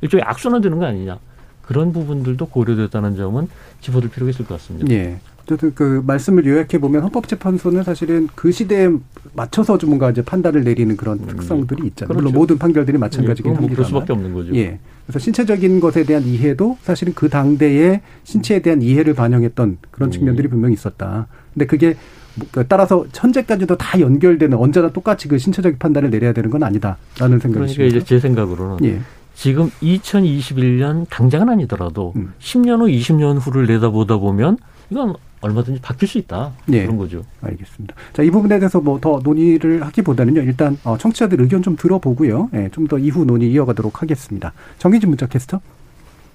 일종의 0.00 0.24
악순환 0.24 0.62
되는 0.62 0.78
거 0.78 0.86
아니냐. 0.86 1.18
그런 1.62 1.92
부분들도 1.92 2.46
고려됐다는 2.46 3.16
점은 3.16 3.48
짚어둘 3.80 4.10
필요가 4.10 4.30
있을 4.30 4.46
것 4.46 4.54
같습니다. 4.58 4.90
예. 4.92 5.18
어쨌든 5.42 5.74
그 5.74 6.02
말씀을 6.06 6.46
요약해 6.46 6.78
보면 6.78 7.02
헌법재판소는 7.02 7.82
사실은 7.82 8.28
그 8.34 8.50
시대에 8.50 8.88
맞춰서 9.34 9.76
좀 9.76 9.90
뭔가 9.90 10.10
이제 10.10 10.22
판단을 10.22 10.64
내리는 10.64 10.96
그런 10.96 11.18
음. 11.18 11.26
특성들이 11.26 11.86
있잖아요. 11.88 12.08
그렇죠. 12.08 12.22
물론 12.22 12.32
모든 12.32 12.56
판결들이 12.56 12.96
마찬가지긴 12.96 13.52
예, 13.52 13.54
합니다. 13.54 13.74
그럴 13.74 13.86
수밖에 13.86 14.12
없는 14.14 14.32
거죠. 14.32 14.54
예. 14.56 14.78
그래서 15.06 15.18
신체적인 15.18 15.80
것에 15.80 16.04
대한 16.04 16.24
이해도 16.24 16.78
사실은 16.82 17.12
그 17.14 17.28
당대의 17.28 18.00
신체에 18.24 18.60
대한 18.60 18.80
이해를 18.80 19.14
반영했던 19.14 19.78
그런 19.90 20.08
음. 20.08 20.10
측면들이 20.10 20.48
분명히 20.48 20.74
있었다. 20.74 21.26
근데 21.52 21.66
그게 21.66 21.94
뭐그 22.36 22.66
따라서 22.68 23.04
현재까지도 23.14 23.76
다 23.76 24.00
연결되는 24.00 24.56
언제나 24.56 24.90
똑같이 24.90 25.28
그 25.28 25.38
신체적 25.38 25.78
판단을 25.78 26.10
내려야 26.10 26.32
되는 26.32 26.50
건 26.50 26.62
아니다라는 26.62 27.38
생각이 27.38 27.74
그러니까 27.74 27.84
이제 27.84 28.02
제 28.04 28.18
생각으로는 28.18 28.84
예. 28.84 29.00
지금 29.34 29.70
2021년 29.82 31.06
당장은 31.10 31.48
아니더라도 31.48 32.12
음. 32.16 32.32
10년 32.40 32.80
후, 32.80 32.86
20년 32.86 33.38
후를 33.40 33.66
내다보다 33.66 34.16
보면 34.16 34.58
이건 34.90 35.14
얼마든지 35.44 35.80
바뀔 35.80 36.08
수 36.08 36.18
있다. 36.18 36.52
네. 36.66 36.82
그런 36.82 36.96
거죠. 36.96 37.22
알겠습니다. 37.42 37.94
자, 38.12 38.22
이 38.22 38.30
부분에 38.30 38.58
대해서 38.58 38.80
뭐 38.80 38.98
더 39.00 39.20
논의를 39.22 39.84
하기보다는요. 39.84 40.40
일단 40.42 40.78
어, 40.84 40.96
청취자들 40.96 41.40
의견 41.40 41.62
좀 41.62 41.76
들어보고요. 41.76 42.48
네, 42.52 42.70
좀더 42.72 42.98
이후 42.98 43.24
논의 43.24 43.50
이어가도록 43.50 44.00
하겠습니다. 44.02 44.52
정희진 44.78 45.08
문자 45.10 45.26
캐스터. 45.26 45.60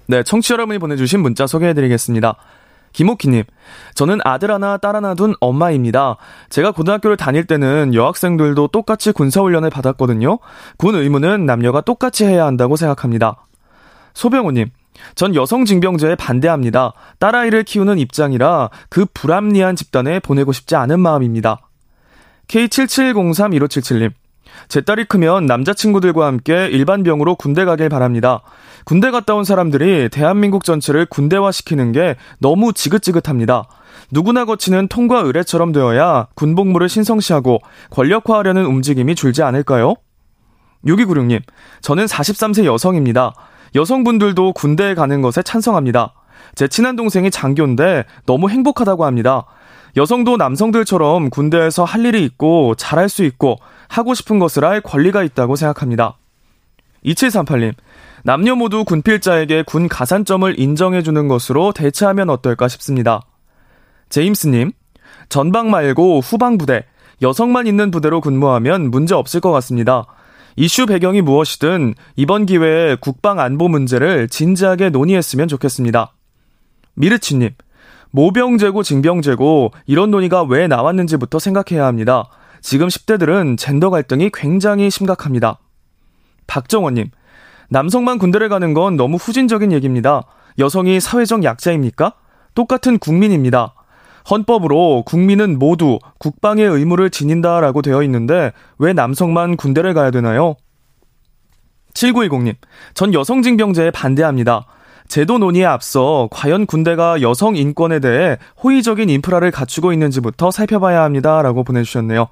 네, 0.07 0.23
청취자 0.23 0.53
여러분이 0.53 0.77
보내주신 0.79 1.21
문자 1.21 1.47
소개해드리겠습니다. 1.47 2.35
김옥희님, 2.91 3.43
저는 3.93 4.19
아들 4.23 4.49
하나, 4.51 4.77
딸 4.77 4.95
하나 4.95 5.13
둔 5.13 5.35
엄마입니다. 5.39 6.17
제가 6.49 6.71
고등학교를 6.71 7.17
다닐 7.17 7.45
때는 7.45 7.93
여학생들도 7.93 8.67
똑같이 8.69 9.11
군사훈련을 9.11 9.69
받았거든요. 9.69 10.39
군 10.77 10.95
의무는 10.95 11.45
남녀가 11.45 11.81
똑같이 11.81 12.25
해야 12.25 12.45
한다고 12.45 12.75
생각합니다. 12.75 13.45
소병호님, 14.15 14.69
전 15.15 15.35
여성 15.35 15.65
징병제에 15.65 16.15
반대합니다. 16.15 16.93
딸아이를 17.19 17.63
키우는 17.63 17.97
입장이라 17.99 18.69
그 18.89 19.05
불합리한 19.13 19.75
집단에 19.75 20.19
보내고 20.19 20.51
싶지 20.51 20.75
않은 20.75 20.99
마음입니다. 20.99 21.61
K77031577님. 22.47 24.11
제 24.67 24.81
딸이 24.81 25.05
크면 25.05 25.45
남자친구들과 25.45 26.25
함께 26.25 26.67
일반병으로 26.67 27.35
군대 27.35 27.65
가길 27.65 27.89
바랍니다. 27.89 28.41
군대 28.83 29.11
갔다 29.11 29.35
온 29.35 29.43
사람들이 29.43 30.09
대한민국 30.09 30.63
전체를 30.63 31.05
군대화시키는 31.05 31.91
게 31.91 32.15
너무 32.39 32.73
지긋지긋합니다. 32.73 33.65
누구나 34.11 34.45
거치는 34.45 34.87
통과 34.87 35.19
의례처럼 35.19 35.71
되어야 35.71 36.27
군복무를 36.35 36.89
신성시하고 36.89 37.59
권력화하려는 37.91 38.65
움직임이 38.65 39.15
줄지 39.15 39.43
않을까요? 39.43 39.95
6296님, 40.85 41.41
저는 41.81 42.05
43세 42.05 42.65
여성입니다. 42.65 43.33
여성분들도 43.75 44.53
군대에 44.53 44.95
가는 44.95 45.21
것에 45.21 45.43
찬성합니다. 45.43 46.13
제 46.55 46.67
친한 46.67 46.95
동생이 46.95 47.31
장교인데 47.31 48.05
너무 48.25 48.49
행복하다고 48.49 49.05
합니다. 49.05 49.45
여성도 49.97 50.37
남성들처럼 50.37 51.29
군대에서 51.29 51.83
할 51.83 52.05
일이 52.05 52.23
있고 52.23 52.75
잘할 52.75 53.09
수 53.09 53.23
있고 53.23 53.57
하고 53.87 54.13
싶은 54.13 54.39
것을 54.39 54.63
할 54.63 54.81
권리가 54.81 55.23
있다고 55.23 55.55
생각합니다. 55.55 56.17
2738님, 57.05 57.73
남녀 58.23 58.55
모두 58.55 58.83
군필자에게 58.83 59.63
군 59.63 59.87
가산점을 59.87 60.59
인정해주는 60.59 61.27
것으로 61.27 61.71
대체하면 61.71 62.29
어떨까 62.29 62.67
싶습니다. 62.67 63.21
제임스님, 64.09 64.71
전방 65.29 65.69
말고 65.69 66.19
후방 66.19 66.57
부대, 66.57 66.85
여성만 67.21 67.67
있는 67.67 67.91
부대로 67.91 68.21
근무하면 68.21 68.91
문제 68.91 69.15
없을 69.15 69.39
것 69.39 69.51
같습니다. 69.51 70.05
이슈 70.61 70.85
배경이 70.87 71.21
무엇이든 71.21 71.93
이번 72.17 72.45
기회에 72.45 72.97
국방 72.99 73.39
안보 73.39 73.69
문제를 73.69 74.27
진지하게 74.27 74.89
논의했으면 74.89 75.47
좋겠습니다. 75.47 76.11
미르치님, 76.95 77.51
모병제고 78.11 78.83
징병제고 78.83 79.71
이런 79.87 80.11
논의가 80.11 80.43
왜 80.43 80.67
나왔는지부터 80.67 81.39
생각해야 81.39 81.85
합니다. 81.85 82.25
지금 82.59 82.89
10대들은 82.89 83.57
젠더 83.57 83.89
갈등이 83.89 84.31
굉장히 84.33 84.89
심각합니다. 84.89 85.59
박정원님, 86.47 87.09
남성만 87.69 88.17
군대를 88.17 88.49
가는 88.49 88.73
건 88.73 88.97
너무 88.97 89.15
후진적인 89.15 89.71
얘기입니다. 89.71 90.23
여성이 90.57 90.99
사회적 90.99 91.45
약자입니까? 91.45 92.15
똑같은 92.53 92.99
국민입니다. 92.99 93.75
헌법으로 94.29 95.03
국민은 95.05 95.57
모두 95.59 95.99
국방의 96.19 96.65
의무를 96.65 97.09
지닌다라고 97.09 97.81
되어 97.81 98.03
있는데 98.03 98.51
왜 98.77 98.93
남성만 98.93 99.57
군대를 99.57 99.93
가야 99.93 100.11
되나요? 100.11 100.55
7910님, 101.93 102.55
전 102.93 103.13
여성징병제에 103.13 103.91
반대합니다. 103.91 104.65
제도 105.07 105.39
논의에 105.39 105.65
앞서 105.65 106.27
과연 106.31 106.67
군대가 106.67 107.21
여성 107.21 107.55
인권에 107.55 107.99
대해 107.99 108.37
호의적인 108.63 109.09
인프라를 109.09 109.49
갖추고 109.49 109.91
있는지부터 109.91 110.51
살펴봐야 110.51 111.01
합니다. 111.01 111.41
라고 111.41 111.63
보내주셨네요. 111.63 112.27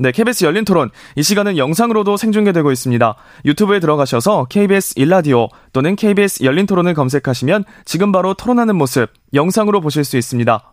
네, 0.00 0.12
KBS 0.12 0.44
열린 0.44 0.64
토론. 0.64 0.90
이 1.16 1.22
시간은 1.22 1.56
영상으로도 1.56 2.16
생중계되고 2.16 2.70
있습니다. 2.70 3.16
유튜브에 3.44 3.80
들어가셔서 3.80 4.46
KBS 4.48 4.94
일라디오 4.96 5.48
또는 5.72 5.96
KBS 5.96 6.44
열린 6.44 6.66
토론을 6.66 6.94
검색하시면 6.94 7.64
지금 7.84 8.12
바로 8.12 8.34
토론하는 8.34 8.76
모습 8.76 9.10
영상으로 9.32 9.80
보실 9.80 10.04
수 10.04 10.16
있습니다. 10.16 10.72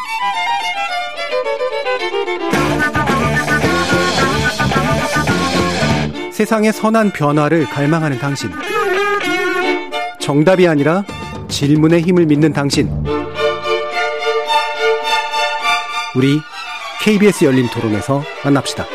세상의 6.41 6.73
선한 6.73 7.11
변화를 7.11 7.65
갈망하는 7.65 8.17
당신. 8.17 8.49
정답이 10.19 10.67
아니라 10.67 11.03
질문의 11.47 12.01
힘을 12.01 12.25
믿는 12.25 12.51
당신. 12.51 12.89
우리 16.15 16.39
KBS 17.03 17.45
열린 17.45 17.67
토론에서 17.67 18.23
만납시다. 18.43 18.87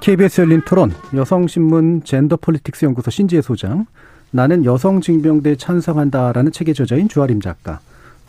KBS 0.00 0.40
열린 0.40 0.60
토론 0.66 0.92
여성신문 1.14 2.02
젠더 2.02 2.36
폴리틱스 2.38 2.86
연구소 2.86 3.12
신지혜 3.12 3.42
소장 3.42 3.86
나는 4.32 4.64
여성 4.64 5.00
징병대 5.00 5.54
찬성한다라는 5.54 6.50
책의 6.50 6.74
저자인 6.74 7.08
주아림 7.08 7.40
작가 7.40 7.78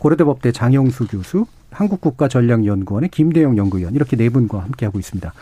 고려대 0.02 0.24
법대 0.24 0.50
장영수 0.50 1.06
교수 1.06 1.46
한국국가전략연구원의 1.70 3.10
김대영 3.10 3.56
연구위원 3.56 3.94
이렇게 3.94 4.16
네 4.16 4.30
분과 4.30 4.58
함께하고 4.58 4.98
있습니다. 4.98 5.32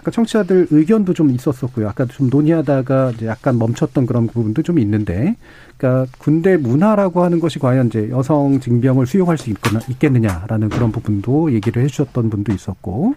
아까 0.00 0.10
청취자들 0.10 0.66
의견도 0.72 1.14
좀 1.14 1.30
있었었고요. 1.30 1.88
아까 1.88 2.06
좀 2.06 2.28
논의하다가 2.28 3.12
이제 3.12 3.26
약간 3.26 3.56
멈췄던 3.56 4.06
그런 4.06 4.26
부분도 4.26 4.64
좀 4.64 4.80
있는데, 4.80 5.36
그러니까 5.76 6.10
군대 6.18 6.56
문화라고 6.56 7.22
하는 7.22 7.38
것이 7.38 7.60
과연 7.60 7.86
이제 7.86 8.10
여성 8.10 8.58
징병을 8.58 9.06
수용할 9.06 9.38
수 9.38 9.48
있겠느냐라는 9.88 10.70
그런 10.70 10.90
부분도 10.90 11.52
얘기를 11.52 11.80
해주셨던 11.84 12.30
분도 12.30 12.52
있었고, 12.52 13.14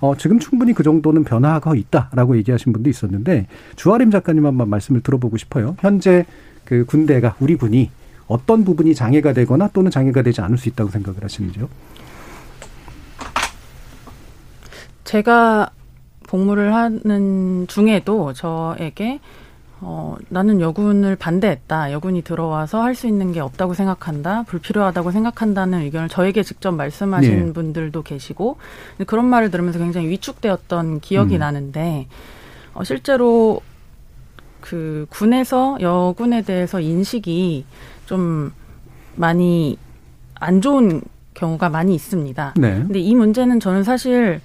어, 0.00 0.16
지금 0.16 0.38
충분히 0.38 0.72
그 0.72 0.82
정도는 0.82 1.24
변화가 1.24 1.74
있다라고 1.74 2.38
얘기하신 2.38 2.72
분도 2.72 2.88
있었는데, 2.88 3.46
주아림 3.76 4.10
작가님 4.10 4.46
한번 4.46 4.70
말씀을 4.70 5.02
들어보고 5.02 5.36
싶어요. 5.36 5.76
현재 5.80 6.24
그 6.64 6.86
군대가, 6.86 7.34
우리 7.40 7.56
군이 7.56 7.90
어떤 8.30 8.64
부분이 8.64 8.94
장애가 8.94 9.32
되거나 9.32 9.68
또는 9.72 9.90
장애가 9.90 10.22
되지 10.22 10.40
않을 10.40 10.56
수 10.56 10.68
있다고 10.68 10.88
생각을 10.90 11.24
하시는지요? 11.24 11.68
제가 15.04 15.70
복무를 16.28 16.72
하는 16.72 17.66
중에도 17.66 18.32
저에게 18.32 19.18
어, 19.80 20.16
나는 20.28 20.60
여군을 20.60 21.16
반대했다. 21.16 21.90
여군이 21.90 22.22
들어와서 22.22 22.82
할 22.82 22.94
수 22.94 23.08
있는 23.08 23.32
게 23.32 23.40
없다고 23.40 23.74
생각한다. 23.74 24.44
불필요하다고 24.44 25.10
생각한다는 25.10 25.80
의견을 25.80 26.08
저에게 26.08 26.44
직접 26.44 26.70
말씀하신 26.72 27.46
네. 27.46 27.52
분들도 27.52 28.02
계시고 28.02 28.58
그런 29.06 29.24
말을 29.24 29.50
들으면서 29.50 29.80
굉장히 29.80 30.08
위축되었던 30.10 31.00
기억이 31.00 31.36
음. 31.36 31.38
나는데 31.40 32.06
어, 32.74 32.84
실제로 32.84 33.60
그 34.60 35.06
군에서 35.08 35.78
여군에 35.80 36.42
대해서 36.42 36.78
인식이 36.78 37.64
좀 38.10 38.52
많이 39.14 39.78
안 40.34 40.60
좋은 40.60 41.00
경우가 41.34 41.68
많이 41.68 41.94
있습니다. 41.94 42.54
네. 42.56 42.74
근데 42.78 42.98
이 42.98 43.14
문제는 43.14 43.60
저는 43.60 43.84
사실 43.84 44.40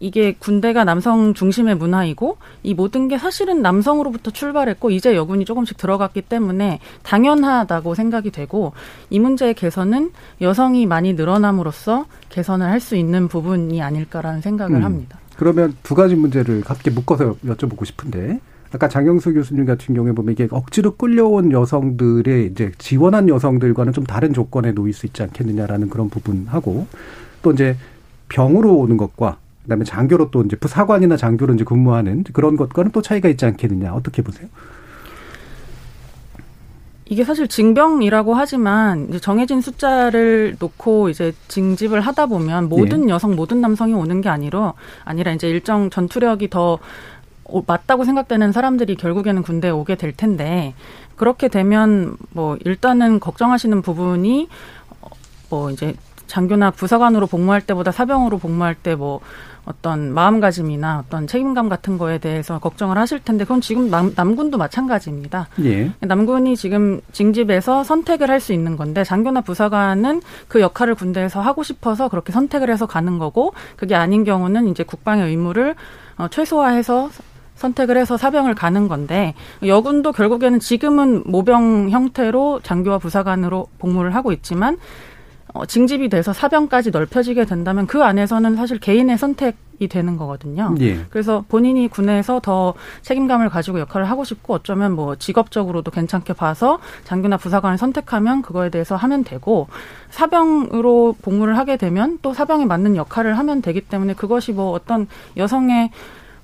이게 0.00 0.32
군대가 0.32 0.82
남성 0.82 1.32
중심의 1.32 1.76
문화이고 1.76 2.38
이 2.64 2.74
모든 2.74 3.06
게 3.06 3.16
사실은 3.16 3.62
남성으로부터 3.62 4.32
출발했고 4.32 4.90
이제 4.90 5.14
여군이 5.14 5.44
조금씩 5.44 5.76
들어갔기 5.76 6.22
때문에 6.22 6.80
당연하다고 7.04 7.94
생각이 7.94 8.32
되고 8.32 8.72
이 9.08 9.20
문제의 9.20 9.54
개선은 9.54 10.10
여성이 10.40 10.86
많이 10.86 11.12
늘어남으로써 11.12 12.06
개선을 12.30 12.66
할 12.66 12.80
수 12.80 12.96
있는 12.96 13.28
부분이 13.28 13.80
아닐까라는 13.80 14.40
생각을 14.40 14.78
음. 14.78 14.84
합니다. 14.84 15.20
그러면 15.36 15.76
두 15.84 15.94
가지 15.94 16.16
문제를 16.16 16.62
함께 16.66 16.90
묶어서 16.90 17.36
여쭤보고 17.46 17.84
싶은데 17.84 18.40
아까 18.72 18.88
장영수 18.88 19.34
교수님 19.34 19.64
같은 19.64 19.94
경우에 19.94 20.12
보면 20.12 20.32
이게 20.32 20.46
억지로 20.50 20.94
끌려온 20.94 21.50
여성들의 21.50 22.46
이제 22.46 22.70
지원한 22.78 23.28
여성들과는 23.28 23.92
좀 23.92 24.04
다른 24.04 24.32
조건에 24.32 24.72
놓일 24.72 24.92
수 24.92 25.06
있지 25.06 25.22
않겠느냐라는 25.22 25.90
그런 25.90 26.08
부분하고 26.08 26.86
또 27.42 27.52
이제 27.52 27.76
병으로 28.28 28.76
오는 28.76 28.96
것과 28.96 29.38
그다음에 29.64 29.84
장교로 29.84 30.30
또 30.30 30.42
이제 30.42 30.56
부사관이나 30.56 31.16
장교로 31.16 31.54
이제 31.54 31.64
근무하는 31.64 32.24
그런 32.32 32.56
것과는 32.56 32.92
또 32.92 33.02
차이가 33.02 33.28
있지 33.28 33.44
않겠느냐 33.44 33.92
어떻게 33.92 34.22
보세요? 34.22 34.48
이게 37.06 37.24
사실 37.24 37.48
징병이라고 37.48 38.34
하지만 38.34 39.08
이제 39.08 39.18
정해진 39.18 39.60
숫자를 39.60 40.54
놓고 40.60 41.08
이제 41.08 41.32
징집을 41.48 42.00
하다 42.00 42.26
보면 42.26 42.68
모든 42.68 43.06
네. 43.06 43.12
여성 43.12 43.34
모든 43.34 43.60
남성이 43.60 43.94
오는 43.94 44.20
게 44.20 44.28
아니라 44.28 44.74
아니라 45.04 45.32
이제 45.32 45.48
일정 45.48 45.90
전투력이 45.90 46.50
더 46.50 46.78
맞다고 47.66 48.04
생각되는 48.04 48.52
사람들이 48.52 48.96
결국에는 48.96 49.42
군대에 49.42 49.70
오게 49.70 49.96
될 49.96 50.12
텐데 50.12 50.74
그렇게 51.16 51.48
되면 51.48 52.16
뭐 52.30 52.56
일단은 52.64 53.20
걱정하시는 53.20 53.82
부분이 53.82 54.48
뭐 55.50 55.70
이제 55.70 55.94
장교나 56.26 56.70
부사관으로 56.70 57.26
복무할 57.26 57.60
때보다 57.60 57.90
사병으로 57.90 58.38
복무할 58.38 58.74
때 58.74 58.94
뭐 58.94 59.20
어떤 59.66 60.12
마음가짐이나 60.14 61.02
어떤 61.04 61.26
책임감 61.26 61.68
같은 61.68 61.98
거에 61.98 62.18
대해서 62.18 62.58
걱정을 62.58 62.96
하실 62.96 63.22
텐데 63.22 63.44
그건 63.44 63.60
지금 63.60 63.90
남, 63.90 64.12
남군도 64.16 64.56
마찬가지입니다. 64.58 65.48
예. 65.64 65.92
남군이 66.00 66.56
지금 66.56 67.00
징집에서 67.12 67.84
선택을 67.84 68.30
할 68.30 68.40
수 68.40 68.54
있는 68.54 68.76
건데 68.78 69.04
장교나 69.04 69.42
부사관은 69.42 70.22
그 70.48 70.62
역할을 70.62 70.94
군대에서 70.94 71.42
하고 71.42 71.62
싶어서 71.62 72.08
그렇게 72.08 72.32
선택을 72.32 72.70
해서 72.70 72.86
가는 72.86 73.18
거고 73.18 73.52
그게 73.76 73.94
아닌 73.94 74.24
경우는 74.24 74.68
이제 74.68 74.82
국방의 74.82 75.28
의무를 75.28 75.74
어, 76.16 76.28
최소화해서 76.28 77.10
선택을 77.60 77.98
해서 77.98 78.16
사병을 78.16 78.54
가는 78.54 78.88
건데 78.88 79.34
여군도 79.64 80.12
결국에는 80.12 80.58
지금은 80.58 81.22
모병 81.26 81.90
형태로 81.90 82.60
장교와 82.62 82.98
부사관으로 82.98 83.68
복무를 83.78 84.14
하고 84.14 84.32
있지만 84.32 84.78
어, 85.52 85.66
징집이 85.66 86.08
돼서 86.08 86.32
사병까지 86.32 86.90
넓혀지게 86.90 87.44
된다면 87.44 87.86
그 87.86 88.02
안에서는 88.02 88.54
사실 88.56 88.78
개인의 88.78 89.18
선택이 89.18 89.88
되는 89.88 90.16
거거든요. 90.16 90.76
예. 90.80 91.04
그래서 91.10 91.44
본인이 91.48 91.88
군에서 91.88 92.40
더 92.40 92.74
책임감을 93.02 93.48
가지고 93.48 93.80
역할을 93.80 94.08
하고 94.08 94.22
싶고 94.22 94.54
어쩌면 94.54 94.92
뭐 94.92 95.16
직업적으로도 95.16 95.90
괜찮게 95.90 96.34
봐서 96.34 96.78
장교나 97.02 97.36
부사관을 97.36 97.78
선택하면 97.78 98.42
그거에 98.42 98.70
대해서 98.70 98.94
하면 98.94 99.24
되고 99.24 99.66
사병으로 100.10 101.16
복무를 101.20 101.58
하게 101.58 101.76
되면 101.76 102.20
또 102.22 102.32
사병에 102.32 102.66
맞는 102.66 102.94
역할을 102.94 103.36
하면 103.36 103.60
되기 103.60 103.80
때문에 103.80 104.14
그것이 104.14 104.52
뭐 104.52 104.70
어떤 104.70 105.08
여성의 105.36 105.90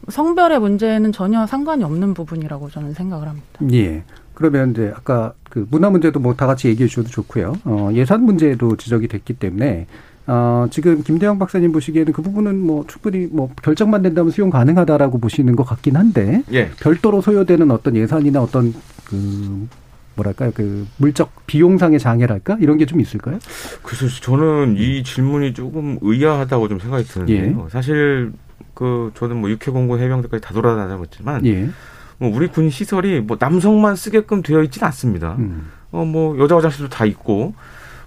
성별의 0.09 0.61
문제는 0.61 1.13
전혀 1.13 1.47
상관이 1.47 1.83
없는 1.85 2.15
부분이라고 2.15 2.71
저는 2.71 2.95
생각을 2.95 3.29
합니다. 3.29 3.47
예. 3.73 4.05
그러면 4.35 4.73
이제 4.73 4.93
아까 4.95 5.33
그 5.49 5.67
문화 5.71 5.89
문제도 5.91 6.21
뭐 6.21 6.35
다 6.35 6.47
같이 6.47 6.69
얘기해 6.69 6.89
주셔도 6.89 7.09
좋고요. 7.09 7.55
어, 7.65 7.91
예산 7.95 8.23
문제도 8.25 8.77
지적이 8.77 9.09
됐기 9.09 9.35
때문에 9.35 9.87
어, 10.27 10.67
지금 10.71 11.03
김대영 11.03 11.39
박사님 11.39 11.73
보시기에는 11.73 12.13
그 12.13 12.21
부분은 12.21 12.61
뭐 12.61 12.85
충분히 12.87 13.27
뭐 13.31 13.51
결정만 13.63 14.03
된다면 14.03 14.31
수용 14.31 14.51
가능하다라고 14.51 15.19
보시는 15.19 15.57
것 15.57 15.65
같긴 15.65 15.97
한데 15.97 16.43
예. 16.53 16.69
별도로 16.81 17.21
소요되는 17.23 17.71
어떤 17.71 17.97
예산이나 17.97 18.43
어떤 18.43 18.75
그 19.05 19.69
뭐랄까요 20.17 20.51
그 20.55 20.87
물적 20.99 21.31
비용상의 21.47 21.99
장애랄까 21.99 22.57
이런 22.61 22.77
게 22.79 22.87
좀 22.87 23.01
있을까요? 23.01 23.39
그래서 23.83 24.07
저는 24.21 24.77
이 24.79 25.03
질문이 25.03 25.55
조금 25.55 25.99
의아하다고 26.01 26.69
좀 26.69 26.79
생각이 26.79 27.05
드는데요. 27.05 27.63
예. 27.65 27.71
사실 27.71 28.33
그 28.75 29.11
저는 29.15 29.37
뭐 29.37 29.51
육해 29.51 29.71
공군 29.73 30.01
해병대까지 30.01 30.43
다 30.43 30.53
돌아다녀봤지만 30.53 31.47
예. 31.47 31.69
뭐 32.19 32.35
우리 32.35 32.49
군 32.49 32.71
시설이 32.71 33.21
뭐 33.21 33.37
남성만 33.39 33.97
쓰게끔 33.97 34.43
되어 34.43 34.63
있지는 34.63 34.87
않습니다. 34.87 35.37
음. 35.39 35.71
어뭐 35.93 36.39
여자 36.39 36.57
화장실도 36.57 36.89
다 36.89 37.05
있고 37.05 37.55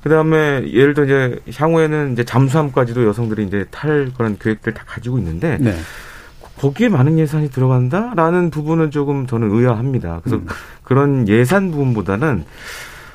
그다음에 0.03 0.71
예를 0.71 0.93
들어 0.93 1.05
이제 1.05 1.39
향후에는 1.55 2.13
이제 2.13 2.23
잠수함까지도 2.23 3.05
여성들이 3.05 3.45
이제 3.45 3.65
탈 3.71 4.11
그런 4.15 4.37
계획들 4.37 4.73
다 4.73 4.83
가지고 4.85 5.17
있는데 5.17 5.57
네. 5.59 5.75
거기에 6.59 6.89
많은 6.89 7.17
예산이 7.19 7.49
들어간다라는 7.49 8.49
부분은 8.49 8.91
조금 8.91 9.27
저는 9.27 9.51
의아합니다. 9.51 10.21
그래서 10.23 10.37
음. 10.37 10.47
그런 10.83 11.27
예산 11.27 11.71
부분보다는 11.71 12.43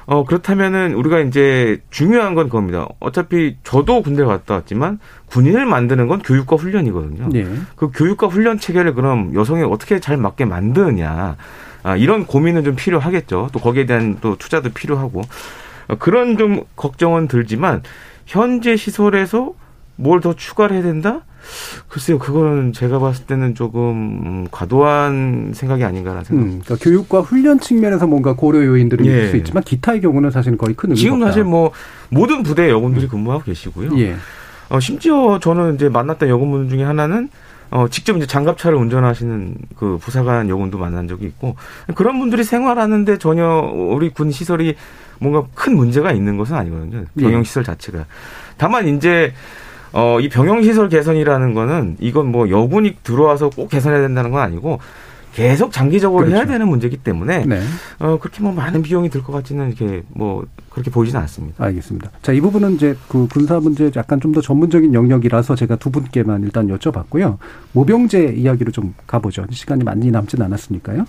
어, 0.06 0.24
그렇다면은 0.24 0.94
우리가 0.94 1.20
이제 1.20 1.80
중요한 1.90 2.34
건 2.34 2.46
그겁니다. 2.46 2.86
어차피 3.00 3.56
저도 3.64 4.02
군대 4.02 4.22
갔다 4.24 4.54
왔지만 4.54 4.98
군인을 5.26 5.64
만드는 5.66 6.08
건 6.08 6.20
교육과 6.22 6.56
훈련이거든요. 6.56 7.28
네. 7.30 7.46
그 7.76 7.90
교육과 7.90 8.26
훈련 8.26 8.58
체계를 8.58 8.94
그럼 8.94 9.34
여성에 9.34 9.62
어떻게 9.62 10.00
잘 10.00 10.16
맞게 10.16 10.44
만드느냐. 10.44 11.36
아, 11.82 11.96
이런 11.96 12.26
고민은 12.26 12.64
좀 12.64 12.76
필요하겠죠. 12.76 13.48
또 13.52 13.58
거기에 13.58 13.86
대한 13.86 14.18
또 14.20 14.36
투자도 14.36 14.70
필요하고. 14.70 15.22
어, 15.88 15.94
그런 15.98 16.36
좀 16.38 16.62
걱정은 16.76 17.28
들지만 17.28 17.82
현재 18.26 18.76
시설에서 18.76 19.52
뭘 19.96 20.20
더 20.20 20.34
추가를 20.34 20.76
해야 20.76 20.82
된다? 20.82 21.20
글쎄요, 21.88 22.18
그거는 22.18 22.72
제가 22.72 22.98
봤을 22.98 23.26
때는 23.26 23.54
조금 23.54 23.80
음, 23.82 24.46
과도한 24.50 25.52
생각이 25.54 25.84
아닌가라는 25.84 26.24
생각. 26.24 26.42
음, 26.42 26.60
그러니까 26.64 26.76
교육과 26.80 27.20
훈련 27.20 27.60
측면에서 27.60 28.06
뭔가 28.06 28.34
고려 28.34 28.64
요인들이 28.64 29.06
예. 29.06 29.10
있을 29.10 29.30
수 29.30 29.36
있지만 29.36 29.62
기타의 29.62 30.00
경우는 30.00 30.30
사실 30.30 30.56
거의 30.56 30.74
큰 30.74 30.90
의미가 30.90 31.00
지금 31.00 31.20
사실 31.20 31.44
뭐 31.44 31.72
모든 32.08 32.42
부대 32.42 32.70
여군들이 32.70 33.08
근무하고 33.08 33.44
계시고요. 33.44 33.98
예. 33.98 34.16
어, 34.68 34.80
심지어 34.80 35.38
저는 35.40 35.74
이제 35.74 35.88
만났던 35.88 36.28
여군분 36.28 36.68
중에 36.68 36.82
하나는 36.82 37.28
어, 37.70 37.88
직접 37.88 38.16
이제 38.16 38.26
장갑차를 38.26 38.78
운전하시는 38.78 39.56
그 39.76 39.98
부사관 40.00 40.48
여군도 40.48 40.78
만난 40.78 41.08
적이 41.08 41.26
있고 41.26 41.56
그런 41.94 42.18
분들이 42.20 42.44
생활하는데 42.44 43.18
전혀 43.18 43.46
우리 43.74 44.10
군 44.10 44.30
시설이 44.30 44.76
뭔가 45.18 45.44
큰 45.54 45.76
문제가 45.76 46.12
있는 46.12 46.36
것은 46.36 46.54
아니거든요. 46.56 47.04
병영 47.18 47.40
예. 47.40 47.44
시설 47.44 47.64
자체가. 47.64 48.04
다만 48.56 48.88
이제 48.88 49.32
어, 49.96 50.18
이 50.20 50.28
병영시설 50.28 50.88
개선이라는 50.88 51.54
거는 51.54 51.96
이건 52.00 52.30
뭐 52.32 52.50
여군이 52.50 52.96
들어와서 53.04 53.48
꼭 53.48 53.70
개선해야 53.70 54.00
된다는 54.02 54.30
건 54.32 54.42
아니고 54.42 54.80
계속 55.34 55.72
장기적으로 55.72 56.26
그렇죠. 56.26 56.36
해야 56.36 56.46
되는 56.46 56.68
문제이기 56.68 56.98
때문에 56.98 57.44
네. 57.44 57.60
어, 57.98 58.18
그렇게 58.20 58.40
뭐 58.40 58.52
많은 58.52 58.82
비용이 58.82 59.10
들 59.10 59.20
것 59.22 59.32
같지는 59.32 59.66
이렇게 59.72 60.02
뭐 60.10 60.44
그렇게 60.70 60.92
보이지는 60.92 61.20
않습니다. 61.22 61.64
알겠습니다. 61.64 62.10
자, 62.22 62.32
이 62.32 62.40
부분은 62.40 62.74
이제 62.74 62.96
그 63.08 63.26
군사 63.32 63.58
문제 63.58 63.90
약간 63.96 64.20
좀 64.20 64.32
더 64.32 64.40
전문적인 64.40 64.94
영역이라서 64.94 65.54
제가 65.56 65.74
두 65.76 65.90
분께만 65.90 66.42
일단 66.44 66.68
여쭤봤고요. 66.68 67.38
모병제 67.72 68.34
이야기로 68.36 68.70
좀 68.72 68.94
가보죠. 69.08 69.44
시간이 69.50 69.82
많이 69.84 70.10
남진 70.12 70.40
않았으니까요. 70.42 71.04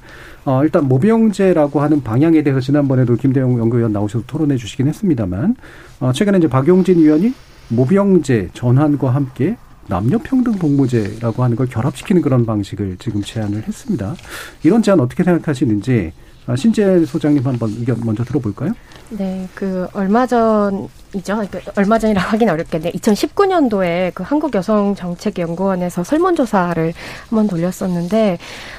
어, 0.45 0.63
일단 0.63 0.87
모병제라고 0.87 1.81
하는 1.81 2.01
방향에 2.03 2.41
대해서 2.43 2.59
지난번에도 2.59 3.15
김대영 3.15 3.59
연구위원 3.59 3.93
나오셔서 3.93 4.25
토론해 4.25 4.57
주시긴 4.57 4.87
했습니다만, 4.87 5.55
어, 5.99 6.11
최근에 6.13 6.39
이제 6.39 6.47
박용진 6.47 6.97
위원이 6.99 7.33
모병제 7.69 8.49
전환과 8.53 9.09
함께 9.09 9.57
남녀평등 9.87 10.53
복무제라고 10.53 11.43
하는 11.43 11.55
걸 11.55 11.67
결합시키는 11.67 12.21
그런 12.21 12.45
방식을 12.45 12.97
지금 12.99 13.21
제안을 13.21 13.63
했습니다. 13.67 14.15
이런 14.63 14.81
제안 14.81 14.99
어떻게 14.99 15.23
생각하시는지 15.23 16.11
아, 16.15 16.34
신재 16.55 17.05
소장님 17.05 17.45
한번 17.45 17.69
의견 17.79 17.99
먼저 18.03 18.23
들어볼까요? 18.23 18.73
네, 19.09 19.47
그 19.53 19.87
얼마 19.93 20.25
전이죠. 20.25 21.47
그 21.51 21.59
얼마 21.75 21.97
전이라 21.97 22.21
하긴 22.21 22.49
어렵겠네. 22.49 22.91
2019년도에 22.91 24.11
그 24.13 24.23
한국 24.23 24.53
여성 24.55 24.95
정책 24.95 25.39
연구원에서 25.39 26.03
설문조사를 26.03 26.93
한번 27.29 27.47
돌렸었는데 27.47 28.37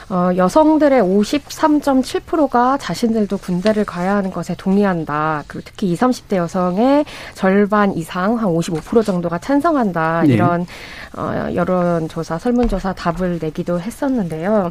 어, 0.08 0.30
여성들의 0.36 1.00
53.7%가 1.02 2.78
자신들도 2.78 3.38
군대를 3.38 3.84
가야 3.84 4.16
하는 4.16 4.30
것에 4.30 4.54
동의한다. 4.56 5.44
그리고 5.48 5.64
특히 5.64 5.90
20, 5.90 6.00
30대 6.00 6.36
여성의 6.36 7.04
절반 7.34 7.94
이상 7.96 8.38
한 8.38 8.48
55% 8.48 9.04
정도가 9.04 9.38
찬성한다. 9.38 10.22
네. 10.26 10.34
이런 10.34 10.66
어, 11.16 11.48
여론조사, 11.54 12.38
설문조사 12.38 12.92
답을 12.92 13.38
내기도 13.40 13.80
했었는데요. 13.80 14.70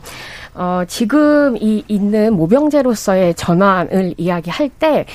어, 0.53 0.83
지금 0.87 1.57
이 1.57 1.83
있는 1.87 2.33
모병제 2.33 2.83
로서의 2.89 3.33
전환을 3.35 4.13
이야기할 4.17 4.69
때 4.69 5.05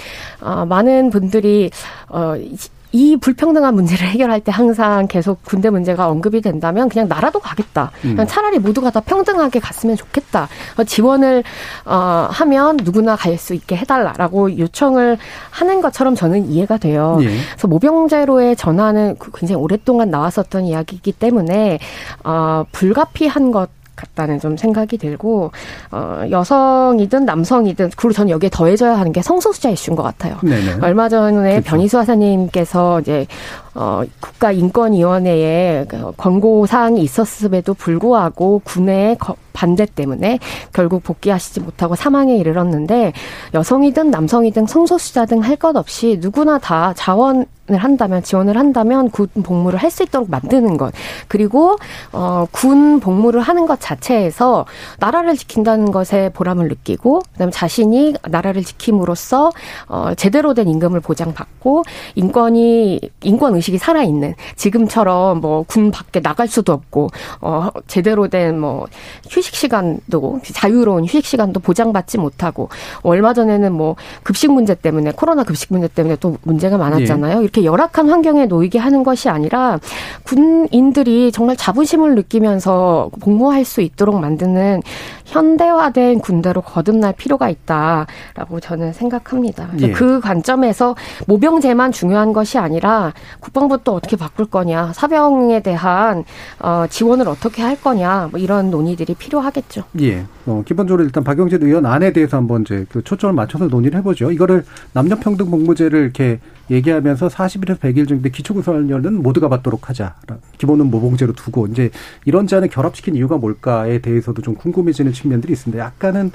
어, 0.41 0.65
많은 0.67 1.11
분들이 1.11 1.71
어, 2.09 2.35
이- 2.37 2.57
이 2.93 3.17
불평등한 3.17 3.73
문제를 3.77 4.09
해결할 4.09 4.41
때 4.41 4.51
항상 4.51 5.07
계속 5.07 5.45
군대 5.45 5.71
문제가 5.71 6.09
언급이 6.09 6.41
된다면 6.41 6.89
그냥 6.89 7.07
나라도 7.07 7.39
가겠다. 7.39 7.93
음. 8.05 8.15
그냥 8.17 8.27
차라리 8.27 8.59
모두가 8.59 8.91
다 8.91 8.99
평등하게 8.99 9.61
갔으면 9.61 9.95
좋겠다. 9.95 10.49
어, 10.77 10.83
지원을 10.83 11.45
어, 11.85 12.27
하면 12.33 12.77
누구나 12.83 13.15
갈 13.15 13.39
수 13.39 13.55
있게 13.55 13.77
해달라라고 13.77 14.59
요청을 14.59 15.19
하는 15.51 15.81
것처럼 15.83 16.17
저는 16.17 16.51
이해가 16.51 16.79
돼요. 16.79 17.19
예. 17.23 17.27
그래서 17.53 17.69
모병제로의 17.69 18.57
전환은 18.57 19.17
그 19.21 19.31
굉장히 19.33 19.63
오랫동안 19.63 20.11
나왔었던 20.11 20.65
이야기이기 20.65 21.13
때문에 21.13 21.79
어, 22.25 22.65
불가피한 22.73 23.53
것 23.53 23.71
같다는 24.01 24.41
좀 24.41 24.57
생각이 24.57 24.99
들고 24.99 25.53
어, 25.91 26.23
여성이든 26.31 27.25
남성이든 27.25 27.91
그리고 27.97 28.13
저는 28.13 28.31
여기에 28.31 28.51
더해져야 28.53 28.99
하는 28.99 29.13
게 29.13 29.23
성소수자 29.23 29.71
이슈인 29.71 29.97
것 29.97 30.03
같아요. 30.03 30.37
네네. 30.43 30.79
얼마 30.83 31.09
전에 31.09 31.53
그렇죠. 31.53 31.71
변희수 31.71 31.99
하사님께서 31.99 33.01
이제 33.01 33.27
어, 33.75 34.03
국가인권위원회에 34.21 35.87
그 35.89 36.13
권고 36.17 36.67
사항이 36.67 37.03
있었음에도 37.03 37.75
불구하고 37.75 38.61
군의 38.65 39.17
거- 39.19 39.37
반대 39.53 39.85
때문에 39.85 40.39
결국 40.73 41.03
복귀하시지 41.03 41.61
못하고 41.61 41.95
사망에 41.95 42.37
이르렀는데 42.37 43.13
여성이든 43.53 44.11
남성이든 44.11 44.67
성소수자 44.67 45.27
등 45.27 45.41
할 45.43 45.57
것 45.57 45.77
없이 45.77 46.19
누구나 46.21 46.59
다 46.59 46.95
자원을 46.97 47.45
한다면 47.73 48.23
지원을 48.23 48.57
한다면 48.57 49.11
군 49.11 49.27
복무를 49.43 49.79
할 49.79 49.91
수 49.91 50.03
있도록 50.05 50.31
만드는 50.31 50.77
것. 50.79 50.95
그리고 51.29 51.77
어, 52.13 52.47
군 52.53 53.01
복무를 53.01 53.41
하는 53.43 53.67
것 53.67 53.79
자체에서 53.81 54.65
나라를 55.01 55.37
지킨다는 55.37 55.91
것에 55.91 56.31
보람을 56.33 56.69
느끼고 56.69 57.21
그다음에 57.33 57.51
자신이 57.51 58.15
나라를 58.29 58.63
지킴으로써 58.65 59.51
어, 59.89 60.15
제대로 60.17 60.55
된 60.55 60.69
임금을 60.69 61.01
보장받고 61.01 61.83
인권이 62.15 63.01
인권 63.25 63.57
의식 63.57 63.70
이 63.71 63.79
살아 63.79 64.03
있는 64.03 64.35
지금처럼 64.57 65.41
뭐 65.41 65.65
군 65.71 65.91
밖에 65.91 66.21
나갈 66.21 66.49
수도 66.49 66.73
없고 66.73 67.09
어, 67.41 67.69
제대로 67.87 68.29
된 68.29 68.51
뭐 68.61 68.87
휴식 69.29 69.55
시간도 69.55 70.41
자유로운 70.53 71.05
휴식 71.05 71.25
시간도 71.25 71.61
보장받지 71.61 72.19
못하고 72.19 72.69
얼마 73.03 73.33
전에는 73.33 73.73
뭐 73.73 73.97
급식 74.23 74.51
문제 74.53 74.75
때문에 74.75 75.13
코로나 75.13 75.45
급식 75.45 75.73
문제 75.73 75.87
때문에 75.89 76.17
또 76.17 76.37
문제가 76.43 76.77
많았잖아요. 76.79 77.43
이렇게 77.43 77.65
열악한 77.65 78.09
환경에 78.11 78.47
놓이게 78.47 78.79
하는 78.79 79.05
것이 79.05 79.29
아니라 79.29 79.79
군인들이 80.25 81.33
정말 81.33 81.57
자부심을 81.57 82.15
느끼면서 82.17 83.11
복무할 83.21 83.65
수 83.65 83.81
있도록 83.81 84.19
만드는 84.21 84.83
현대화된 85.27 86.19
군대로 86.21 86.61
거듭날 86.61 87.13
필요가 87.13 87.49
있다라고 87.49 88.61
저는 88.61 88.93
생각합니다. 88.93 89.69
예. 89.81 89.93
그 89.93 90.21
관점에서 90.21 90.97
모병제만 91.27 91.93
중요한 91.93 92.33
것이 92.33 92.59
아니라 92.59 93.13
국방부 93.51 93.79
또 93.83 93.95
어떻게 93.95 94.17
바꿀 94.17 94.47
거냐, 94.47 94.93
사병에 94.93 95.61
대한 95.61 96.25
어, 96.61 96.85
지원을 96.89 97.29
어떻게 97.29 97.63
할 97.63 97.81
거냐, 97.81 98.29
뭐 98.31 98.39
이런 98.39 98.71
논의들이 98.71 99.15
필요하겠죠. 99.15 99.85
예. 100.01 100.25
어, 100.47 100.63
기본적으로 100.65 101.05
일단 101.05 101.25
박영진 101.25 101.63
의원 101.63 101.85
안에 101.85 102.13
대해서 102.13 102.37
한번 102.37 102.63
이제 102.63 102.87
그 102.91 103.03
초점을 103.03 103.35
맞춰서 103.35 103.67
논의를 103.67 103.99
해보죠. 103.99 104.31
이거를 104.31 104.65
남녀평등 104.93 105.51
복무제를 105.51 106.01
이렇게 106.01 106.39
얘기하면서 106.71 107.29
40일에서 107.29 107.81
100일 107.81 108.09
정도 108.09 108.29
기초구설련은 108.29 109.21
모두가 109.21 109.49
받도록 109.49 109.89
하자. 109.89 110.15
기본은 110.59 110.89
모봉제로 110.91 111.33
두고 111.33 111.67
이제 111.67 111.91
이런 112.25 112.47
제안을 112.47 112.69
결합시킨 112.69 113.17
이유가 113.17 113.37
뭘까에 113.37 113.99
대해서도 113.99 114.43
좀 114.43 114.55
궁금해지는 114.55 115.13
측면들이 115.13 115.53
있습니다. 115.53 115.83
약간은 115.83 116.31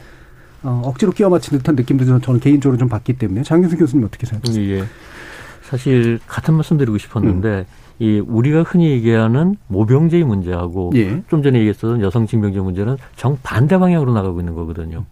어, 0.63 0.81
억지로 0.83 1.11
끼워 1.11 1.29
맞힌 1.29 1.57
듯한 1.59 1.75
느낌도 1.75 2.05
좀 2.05 2.19
저는 2.19 2.39
개인적으로 2.39 2.77
좀 2.77 2.89
받기 2.89 3.13
때문에 3.13 3.43
장윤수 3.43 3.77
교수님 3.77 4.05
어떻게 4.05 4.25
생각하세요? 4.25 4.79
예. 4.79 4.83
사실 5.65 6.19
같은 6.27 6.53
말씀 6.53 6.77
드리고 6.77 6.97
싶었는데 6.97 7.65
이 7.99 8.19
우리가 8.19 8.63
흔히 8.63 8.89
얘기하는 8.91 9.55
모병제의 9.67 10.23
문제하고 10.23 10.91
예. 10.95 11.23
좀 11.29 11.41
전에 11.41 11.59
얘기했던 11.59 12.01
여성 12.01 12.27
징병제 12.27 12.59
문제는 12.59 12.97
정 13.15 13.37
반대 13.41 13.77
방향으로 13.77 14.13
나가고 14.13 14.39
있는 14.41 14.53
거거든요. 14.53 15.05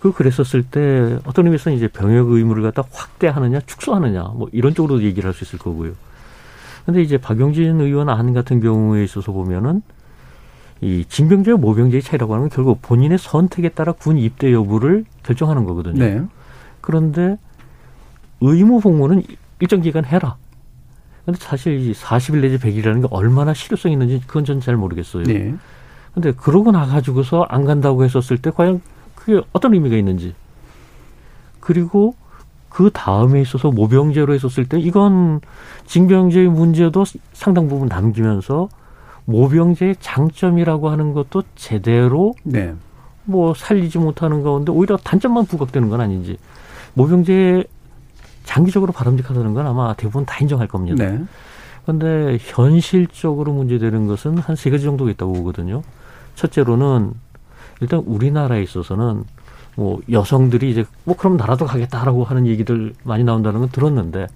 그 0.00 0.12
그랬었을 0.12 0.62
때 0.62 1.18
어떤 1.24 1.44
의미에서 1.46 1.70
이제 1.70 1.86
병역 1.88 2.30
의무를 2.30 2.62
갖다 2.62 2.82
확대하느냐 2.90 3.60
축소하느냐 3.60 4.32
뭐 4.34 4.48
이런 4.52 4.74
쪽으로 4.74 5.02
얘기를 5.02 5.28
할 5.28 5.34
수 5.34 5.44
있을 5.44 5.58
거고요. 5.58 5.92
근데 6.86 7.02
이제 7.02 7.18
박용진 7.18 7.80
의원 7.80 8.08
안 8.08 8.32
같은 8.32 8.60
경우에 8.60 9.04
있어서 9.04 9.32
보면은 9.32 9.82
이 10.80 11.04
징병제와 11.06 11.58
모병제의 11.58 12.02
차이라고 12.02 12.32
하는 12.32 12.48
건 12.48 12.56
결국 12.56 12.80
본인의 12.80 13.18
선택에 13.18 13.68
따라 13.68 13.92
군 13.92 14.16
입대 14.16 14.50
여부를 14.52 15.04
결정하는 15.22 15.64
거거든요. 15.64 15.98
네. 15.98 16.22
그런데 16.80 17.36
의무 18.40 18.80
복무는 18.80 19.22
일정 19.60 19.80
기간 19.80 20.04
해라. 20.04 20.36
근데 21.24 21.38
사실 21.40 21.78
이 21.78 21.92
40일 21.92 22.40
내지 22.40 22.58
100일이라는 22.58 23.02
게 23.02 23.08
얼마나 23.10 23.54
실효성 23.54 23.92
있는지 23.92 24.20
그건 24.26 24.44
전 24.44 24.60
잘 24.60 24.76
모르겠어요. 24.76 25.24
네. 25.24 25.54
근데 26.14 26.32
그러고 26.32 26.72
나가지고서 26.72 27.46
안 27.48 27.64
간다고 27.64 28.04
했었을 28.04 28.38
때 28.38 28.50
과연 28.50 28.80
그게 29.14 29.40
어떤 29.52 29.74
의미가 29.74 29.96
있는지. 29.96 30.34
그리고 31.60 32.14
그 32.68 32.90
다음에 32.92 33.40
있어서 33.42 33.70
모병제로 33.70 34.32
했었을 34.34 34.66
때 34.66 34.78
이건 34.78 35.40
징병제의 35.86 36.48
문제도 36.48 37.04
상당 37.32 37.68
부분 37.68 37.88
남기면서 37.88 38.68
모병제의 39.26 39.96
장점이라고 40.00 40.88
하는 40.88 41.12
것도 41.12 41.42
제대로 41.54 42.34
네. 42.42 42.74
뭐 43.24 43.54
살리지 43.54 43.98
못하는 43.98 44.42
가운데 44.42 44.72
오히려 44.72 44.96
단점만 44.96 45.46
부각되는 45.46 45.88
건 45.90 46.00
아닌지 46.00 46.38
모병제 46.94 47.64
장기적으로 48.50 48.92
바람직하다는 48.92 49.54
건 49.54 49.68
아마 49.68 49.94
대부분 49.94 50.26
다 50.26 50.36
인정할 50.40 50.66
겁니다. 50.66 51.04
네. 51.04 51.22
그런데 51.84 52.36
현실적으로 52.40 53.52
문제되는 53.52 54.08
것은 54.08 54.38
한 54.38 54.56
세 54.56 54.70
가지 54.70 54.82
정도가 54.82 55.08
있다고 55.12 55.32
보거든요. 55.34 55.82
첫째로는 56.34 57.12
일단 57.80 58.00
우리나라에 58.00 58.60
있어서는 58.64 59.22
뭐 59.76 60.00
여성들이 60.10 60.68
이제 60.68 60.84
뭐 61.04 61.16
그럼 61.16 61.36
나라도 61.36 61.64
가겠다라고 61.64 62.24
하는 62.24 62.48
얘기들 62.48 62.92
많이 63.04 63.22
나온다는 63.22 63.60
건 63.60 63.68
들었는데 63.68 64.26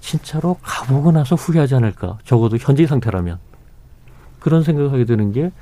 진짜로 0.00 0.56
가보고 0.62 1.12
나서 1.12 1.36
후회하지 1.36 1.74
않을까? 1.74 2.16
적어도 2.24 2.56
현재 2.56 2.86
상태라면 2.86 3.38
그런 4.40 4.62
생각하게 4.62 5.04
되는 5.04 5.32
게 5.32 5.52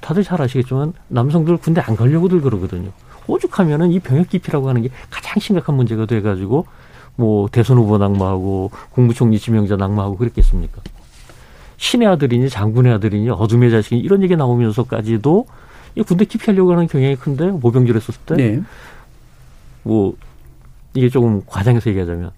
다들 0.00 0.24
잘 0.24 0.42
아시겠지만 0.42 0.92
남성들 1.06 1.58
군대 1.58 1.80
안 1.80 1.94
가려고들 1.94 2.40
그러거든요. 2.40 2.90
오죽하면은 3.28 3.92
이 3.92 4.00
병역 4.00 4.28
기피라고 4.30 4.68
하는 4.68 4.82
게 4.82 4.88
가장 5.10 5.38
심각한 5.38 5.76
문제가 5.76 6.06
돼가지고 6.06 6.66
뭐 7.16 7.48
대선 7.50 7.78
후보 7.78 7.98
낙마하고 7.98 8.70
국무총리 8.92 9.38
지명자 9.38 9.76
낙마하고 9.76 10.16
그랬겠습니까? 10.16 10.82
신의 11.76 12.08
아들이니 12.08 12.48
장군의 12.48 12.92
아들이니 12.94 13.30
어둠의 13.30 13.70
자식이니 13.70 14.00
이런 14.00 14.22
얘기 14.22 14.36
나오면서까지도 14.36 15.46
이 15.96 16.02
군대 16.02 16.24
기피하려고 16.24 16.72
하는 16.72 16.86
경향이 16.86 17.16
큰데 17.16 17.50
모병제를 17.50 18.00
했었을 18.00 18.20
때 18.26 18.34
네. 18.34 18.62
뭐 19.82 20.14
이게 20.94 21.08
조금 21.08 21.42
과장해서 21.46 21.90
얘기하자면 21.90 22.30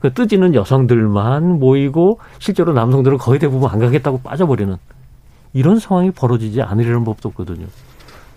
그 0.00 0.12
뜨지는 0.12 0.54
여성들만 0.54 1.58
모이고 1.58 2.18
실제로 2.38 2.72
남성들은 2.72 3.18
거의 3.18 3.38
대부분 3.38 3.70
안 3.70 3.78
가겠다고 3.78 4.20
빠져버리는 4.20 4.76
이런 5.54 5.78
상황이 5.78 6.10
벌어지지 6.10 6.62
않으려는 6.62 7.04
법도 7.04 7.30
없거든요. 7.30 7.66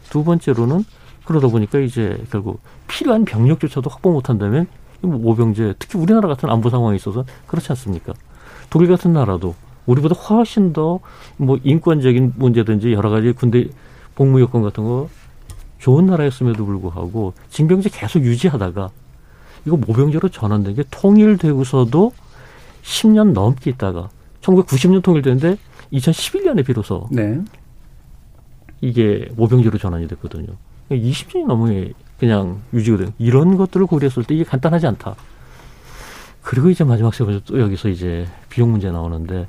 두 0.09 0.23
번째로는 0.23 0.85
그러다 1.25 1.49
보니까 1.49 1.79
이제 1.79 2.17
결국 2.31 2.61
필요한 2.87 3.25
병력조차도 3.25 3.89
확보 3.89 4.13
못한다면 4.13 4.65
뭐 4.65 4.86
모병제 5.01 5.75
특히 5.79 5.99
우리나라 5.99 6.27
같은 6.27 6.49
안보 6.49 6.69
상황에 6.69 6.95
있어서 6.95 7.25
그렇지 7.47 7.71
않습니까? 7.71 8.13
독일 8.69 8.87
같은 8.89 9.13
나라도 9.13 9.55
우리보다 9.85 10.15
훨씬 10.15 10.73
더 10.73 10.99
뭐 11.37 11.57
인권적인 11.63 12.33
문제든지 12.35 12.91
여러 12.93 13.09
가지 13.09 13.31
군대 13.31 13.67
복무 14.15 14.41
여건 14.41 14.63
같은 14.63 14.83
거 14.83 15.07
좋은 15.79 16.07
나라였음에도 16.07 16.65
불구하고 16.65 17.33
징병제 17.49 17.89
계속 17.93 18.23
유지하다가 18.23 18.89
이거 19.65 19.77
모병제로 19.77 20.29
전환된 20.29 20.75
게 20.75 20.83
통일되고서도 20.89 22.11
10년 22.83 23.33
넘게 23.33 23.69
있다가 23.71 24.09
1990년 24.41 25.03
통일됐는데 25.03 25.57
2011년에 25.93 26.65
비로소 26.65 27.07
네. 27.11 27.39
이게 28.81 29.29
모병제로 29.35 29.77
전환이 29.77 30.07
됐거든요. 30.07 30.47
20년이 30.89 31.45
넘게 31.45 31.93
그냥 32.19 32.61
유지거든. 32.73 33.13
이런 33.19 33.57
것들을 33.57 33.85
고려했을 33.85 34.23
때 34.23 34.35
이게 34.35 34.43
간단하지 34.43 34.87
않다. 34.87 35.15
그리고 36.41 36.69
이제 36.69 36.83
마지막 36.83 37.13
세 37.13 37.23
번째 37.25 37.41
또 37.45 37.59
여기서 37.59 37.89
이제 37.89 38.27
비용 38.49 38.71
문제 38.71 38.89
나오는데 38.89 39.47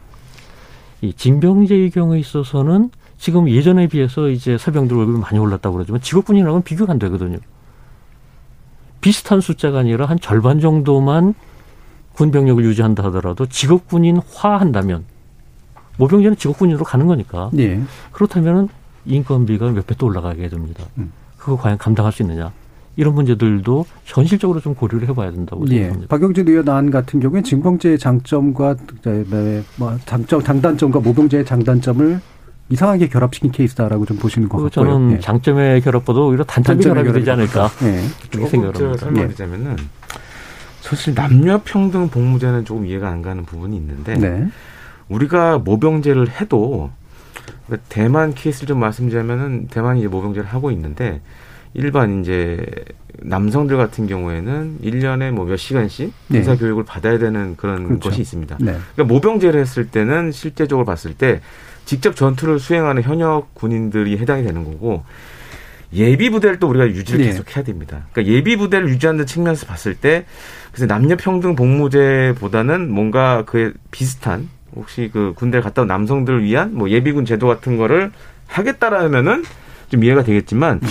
이 1.00 1.12
징병제의 1.14 1.90
경우에 1.90 2.18
있어서는 2.18 2.90
지금 3.18 3.48
예전에 3.48 3.86
비해서 3.86 4.28
이제 4.28 4.58
사병들 4.58 4.96
월급이 4.96 5.18
많이 5.18 5.38
올랐다고 5.38 5.74
그러지만 5.76 6.00
직업군인하고는 6.00 6.62
비교가 6.62 6.92
안 6.92 6.98
되거든요. 6.98 7.38
비슷한 9.00 9.40
숫자가 9.40 9.78
아니라 9.78 10.06
한 10.06 10.18
절반 10.18 10.60
정도만 10.60 11.34
군 12.14 12.30
병력을 12.32 12.62
유지한다 12.64 13.04
하더라도 13.04 13.46
직업군인화한다면 13.46 15.04
모병제는 15.98 16.36
직업군인으로 16.36 16.84
가는 16.84 17.06
거니까. 17.06 17.50
예. 17.58 17.80
그렇다면은 18.12 18.68
인건비가 19.06 19.70
몇 19.70 19.86
배 19.86 19.94
또 19.96 20.06
올라가게 20.06 20.48
됩니다. 20.48 20.84
음. 20.98 21.12
그거 21.36 21.56
과연 21.56 21.78
감당할 21.78 22.12
수 22.12 22.22
있느냐? 22.22 22.52
이런 22.98 23.14
문제들도 23.14 23.86
현실적으로 24.04 24.60
좀 24.60 24.74
고려를 24.74 25.08
해봐야 25.08 25.30
된다고 25.30 25.64
예. 25.68 25.74
생각합니다. 25.76 26.08
박영진 26.08 26.48
의원 26.48 26.68
안 26.68 26.90
같은 26.90 27.20
경우에 27.20 27.42
징병제의 27.42 27.96
장점과 27.96 28.74
뭐 29.76 29.96
장점, 30.04 30.42
장단점과 30.42 30.98
모병제의 30.98 31.44
장단점을 31.44 32.20
이상하게 32.70 33.08
결합시킨 33.08 33.52
케이스다라고 33.52 34.04
좀 34.04 34.16
보시는 34.16 34.48
것 34.48 34.58
같고요. 34.58 34.70
저는 34.70 35.12
예. 35.12 35.20
장점의 35.20 35.80
결합보다 35.82 36.20
오히려 36.20 36.42
단점의 36.42 36.82
결합이 36.82 37.12
되지 37.12 37.30
않을까 37.30 37.70
예. 37.84 38.02
그렇게 38.32 38.48
생각합니다. 38.48 38.98
설명드리자면은 38.98 39.76
사실 40.80 41.14
남녀 41.14 41.60
평등 41.64 42.08
복무제는 42.08 42.64
조금 42.64 42.84
이해가 42.84 43.08
안 43.08 43.22
가는 43.22 43.44
부분이 43.44 43.76
있는데 43.76 44.14
네. 44.14 44.48
우리가 45.08 45.58
모병제를 45.58 46.40
해도 46.40 46.90
그러니까 47.66 47.86
대만 47.88 48.34
케이스를 48.34 48.66
좀 48.66 48.80
말씀드리자면은 48.80 49.68
대만이 49.68 50.00
이제 50.00 50.08
모병제를 50.08 50.48
하고 50.48 50.72
있는데 50.72 51.20
일반 51.74 52.20
이제 52.20 52.64
남성들 53.20 53.76
같은 53.76 54.06
경우에는 54.06 54.78
일년에 54.82 55.30
뭐 55.30 55.44
몇 55.44 55.56
시간씩 55.56 56.12
네. 56.28 56.38
의사 56.38 56.56
교육을 56.56 56.84
받아야 56.84 57.18
되는 57.18 57.56
그런 57.56 57.84
그렇죠. 57.86 58.08
것이 58.10 58.20
있습니다. 58.20 58.58
네. 58.60 58.76
그러니까 58.94 59.04
모병제를 59.14 59.60
했을 59.60 59.88
때는 59.88 60.30
실제적으로 60.32 60.84
봤을 60.84 61.14
때 61.14 61.40
직접 61.84 62.14
전투를 62.16 62.58
수행하는 62.58 63.02
현역 63.02 63.54
군인들이 63.54 64.18
해당이 64.18 64.44
되는 64.44 64.64
거고 64.64 65.04
예비 65.94 66.28
부대를 66.28 66.58
또 66.58 66.68
우리가 66.68 66.86
유지를 66.88 67.20
네. 67.20 67.26
계속 67.30 67.56
해야 67.56 67.64
됩니다. 67.64 68.06
그러니까 68.12 68.32
예비 68.34 68.56
부대를 68.56 68.88
유지하는 68.90 69.24
측면에서 69.26 69.66
봤을 69.66 69.94
때 69.94 70.26
그래서 70.70 70.86
남녀 70.86 71.16
평등 71.16 71.56
복무제보다는 71.56 72.90
뭔가 72.92 73.44
그에 73.46 73.72
비슷한 73.90 74.48
혹시 74.76 75.08
그 75.12 75.32
군대 75.34 75.60
갔다 75.60 75.82
온 75.82 75.88
남성들을 75.88 76.44
위한 76.44 76.74
뭐 76.74 76.90
예비군 76.90 77.24
제도 77.24 77.46
같은 77.46 77.78
거를 77.78 78.12
하겠다라면은 78.48 79.44
좀 79.88 80.04
이해가 80.04 80.22
되겠지만 80.24 80.80
음. 80.82 80.88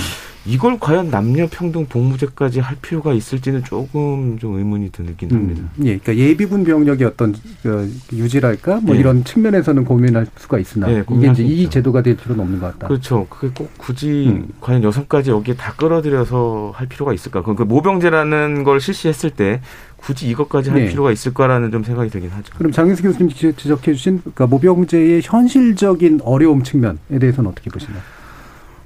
이걸 0.47 0.79
과연 0.79 1.09
남녀 1.09 1.45
평등 1.47 1.85
복무제까지 1.85 2.61
할 2.61 2.77
필요가 2.81 3.13
있을지는 3.13 3.63
조금 3.63 4.39
좀 4.39 4.55
의문이 4.55 4.91
드긴 4.91 5.31
합니다. 5.31 5.61
음, 5.61 5.85
예, 5.85 5.97
그러니까 5.97 6.15
예비군 6.15 6.63
병력의 6.63 7.05
어떤 7.05 7.35
그 7.61 7.91
유지랄까 8.13 8.79
뭐 8.81 8.95
예. 8.95 8.99
이런 8.99 9.23
측면에서는 9.23 9.83
고민할 9.83 10.25
수가 10.37 10.59
있으나 10.59 10.89
예, 10.89 11.03
이게 11.11 11.31
이제 11.31 11.43
이 11.43 11.69
제도가 11.69 12.01
될 12.01 12.15
필요는 12.15 12.41
없는 12.41 12.59
것 12.59 12.73
같다. 12.73 12.87
그렇죠. 12.87 13.27
그게 13.29 13.51
꼭 13.53 13.71
굳이 13.77 14.27
음. 14.29 14.47
과연 14.61 14.83
여성까지 14.83 15.31
여기에 15.31 15.55
다 15.55 15.73
끌어들여서 15.73 16.71
할 16.73 16.87
필요가 16.87 17.13
있을까? 17.13 17.41
그 17.41 17.51
모병제라는 17.63 18.63
걸 18.63 18.79
실시했을 18.79 19.31
때 19.31 19.61
굳이 19.97 20.29
이것까지 20.29 20.69
할 20.69 20.79
네. 20.83 20.89
필요가 20.89 21.11
있을까라는 21.11 21.71
좀 21.71 21.83
생각이 21.83 22.09
들긴 22.09 22.29
하죠. 22.29 22.53
그럼 22.57 22.71
장윤수 22.71 23.03
교수님 23.03 23.29
지적해 23.29 23.93
주신 23.93 24.21
그러니까 24.21 24.47
모병제의 24.47 25.21
현실적인 25.23 26.21
어려움 26.23 26.63
측면에 26.63 26.97
대해서는 27.19 27.49
어떻게 27.49 27.69
보시나요? 27.69 28.01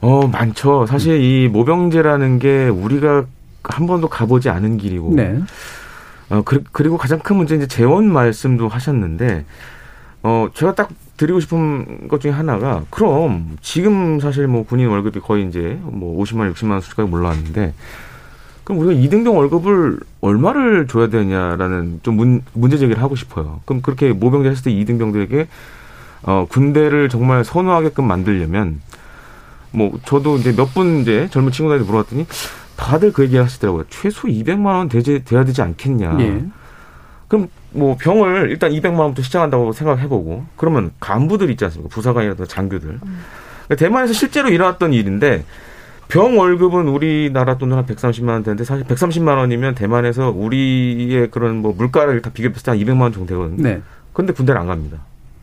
어, 0.01 0.27
많죠. 0.27 0.85
사실 0.87 1.13
음. 1.13 1.21
이 1.21 1.47
모병제라는 1.47 2.39
게 2.39 2.67
우리가 2.67 3.25
한 3.63 3.87
번도 3.87 4.09
가보지 4.09 4.49
않은 4.49 4.77
길이고. 4.77 5.13
네. 5.15 5.39
어, 6.29 6.41
그, 6.43 6.63
그리고 6.71 6.97
가장 6.97 7.19
큰 7.19 7.37
문제는 7.37 7.65
이제 7.65 7.75
재원 7.75 8.11
말씀도 8.11 8.67
하셨는데, 8.67 9.45
어, 10.23 10.47
제가 10.53 10.75
딱 10.75 10.89
드리고 11.17 11.39
싶은 11.39 12.07
것 12.07 12.21
중에 12.21 12.31
하나가, 12.31 12.83
그럼 12.89 13.57
지금 13.61 14.19
사실 14.19 14.47
뭐 14.47 14.65
군인 14.65 14.87
월급이 14.87 15.19
거의 15.19 15.47
이제 15.47 15.77
뭐 15.83 16.21
50만, 16.23 16.51
60만 16.53 16.71
원 16.71 16.81
수까지 16.81 17.11
올라왔는데, 17.11 17.73
그럼 18.63 18.81
우리가 18.81 18.99
이등병 18.99 19.37
월급을 19.37 19.99
얼마를 20.21 20.87
줘야 20.87 21.07
되냐라는 21.09 21.99
좀 22.03 22.15
문, 22.15 22.41
문제 22.53 22.77
제기를 22.77 23.01
하고 23.01 23.15
싶어요. 23.15 23.59
그럼 23.65 23.81
그렇게 23.81 24.13
모병제 24.13 24.49
했을 24.49 24.63
때 24.63 24.71
이등병들에게 24.71 25.47
어, 26.23 26.45
군대를 26.49 27.09
정말 27.09 27.43
선호하게끔 27.43 28.05
만들려면 28.05 28.79
뭐 29.71 29.97
저도 30.05 30.37
이제 30.37 30.53
몇 30.55 30.73
분 30.73 30.99
이제 31.01 31.27
젊은 31.31 31.51
친구들한테 31.51 31.89
물어봤더니 31.89 32.25
다들 32.75 33.13
그 33.13 33.23
얘기를 33.23 33.43
하시더라고요. 33.43 33.85
최소 33.89 34.27
200만 34.27 34.65
원 34.65 34.89
되지, 34.89 35.23
돼야 35.23 35.43
되지 35.45 35.61
않겠냐. 35.61 36.17
예. 36.19 36.43
그럼 37.27 37.47
뭐 37.71 37.95
병을 37.99 38.49
일단 38.49 38.71
200만 38.71 38.99
원부터 38.99 39.21
시작한다고 39.21 39.71
생각해보고 39.71 40.45
그러면 40.57 40.91
간부들 40.99 41.49
있지 41.51 41.63
않습니까? 41.65 41.93
부사관이라든가 41.93 42.47
장교들. 42.47 42.89
음. 42.89 43.19
그러니까 43.67 43.75
대만에서 43.75 44.13
실제로 44.13 44.49
일어났던 44.49 44.93
일인데 44.93 45.45
병 46.09 46.37
월급은 46.37 46.89
우리나라 46.89 47.57
돈으로 47.57 47.77
한 47.77 47.85
130만 47.85 48.27
원 48.29 48.43
되는데 48.43 48.65
사실 48.65 48.83
130만 48.85 49.37
원이면 49.37 49.75
대만에서 49.75 50.29
우리의 50.31 51.31
그런 51.31 51.57
뭐 51.61 51.73
물가를 51.73 52.21
다 52.21 52.31
비교했을 52.33 52.63
때 52.63 52.71
한 52.71 52.77
200만 52.79 53.01
원 53.01 53.13
정도 53.13 53.27
되거든요. 53.27 53.63
네. 53.63 53.81
근데 54.11 54.33
군대를 54.33 54.59
안 54.59 54.67
갑니다. 54.67 54.97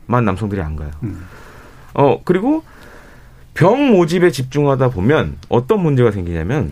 만 0.06 0.24
남성들이 0.26 0.60
안 0.60 0.76
가요. 0.76 0.90
음. 1.04 1.24
어, 1.94 2.20
그리고 2.24 2.62
병 3.58 3.90
모집에 3.90 4.30
집중하다 4.30 4.90
보면 4.90 5.36
어떤 5.48 5.82
문제가 5.82 6.12
생기냐면 6.12 6.70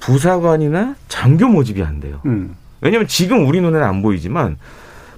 부사관이나 0.00 0.94
장교 1.06 1.46
모집이 1.46 1.82
안 1.82 2.00
돼요. 2.00 2.22
음. 2.24 2.56
왜냐하면 2.80 3.06
지금 3.06 3.46
우리 3.46 3.60
눈에는 3.60 3.86
안 3.86 4.00
보이지만 4.00 4.56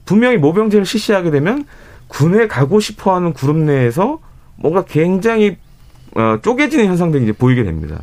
분명히 0.05 0.39
모병제를 0.39 0.85
실시하게 0.85 1.31
되면 1.31 1.67
군에 2.09 2.49
가고 2.49 2.81
싶어하는 2.81 3.33
그룹 3.33 3.57
내에서 3.59 4.19
뭔가 4.57 4.83
굉장히 4.85 5.57
어, 6.17 6.39
쪼개지는 6.43 6.87
현상들이 6.87 7.23
이제 7.23 7.33
보이게 7.33 7.63
됩니다. 7.63 8.03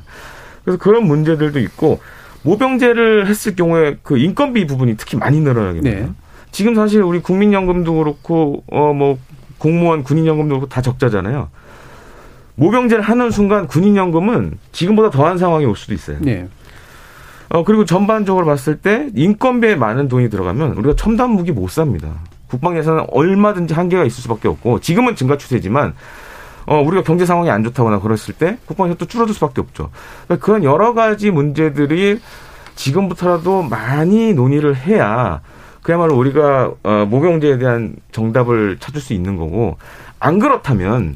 그래서 0.64 0.80
그런 0.80 1.06
문제들도 1.06 1.60
있고 1.60 2.00
모병제를 2.44 3.28
했을 3.28 3.58
경우에 3.58 3.98
그 4.04 4.18
인건비 4.18 4.68
부분이 4.68 4.96
특히 4.96 5.18
많이 5.18 5.42
늘어나게 5.42 5.82
됩니다. 5.82 6.08
네. 6.08 6.14
지금 6.52 6.76
사실 6.76 7.02
우리 7.04 7.20
국민연금도 7.20 7.94
그렇고 7.94 8.64
어 8.72 8.94
뭐 8.94 9.18
공무원 9.58 10.04
군인연금도 10.04 10.56
그렇고 10.56 10.70
다 10.70 10.82
적자잖아요. 10.82 11.50
모병제를 12.62 13.02
하는 13.04 13.32
순간 13.32 13.66
군인연금은 13.66 14.60
지금보다 14.72 15.10
더한 15.10 15.40
상황이 15.40 15.66
올 15.66 15.76
수도 15.76 15.96
있어요. 15.96 16.18
네. 16.22 16.48
어, 17.50 17.64
그리고 17.64 17.86
전반적으로 17.86 18.46
봤을 18.46 18.78
때 18.78 19.10
인건비에 19.16 19.76
많은 19.76 20.08
돈이 20.08 20.30
들어가면 20.30 20.74
우리가 20.74 20.96
첨단 20.96 21.32
무기 21.32 21.52
못 21.52 21.72
삽니다. 21.72 22.10
국방 22.48 22.78
예산은 22.78 23.06
얼마든지 23.10 23.74
한계가 23.74 24.06
있을 24.06 24.22
수밖에 24.22 24.48
없고 24.48 24.80
지금은 24.80 25.16
증가 25.16 25.38
추세지만 25.38 25.96
어, 26.68 26.80
우리가 26.82 27.02
경제 27.02 27.26
상황이 27.26 27.50
안 27.50 27.64
좋다거나 27.64 28.00
그랬을 28.00 28.36
때 28.36 28.60
국방 28.68 28.88
예산 28.88 28.98
또 29.00 29.08
줄어들 29.08 29.34
수밖에 29.34 29.60
없죠. 29.60 29.90
그러니까 30.28 30.46
그런 30.46 30.64
여러 30.64 30.94
가지 30.94 31.32
문제들이 31.32 32.20
지금부터라도 32.76 33.64
많이 33.64 34.36
논의를 34.36 34.76
해야 34.76 35.42
그야말로 35.82 36.16
우리가 36.16 36.74
어, 36.84 37.08
모병제에 37.10 37.58
대한 37.58 37.96
정답을 38.12 38.78
찾을 38.80 39.02
수 39.02 39.14
있는 39.14 39.36
거고 39.36 39.78
안 40.20 40.38
그렇다면 40.38 41.16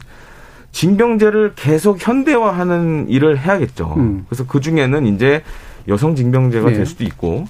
징병제를 0.79 1.53
계속 1.55 2.05
현대화하는 2.05 3.07
일을 3.07 3.39
해야겠죠. 3.39 3.93
음. 3.95 4.25
그래서 4.27 4.45
그 4.45 4.59
중에는 4.59 5.07
이제 5.07 5.41
여성 5.87 6.15
징병제가 6.15 6.67
네. 6.69 6.75
될 6.75 6.85
수도 6.85 7.05
있고 7.05 7.45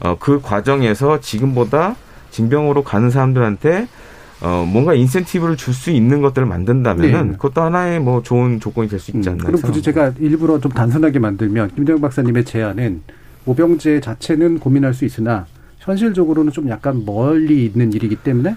어, 0.00 0.16
그 0.18 0.40
과정에서 0.42 1.20
지금보다 1.20 1.94
징병으로 2.32 2.82
가는 2.82 3.08
사람들한테 3.08 3.86
어, 4.42 4.68
뭔가 4.68 4.94
인센티브를 4.94 5.56
줄 5.56 5.72
수 5.72 5.90
있는 5.92 6.20
것들을 6.20 6.44
만든다면은 6.46 7.26
네. 7.28 7.32
그것도 7.34 7.62
하나의 7.62 8.00
뭐 8.00 8.22
좋은 8.22 8.58
조건이 8.58 8.88
될 8.88 8.98
수 8.98 9.12
있지 9.12 9.28
음, 9.28 9.34
않나. 9.34 9.44
음, 9.44 9.46
그럼 9.46 9.60
굳이 9.62 9.80
제가 9.80 10.14
일부러 10.18 10.58
좀 10.58 10.72
단순하게 10.72 11.20
만들면 11.20 11.70
김대영 11.76 12.00
박사님의 12.00 12.44
제안은 12.44 13.02
모병제 13.44 14.00
자체는 14.00 14.58
고민할 14.58 14.92
수 14.92 15.04
있으나 15.04 15.46
현실적으로는 15.78 16.50
좀 16.50 16.68
약간 16.68 17.04
멀리 17.06 17.64
있는 17.64 17.92
일이기 17.92 18.16
때문에 18.16 18.56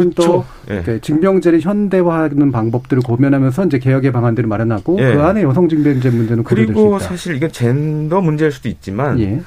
그렇죠. 0.00 0.14
또 0.14 0.44
예. 0.70 0.98
징병제를 1.00 1.60
현대화하는 1.60 2.52
방법들을 2.52 3.02
고민하면서 3.02 3.66
이제 3.66 3.78
개혁의 3.78 4.12
방안들을 4.12 4.48
마련하고 4.48 4.98
예. 5.00 5.14
그 5.14 5.22
안에 5.22 5.42
여성 5.42 5.68
징병제 5.68 6.10
문제는 6.10 6.44
그리고 6.44 6.98
사실 6.98 7.36
이게 7.36 7.48
젠더 7.48 8.20
문제일 8.20 8.52
수도 8.52 8.68
있지만 8.68 9.20
예. 9.20 9.40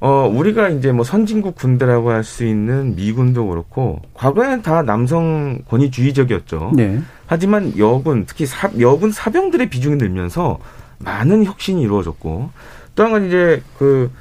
어 0.00 0.28
우리가 0.34 0.68
이제 0.68 0.90
뭐 0.90 1.04
선진국 1.04 1.54
군대라고 1.54 2.10
할 2.10 2.24
수 2.24 2.44
있는 2.44 2.96
미군도 2.96 3.46
그렇고 3.46 4.00
과거에는 4.14 4.62
다 4.62 4.82
남성 4.82 5.60
권위주의적이었죠. 5.68 6.72
네. 6.74 7.00
하지만 7.26 7.72
여군 7.78 8.24
특히 8.26 8.44
사, 8.46 8.68
여군 8.80 9.12
사병들의 9.12 9.70
비중이 9.70 9.96
늘면서 9.96 10.58
많은 10.98 11.44
혁신이 11.44 11.82
이루어졌고 11.82 12.50
또한 12.94 13.12
가지 13.12 13.28
이제 13.28 13.62
그 13.78 14.10
어, 14.10 14.12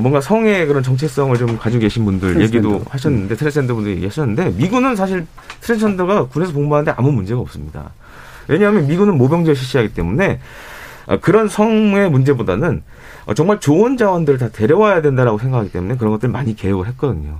뭔가 0.00 0.20
성의 0.20 0.66
그런 0.66 0.82
정체성을 0.82 1.36
좀 1.36 1.58
가지고 1.58 1.82
계신 1.82 2.04
분들 2.04 2.34
트랜스젠더. 2.34 2.68
얘기도 2.68 2.84
하셨는데 2.88 3.36
트랜스젠더 3.36 3.74
분들 3.74 3.92
얘기하셨는데 3.92 4.50
미군은 4.56 4.96
사실 4.96 5.26
트랜스젠더가 5.60 6.26
군에서 6.26 6.52
복무하는데 6.52 6.92
아무 6.96 7.12
문제가 7.12 7.40
없습니다. 7.40 7.92
왜냐하면 8.48 8.86
미군은 8.86 9.18
모병제 9.18 9.54
실시하기 9.54 9.92
때문에 9.92 10.40
어, 11.06 11.18
그런 11.20 11.48
성의 11.48 12.10
문제보다는 12.10 12.82
어, 13.26 13.34
정말 13.34 13.60
좋은 13.60 13.96
자원들을 13.96 14.38
다 14.38 14.48
데려와야 14.48 15.02
된다라고 15.02 15.38
생각하기 15.38 15.72
때문에 15.72 15.96
그런 15.96 16.12
것들 16.12 16.28
많이 16.28 16.56
개혁을 16.56 16.86
했거든요. 16.88 17.38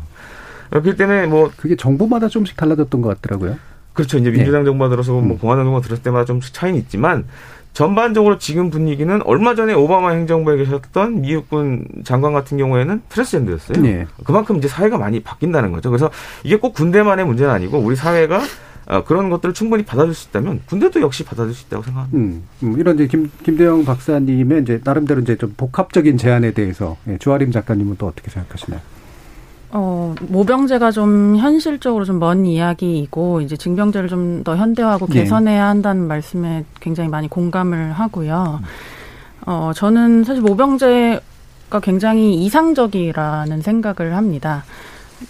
그렇기 0.71 0.97
때문에 0.97 1.27
뭐 1.27 1.51
그게 1.57 1.77
정부마다 1.77 2.29
좀씩 2.29 2.57
달라졌던 2.57 3.03
것 3.03 3.09
같더라고요. 3.21 3.57
그렇죠. 3.93 4.19
이제 4.19 4.31
민주당 4.31 4.63
네. 4.63 4.67
정부가 4.67 4.89
들어서 4.89 5.13
뭐 5.13 5.37
음. 5.37 5.39
공화당 5.39 5.65
정부가 5.65 5.83
들었을 5.83 6.03
때마다 6.03 6.25
좀 6.25 6.41
차이는 6.41 6.79
있지만 6.81 7.27
전반적으로 7.73 8.39
지금 8.39 8.70
분위기는 8.70 9.23
얼마 9.23 9.55
전에 9.55 9.73
오바마 9.73 10.11
행정부에 10.11 10.57
계셨던 10.59 11.23
미국군 11.23 11.87
장관 12.05 12.33
같은 12.33 12.59
경우에는 12.59 13.03
트랜스젠더였어요. 13.09 13.83
네. 13.83 14.07
그만큼 14.25 14.57
이제 14.59 14.68
사회가 14.68 14.99
많이 14.99 15.20
바뀐다는 15.20 15.73
거죠. 15.73 15.91
그래서 15.91 16.11
이게 16.45 16.57
꼭 16.57 16.75
군대만의 16.75 17.25
문제는 17.25 17.53
아니고 17.53 17.79
우리 17.79 17.97
사회가 17.97 18.43
어, 18.87 19.05
그런 19.05 19.31
것들을 19.31 19.55
충분히 19.55 19.85
받아줄 19.85 20.12
수 20.12 20.29
있다면 20.29 20.62
군대도 20.66 21.01
역시 21.01 21.25
받아줄 21.25 21.55
수 21.55 21.66
있다고 21.66 21.83
생각합니다. 21.85 22.18
음, 22.18 22.43
음, 22.62 22.79
이런 22.79 22.97
이제 22.97 23.07
김 23.07 23.31
김대영 23.43 23.85
박사님의 23.85 24.62
이제 24.62 24.81
나름대로 24.83 25.20
이제 25.20 25.37
좀 25.37 25.55
복합적인 25.57 26.18
제안에 26.18 26.53
대해서 26.53 26.97
예, 27.09 27.16
주아림 27.18 27.53
작가님은 27.53 27.97
또 27.99 28.07
어떻게 28.07 28.31
생각하시나요? 28.31 28.81
어, 29.75 30.14
모병제가 30.29 30.91
좀 30.91 31.37
현실적으로 31.37 32.05
좀 32.05 32.18
먼 32.18 32.45
이야기이고, 32.45 33.41
이제 33.41 33.57
징병제를 33.57 34.09
좀 34.09 34.45
더 34.45 34.57
현대화하고 34.57 35.07
네. 35.07 35.20
개선해야 35.20 35.66
한다는 35.66 36.07
말씀에 36.09 36.64
굉장히 36.81 37.09
많이 37.09 37.29
공감을 37.29 37.93
하고요. 37.93 38.61
어, 39.47 39.73
저는 39.75 40.25
사실 40.25 40.43
모병제가 40.43 41.81
굉장히 41.83 42.35
이상적이라는 42.45 43.62
생각을 43.62 44.14
합니다. 44.16 44.64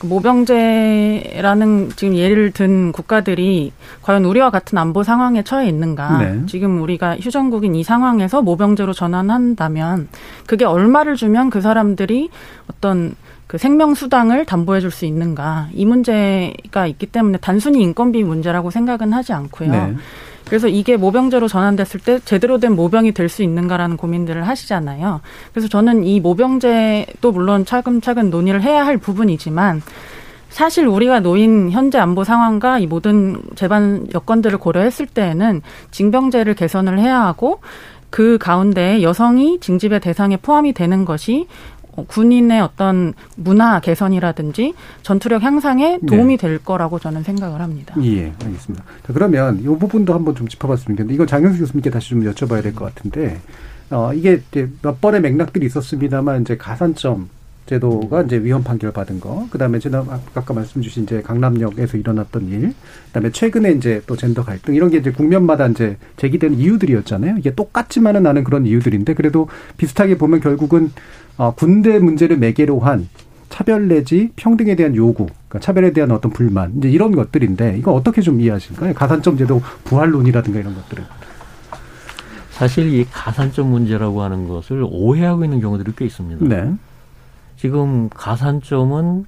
모병제라는 0.03 1.91
지금 1.97 2.15
예를 2.17 2.51
든 2.53 2.93
국가들이 2.93 3.73
과연 4.03 4.25
우리와 4.25 4.49
같은 4.51 4.79
안보 4.79 5.03
상황에 5.03 5.43
처해 5.43 5.69
있는가? 5.69 6.19
네. 6.19 6.47
지금 6.47 6.81
우리가 6.83 7.17
휴전국인 7.19 7.75
이 7.75 7.83
상황에서 7.85 8.41
모병제로 8.43 8.93
전환한다면 8.95 10.09
그게 10.47 10.65
얼마를 10.65 11.17
주면 11.17 11.51
그 11.51 11.61
사람들이 11.61 12.31
어떤 12.71 13.15
그 13.53 13.59
생명 13.59 13.93
수당을 13.93 14.47
담보해 14.47 14.81
줄 14.81 14.91
수 14.91 15.05
있는가 15.05 15.69
이 15.75 15.85
문제가 15.85 16.87
있기 16.87 17.05
때문에 17.05 17.37
단순히 17.43 17.83
인건비 17.83 18.25
문제라고 18.25 18.71
생각은 18.71 19.13
하지 19.13 19.35
않고요. 19.35 19.71
네. 19.71 19.95
그래서 20.47 20.69
이게 20.69 20.97
모병제로 20.97 21.49
전환됐을 21.49 22.01
때 22.01 22.19
제대로 22.25 22.57
된 22.59 22.75
모병이 22.75 23.13
될 23.13 23.29
수 23.29 23.43
있는가라는 23.43 23.99
고민들을 23.99 24.49
하시잖아요. 24.49 25.21
그래서 25.53 25.69
저는 25.69 26.05
이 26.05 26.19
모병제도 26.21 27.31
물론 27.31 27.67
차근차근 27.67 28.31
논의를 28.31 28.63
해야 28.63 28.87
할 28.87 28.97
부분이지만 28.97 29.83
사실 30.49 30.87
우리가 30.87 31.21
놓인 31.21 31.71
현재 31.71 31.99
안보 31.99 32.25
상황과 32.25 32.79
이 32.79 32.87
모든 32.87 33.39
재반 33.55 34.07
여건들을 34.15 34.59
고려했을 34.59 35.05
때에는 35.07 35.61
징병제를 35.91 36.55
개선을 36.55 36.99
해야 36.99 37.21
하고 37.21 37.61
그 38.09 38.37
가운데 38.39 39.03
여성이 39.03 39.59
징집의 39.61 40.01
대상에 40.01 40.37
포함이 40.39 40.75
되는 40.75 41.05
것이 41.07 41.49
어, 41.82 41.82
군인의 42.07 42.61
어떤 42.61 43.15
문화 43.37 43.81
개선이라든지 43.81 44.75
전투력 45.03 45.43
향상에 45.43 45.99
도움이 46.07 46.37
네. 46.37 46.49
될 46.49 46.59
거라고 46.59 46.99
저는 46.99 47.23
생각을 47.23 47.61
합니다. 47.61 47.95
예, 48.03 48.33
알겠습니다. 48.45 48.85
자, 49.07 49.13
그러면 49.13 49.59
이 49.61 49.65
부분도 49.65 50.15
한번 50.15 50.35
좀 50.35 50.49
짚어봤으면 50.49 50.97
좋겠는데 50.97 51.15
이거 51.15 51.27
장영수 51.27 51.59
교수님께 51.59 51.91
다시 51.91 52.11
좀 52.11 52.23
여쭤봐야 52.25 52.63
될 52.63 52.75
것 52.75 52.87
같은데 52.95 53.41
어, 53.91 54.13
이게 54.15 54.41
몇 54.81 55.01
번의 55.01 55.21
맥락들이 55.21 55.67
있었습니다만 55.67 56.43
이제 56.43 56.57
가산점 56.57 57.29
제도가 57.67 58.23
이제 58.23 58.43
위헌 58.43 58.65
판결 58.65 58.93
받은 58.93 59.21
거, 59.21 59.47
그 59.51 59.59
다음에 59.59 59.79
제가 59.79 60.05
아까 60.35 60.55
말씀 60.55 60.83
주신 60.83 61.05
이제 61.05 61.23
강남역에서 61.23 61.97
일어났던 61.97 62.49
일, 62.49 62.61
그 62.69 63.13
다음에 63.13 63.31
최근에 63.31 63.73
이제 63.73 64.03
또 64.07 64.17
젠더 64.17 64.45
갈등 64.45 64.75
이런 64.75 64.91
게 64.91 64.99
이제 64.99 65.13
국면마다 65.13 65.67
이제 65.69 65.97
제기되는 66.17 66.59
이유들이었잖아요. 66.59 67.37
이게 67.39 67.55
똑같지만은 67.55 68.27
않은 68.27 68.45
그런 68.45 68.67
이유들인데 68.67 69.15
그래도 69.15 69.49
비슷하게 69.77 70.19
보면 70.19 70.41
결국은 70.41 70.91
어, 71.37 71.55
군대 71.55 71.99
문제를 71.99 72.37
매개로 72.37 72.81
한 72.81 73.09
차별 73.49 73.87
내지 73.87 74.33
평등에 74.37 74.75
대한 74.77 74.97
요구, 74.97 75.27
그러니까 75.27 75.61
차별에 75.61 75.93
대한 75.93 76.11
어떤 76.11 76.33
불만, 76.33 76.73
이제 76.79 76.91
이런 76.91 77.13
것들인데 77.13 77.77
이거 77.79 77.93
어떻게 77.93 78.23
좀 78.23 78.41
이해하실까요? 78.41 78.95
가산점 78.95 79.37
제도 79.37 79.63
부활론이라든가 79.85 80.59
이런 80.59 80.75
것들은. 80.75 81.05
사실 82.51 82.93
이 82.95 83.05
가산점 83.11 83.71
문제라고 83.71 84.23
하는 84.23 84.49
것을 84.49 84.87
오해하고 84.89 85.45
있는 85.45 85.61
경우들이 85.61 85.93
꽤 85.97 86.07
있습니다. 86.07 86.47
네. 86.47 86.73
지금 87.63 88.09
가산점은 88.09 89.25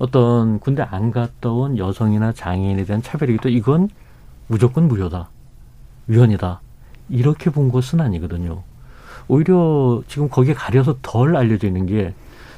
어떤 0.00 0.58
군대 0.58 0.82
안 0.82 1.12
갔다 1.12 1.50
온 1.50 1.78
여성이나 1.78 2.32
장애인에 2.32 2.84
대한 2.84 3.02
차별이기도 3.02 3.50
이건 3.50 3.88
무조건 4.48 4.88
무효다. 4.88 5.28
위헌이다. 6.08 6.60
이렇게 7.08 7.50
본 7.50 7.70
것은 7.70 8.00
아니거든요. 8.00 8.64
오히려 9.28 10.02
지금 10.08 10.28
거기에 10.28 10.54
가려서 10.54 10.96
덜 11.02 11.36
알려져 11.36 11.68
있는 11.68 11.86
게 11.86 12.14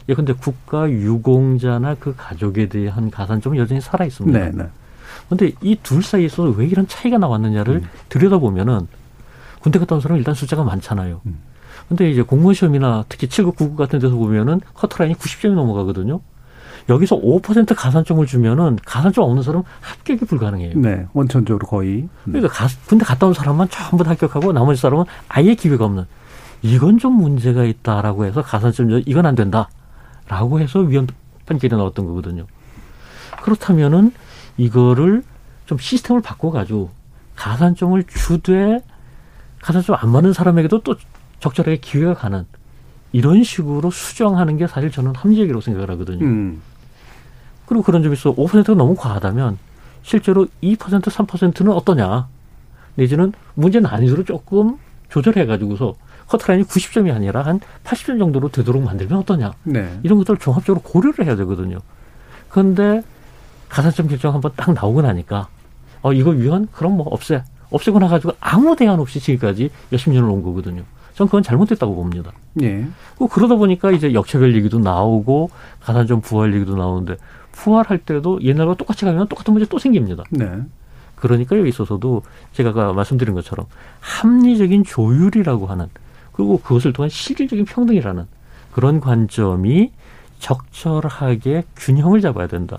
예컨대 0.09 0.33
국가 0.33 0.91
유공자나 0.91 1.97
그 1.97 2.15
가족에 2.17 2.71
대한 2.71 3.11
가산점은 3.11 3.59
여전히 3.59 3.83
살아 3.83 4.07
있습니다. 4.07 4.39
네, 4.39 4.51
네. 4.53 4.65
근데 5.29 5.53
이 5.61 5.77
둘 5.83 6.03
사이에서 6.03 6.45
왜 6.45 6.65
이런 6.67 6.89
차이가 6.89 7.19
나왔느냐를 7.19 7.75
음. 7.75 7.89
들여다보면은 8.09 8.89
군대 9.61 9.79
갔다 9.79 9.97
온 9.97 10.01
사람은 10.01 10.19
일단 10.19 10.33
숫자가 10.33 10.65
많잖아요. 10.65 11.21
음. 11.27 11.50
근데 11.91 12.09
이제 12.09 12.23
공무원 12.23 12.55
시험이나 12.55 13.05
특히 13.09 13.27
7급, 13.27 13.57
9급 13.57 13.75
같은 13.75 13.99
데서 13.99 14.15
보면은 14.15 14.61
커트라인이 14.75 15.17
90점이 15.17 15.55
넘어가거든요. 15.55 16.21
여기서 16.89 17.21
5% 17.21 17.75
가산점을 17.77 18.25
주면은 18.27 18.79
가산점 18.87 19.25
없는 19.25 19.43
사람은 19.43 19.65
합격이 19.81 20.25
불가능해요. 20.25 20.79
네, 20.79 21.07
원천적으로 21.13 21.67
거의. 21.67 22.09
그러니까 22.25 22.49
가, 22.49 22.69
군대 22.87 23.05
갔다 23.05 23.27
온 23.27 23.35
사람만 23.35 23.71
전부 23.71 24.05
다 24.05 24.11
합격하고 24.11 24.53
나머지 24.53 24.81
사람은 24.81 25.05
아예 25.29 25.57
기회가 25.57 25.85
없는. 25.85 26.05
이건 26.63 26.99
좀 26.99 27.15
문제가 27.15 27.65
있다라고 27.65 28.25
해서 28.25 28.41
가산점 28.41 29.03
이건 29.07 29.27
안 29.27 29.35
된다라고 29.35 30.61
해서 30.61 30.79
위헌 30.79 31.09
판결이 31.47 31.75
나왔던 31.75 32.07
거거든요. 32.07 32.47
그렇다면은 33.43 34.13
이거를 34.59 35.25
좀 35.67 35.79
시스템을 35.79 36.23
바꿔가지고 36.23 36.89
가산점을 37.35 38.01
주되 38.05 38.81
가산점 39.61 39.97
안 39.99 40.11
맞는 40.11 40.33
사람에게도 40.33 40.83
또 40.83 40.95
적절하게 41.41 41.79
기회가 41.79 42.15
가는 42.15 42.47
이런 43.13 43.43
식으로 43.43 43.91
수정하는 43.91 44.57
게 44.57 44.67
사실 44.67 44.91
저는 44.91 45.15
합리적이라고 45.17 45.61
생각을 45.61 45.91
하거든요. 45.91 46.25
음. 46.25 46.63
그리고 47.67 47.83
그런 47.83 48.03
점이 48.03 48.15
있어 48.15 48.35
5%가 48.35 48.75
너무 48.75 48.95
과하다면 48.95 49.59
실제로 50.03 50.47
2% 50.63 50.77
3%는 51.03 51.73
어떠냐 51.73 52.29
내지는 52.95 53.33
문제 53.55 53.81
난이도를 53.81 54.25
조금 54.25 54.77
조절해가지고서 55.09 55.95
커트라인이 56.29 56.65
90점이 56.65 57.13
아니라 57.13 57.43
한 57.43 57.61
80점 57.85 58.19
정도로 58.19 58.51
되도록 58.51 58.83
만들면 58.85 59.19
어떠냐. 59.21 59.53
네. 59.65 59.99
이런 60.05 60.19
것들을 60.19 60.39
종합적으로 60.39 60.81
고려를 60.83 61.27
해야 61.27 61.35
되거든요. 61.37 61.79
그런데 62.49 63.03
가산점 63.69 64.09
결정 64.09 64.35
한번 64.35 64.53
딱 64.57 64.73
나오고 64.73 65.03
나니까 65.03 65.49
어 66.03 66.13
이거 66.13 66.31
위헌 66.31 66.69
그럼 66.73 66.97
뭐 66.97 67.07
없애 67.11 67.43
없애고 67.71 67.99
나가지고 67.99 68.35
아무 68.41 68.75
대안 68.77 68.99
없이 69.01 69.21
지금까지 69.21 69.71
몇십 69.91 70.13
년을 70.13 70.29
온 70.29 70.43
거거든요. 70.43 70.83
전 71.21 71.27
그건 71.27 71.43
잘못됐다고 71.43 71.95
봅니다. 71.95 72.33
예. 72.63 72.87
그러다 73.31 73.57
보니까 73.57 73.91
이제 73.91 74.15
역차별 74.15 74.57
얘기도 74.57 74.79
나오고 74.79 75.51
가산점 75.81 76.23
부활 76.23 76.55
얘기도 76.55 76.77
나오는데 76.77 77.19
부활할 77.53 77.99
때도 77.99 78.41
옛날과 78.43 78.73
똑같이 78.77 79.05
가면 79.05 79.29
똑같은 79.29 79.53
문제 79.53 79.69
또 79.69 79.79
생깁니다. 79.79 80.25
네. 80.31 80.51
그러니까 81.17 81.59
여기 81.59 81.69
있어서도 81.69 82.23
제가 82.55 82.71
아까 82.71 82.95
말씀드린 82.95 83.35
것처럼 83.35 83.67
합리적인 84.01 84.85
조율이라고 84.85 85.67
하는 85.67 85.89
그리고 86.33 86.59
그것을 86.59 86.95
통한 86.95 87.11
실질적인 87.11 87.67
평등이라는 87.67 88.25
그런 88.73 89.01
관점이 89.01 89.93
적절하게 90.39 91.65
균형을 91.77 92.23
잡아야 92.23 92.47
된다. 92.47 92.79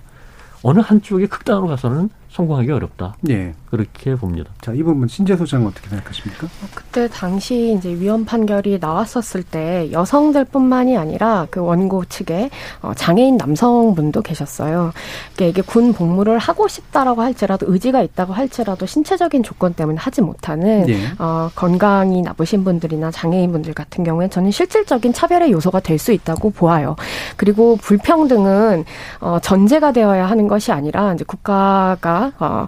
어느 0.64 0.80
한쪽에 0.80 1.28
극단으로 1.28 1.68
가서는 1.68 2.10
성공하기 2.32 2.72
어렵다. 2.72 3.16
예. 3.30 3.54
그렇게 3.70 4.16
봅니다. 4.16 4.50
자, 4.60 4.74
이 4.74 4.84
부분 4.84 5.08
신재 5.08 5.38
소 5.38 5.46
장은 5.46 5.66
어떻게 5.68 5.88
생각하십니까? 5.90 6.48
그때 6.76 7.08
당시 7.08 7.74
이제 7.78 7.90
위헌 7.90 8.26
판결이 8.26 8.80
나왔었을 8.82 9.44
때 9.44 9.90
여성들뿐만이 9.94 10.98
아니라 10.98 11.48
그 11.50 11.62
원고 11.62 12.04
측에 12.04 12.50
어, 12.82 12.94
장애인 12.94 13.38
남성분도 13.38 14.24
계셨어요. 14.24 14.92
그러니까 15.36 15.46
이게 15.46 15.62
군 15.62 15.94
복무를 15.94 16.38
하고 16.38 16.68
싶다라고 16.68 17.22
할지라도 17.22 17.66
의지가 17.70 18.02
있다고 18.02 18.34
할지라도 18.34 18.86
신체적인 18.86 19.44
조건 19.44 19.74
때문에 19.74 19.98
하지 19.98 20.22
못하는 20.22 20.90
예. 20.90 20.98
어, 21.18 21.50
건강이 21.56 22.22
나쁘신 22.24 22.66
분들이나 22.66 23.12
장애인분들 23.12 23.74
같은 23.74 24.04
경우에 24.04 24.28
저는 24.28 24.52
실질적인 24.52 25.14
차별의 25.14 25.52
요소가 25.52 25.80
될 25.80 26.02
수 26.02 26.12
있다고 26.12 26.50
보아요. 26.50 26.96
그리고 27.38 27.76
불평등은 27.76 28.86
어, 29.20 29.38
전제가 29.40 29.92
되어야 29.92 30.26
하는 30.26 30.48
것이 30.48 30.72
아니라 30.72 31.14
이제 31.14 31.24
국가가 31.28 32.21
어, 32.40 32.68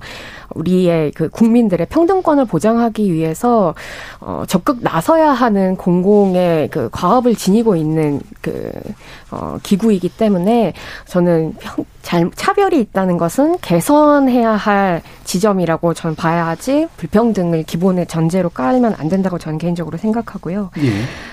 우리의 0.56 1.12
그 1.12 1.30
국민들의 1.30 1.88
평등권을 1.88 2.46
보장하기 2.46 3.12
위해서 3.12 3.74
어 4.20 4.44
적극 4.48 4.80
나서야 4.82 5.32
하는 5.32 5.76
공공의 5.76 6.70
그 6.70 6.90
과업을 6.92 7.36
지니고 7.36 7.76
있는 7.76 8.20
그 8.42 8.72
어 9.34 9.58
기구이기 9.64 10.10
때문에 10.10 10.74
저는 11.08 11.56
평, 11.60 11.86
잘 12.04 12.30
차별이 12.36 12.80
있다는 12.82 13.18
것은 13.18 13.58
개선해야 13.60 14.52
할 14.52 15.02
지점이라고 15.24 15.96
저는 15.96 16.16
봐야지 16.16 16.88
불평등을 16.98 17.64
기본의 17.64 18.06
전제로 18.06 18.50
깔면 18.50 18.94
안 18.98 19.10
된다고 19.10 19.40
저는 19.40 19.58
개인적으로 19.58 19.98
생각하고요. 19.98 20.70
예. 20.78 20.90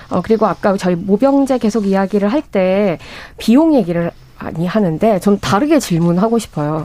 어 0.09 0.21
그리고 0.23 0.47
아까 0.47 0.75
저희 0.77 0.95
모병제 0.95 1.59
계속 1.59 1.85
이야기를 1.85 2.29
할 2.29 2.41
때 2.51 2.97
비용 3.37 3.75
얘기를 3.75 4.11
많이 4.39 4.65
하는데 4.65 5.19
전 5.19 5.39
다르게 5.39 5.79
질문하고 5.79 6.39
싶어요. 6.39 6.83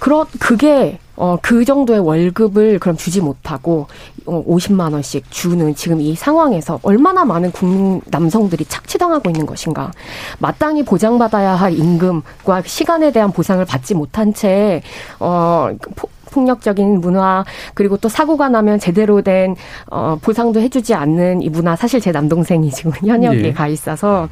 그렇 0.00 0.26
그게 0.40 0.98
어, 1.14 1.36
그 1.42 1.66
정도의 1.66 2.00
월급을 2.00 2.78
그럼 2.78 2.96
주지 2.96 3.20
못하고 3.20 3.86
어, 4.24 4.42
50만 4.46 4.94
원씩 4.94 5.30
주는 5.30 5.74
지금 5.74 6.00
이 6.00 6.14
상황에서 6.14 6.80
얼마나 6.82 7.26
많은 7.26 7.52
국민 7.52 8.00
남성들이 8.06 8.64
착취당하고 8.64 9.28
있는 9.28 9.44
것인가. 9.44 9.90
마땅히 10.38 10.82
보장받아야 10.82 11.54
할 11.54 11.74
임금과 11.74 12.62
시간에 12.64 13.12
대한 13.12 13.32
보상을 13.32 13.62
받지 13.66 13.94
못한 13.94 14.32
채 14.32 14.80
어, 15.18 15.68
포, 15.94 16.08
폭력적인 16.30 17.02
문화 17.02 17.44
그리고 17.74 17.98
또 17.98 18.08
사고가 18.08 18.48
나면 18.48 18.78
제대로 18.78 19.20
된 19.20 19.56
어, 19.90 20.16
보상도 20.22 20.60
해주지 20.60 20.94
않는 20.94 21.42
이 21.42 21.50
문화 21.50 21.76
사실 21.76 22.00
제 22.00 22.12
남동생이 22.12 22.70
지금 22.70 22.92
현역에 23.06 23.44
예. 23.44 23.52
가 23.52 23.68
있어서 23.68 24.22
어, 24.22 24.28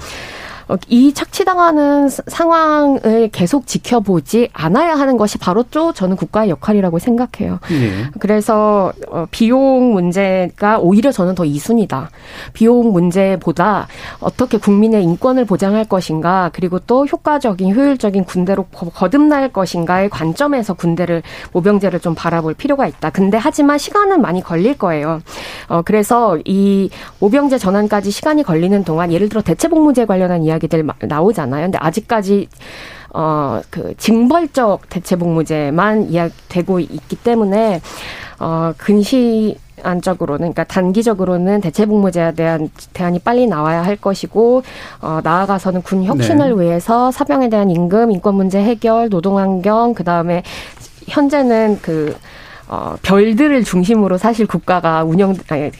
이 0.88 1.14
착취당하는 1.14 2.08
상황을 2.08 3.30
계속 3.32 3.66
지켜보지 3.66 4.50
않아야 4.52 4.94
하는 4.94 5.16
것이 5.16 5.38
바로 5.38 5.62
또 5.70 5.92
저는 5.92 6.16
국가의 6.16 6.50
역할이라고 6.50 6.98
생각해요. 6.98 7.58
예. 7.70 8.10
그래서 8.18 8.92
어, 9.10 9.26
비용 9.30 9.92
문제가 9.92 10.78
오히려 10.78 11.10
저는 11.10 11.34
더 11.34 11.44
이순이다. 11.44 12.10
비용 12.52 12.92
문제보다 12.92 13.86
어떻게 14.20 14.58
국민의 14.58 15.04
인권을 15.04 15.44
보장할 15.44 15.84
것인가 15.86 16.50
그리고 16.52 16.78
또 16.80 17.06
효과적인 17.06 17.74
효율적인 17.74 18.24
군대로 18.24 18.64
거듭날 18.64 19.52
것인가의 19.52 20.10
관점에서 20.10 20.74
군대를 20.74 21.22
모병제를 21.52 22.00
좀 22.00 22.14
바라볼 22.14 22.54
필요가 22.54 22.86
있다. 22.86 23.10
근데 23.10 23.38
하지만 23.38 23.78
시간은 23.78 24.20
많이 24.20 24.42
걸릴 24.42 24.76
거예요. 24.76 25.20
어 25.68 25.82
그래서 25.82 26.38
이 26.44 26.90
모병제 27.20 27.58
전환까지 27.58 28.10
시간이 28.10 28.42
걸리는 28.42 28.84
동안 28.84 29.12
예를 29.12 29.28
들어 29.28 29.40
대체복무제 29.40 30.06
관련한 30.06 30.42
이야기 30.42 30.57
들 30.66 30.84
나오잖아요. 31.00 31.66
근데 31.66 31.78
아직까지 31.78 32.48
어, 33.14 33.60
그, 33.70 33.94
징벌적 33.96 34.88
대체복무제만 34.90 36.10
이야기되고 36.10 36.80
있기 36.80 37.16
때문에, 37.16 37.80
어, 38.38 38.72
근시 38.76 39.56
안적으로는, 39.82 40.52
그러니까 40.52 40.64
단기적으로는 40.64 41.60
대체복무제에 41.60 42.32
대한 42.32 42.68
대안이 42.92 43.20
빨리 43.20 43.46
나와야 43.46 43.82
할 43.82 43.96
것이고, 43.96 44.62
어, 45.00 45.20
나아가서는 45.22 45.82
군 45.82 46.04
혁신을 46.04 46.56
네. 46.56 46.62
위해서 46.62 47.10
사병에 47.10 47.48
대한 47.48 47.70
임금, 47.70 48.10
인권 48.10 48.34
문제 48.34 48.60
해결, 48.62 49.08
노동 49.08 49.38
환경, 49.38 49.94
그 49.94 50.04
다음에 50.04 50.42
현재는 51.06 51.78
그, 51.80 52.14
어, 52.68 52.96
별들을 53.02 53.64
중심으로 53.64 54.18
사실 54.18 54.46
국가가 54.46 55.02
운영, 55.02 55.34
아니, 55.48 55.70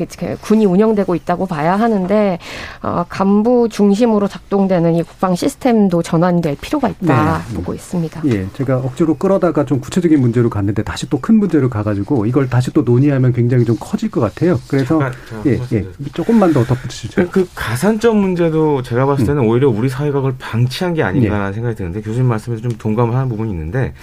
군이 0.40 0.64
운영되고 0.64 1.14
있다고 1.14 1.46
봐야 1.46 1.76
하는데, 1.76 2.38
어, 2.82 3.04
간부 3.08 3.68
중심으로 3.70 4.26
작동되는 4.26 4.94
이 4.94 5.02
국방 5.02 5.34
시스템도 5.34 6.02
전환될 6.02 6.56
필요가 6.60 6.88
있다 6.88 7.42
네. 7.48 7.54
보고 7.54 7.74
있습니다. 7.74 8.22
예, 8.26 8.46
제가 8.54 8.78
억지로 8.78 9.14
끌어다가 9.16 9.64
좀 9.64 9.80
구체적인 9.80 10.18
문제로 10.20 10.48
갔는데 10.48 10.82
다시 10.82 11.08
또 11.08 11.18
큰 11.20 11.34
문제로 11.38 11.68
가가지고 11.68 12.26
이걸 12.26 12.48
다시 12.48 12.72
또 12.72 12.82
논의하면 12.82 13.32
굉장히 13.32 13.64
좀 13.64 13.76
커질 13.80 14.08
것 14.10 14.20
같아요. 14.20 14.58
그래서 14.68 14.98
잠깐, 15.00 15.12
잠깐, 15.28 15.52
예, 15.52 15.60
예, 15.76 15.86
조금만 16.14 16.52
더 16.52 16.64
덧붙이시죠. 16.64 17.28
그 17.30 17.48
가산점 17.54 18.16
문제도 18.16 18.82
제가 18.82 19.04
봤을 19.04 19.26
때는 19.26 19.42
음. 19.42 19.48
오히려 19.48 19.68
우리 19.68 19.88
사회가 19.88 20.20
그걸 20.20 20.34
방치한 20.38 20.94
게 20.94 21.00
예. 21.00 21.04
아닌가라는 21.04 21.52
생각이 21.52 21.74
드는데 21.74 22.00
교수님 22.00 22.28
말씀에서 22.28 22.62
좀 22.62 22.70
동감을 22.78 23.14
하는 23.14 23.28
부분이 23.28 23.50
있는데 23.50 23.94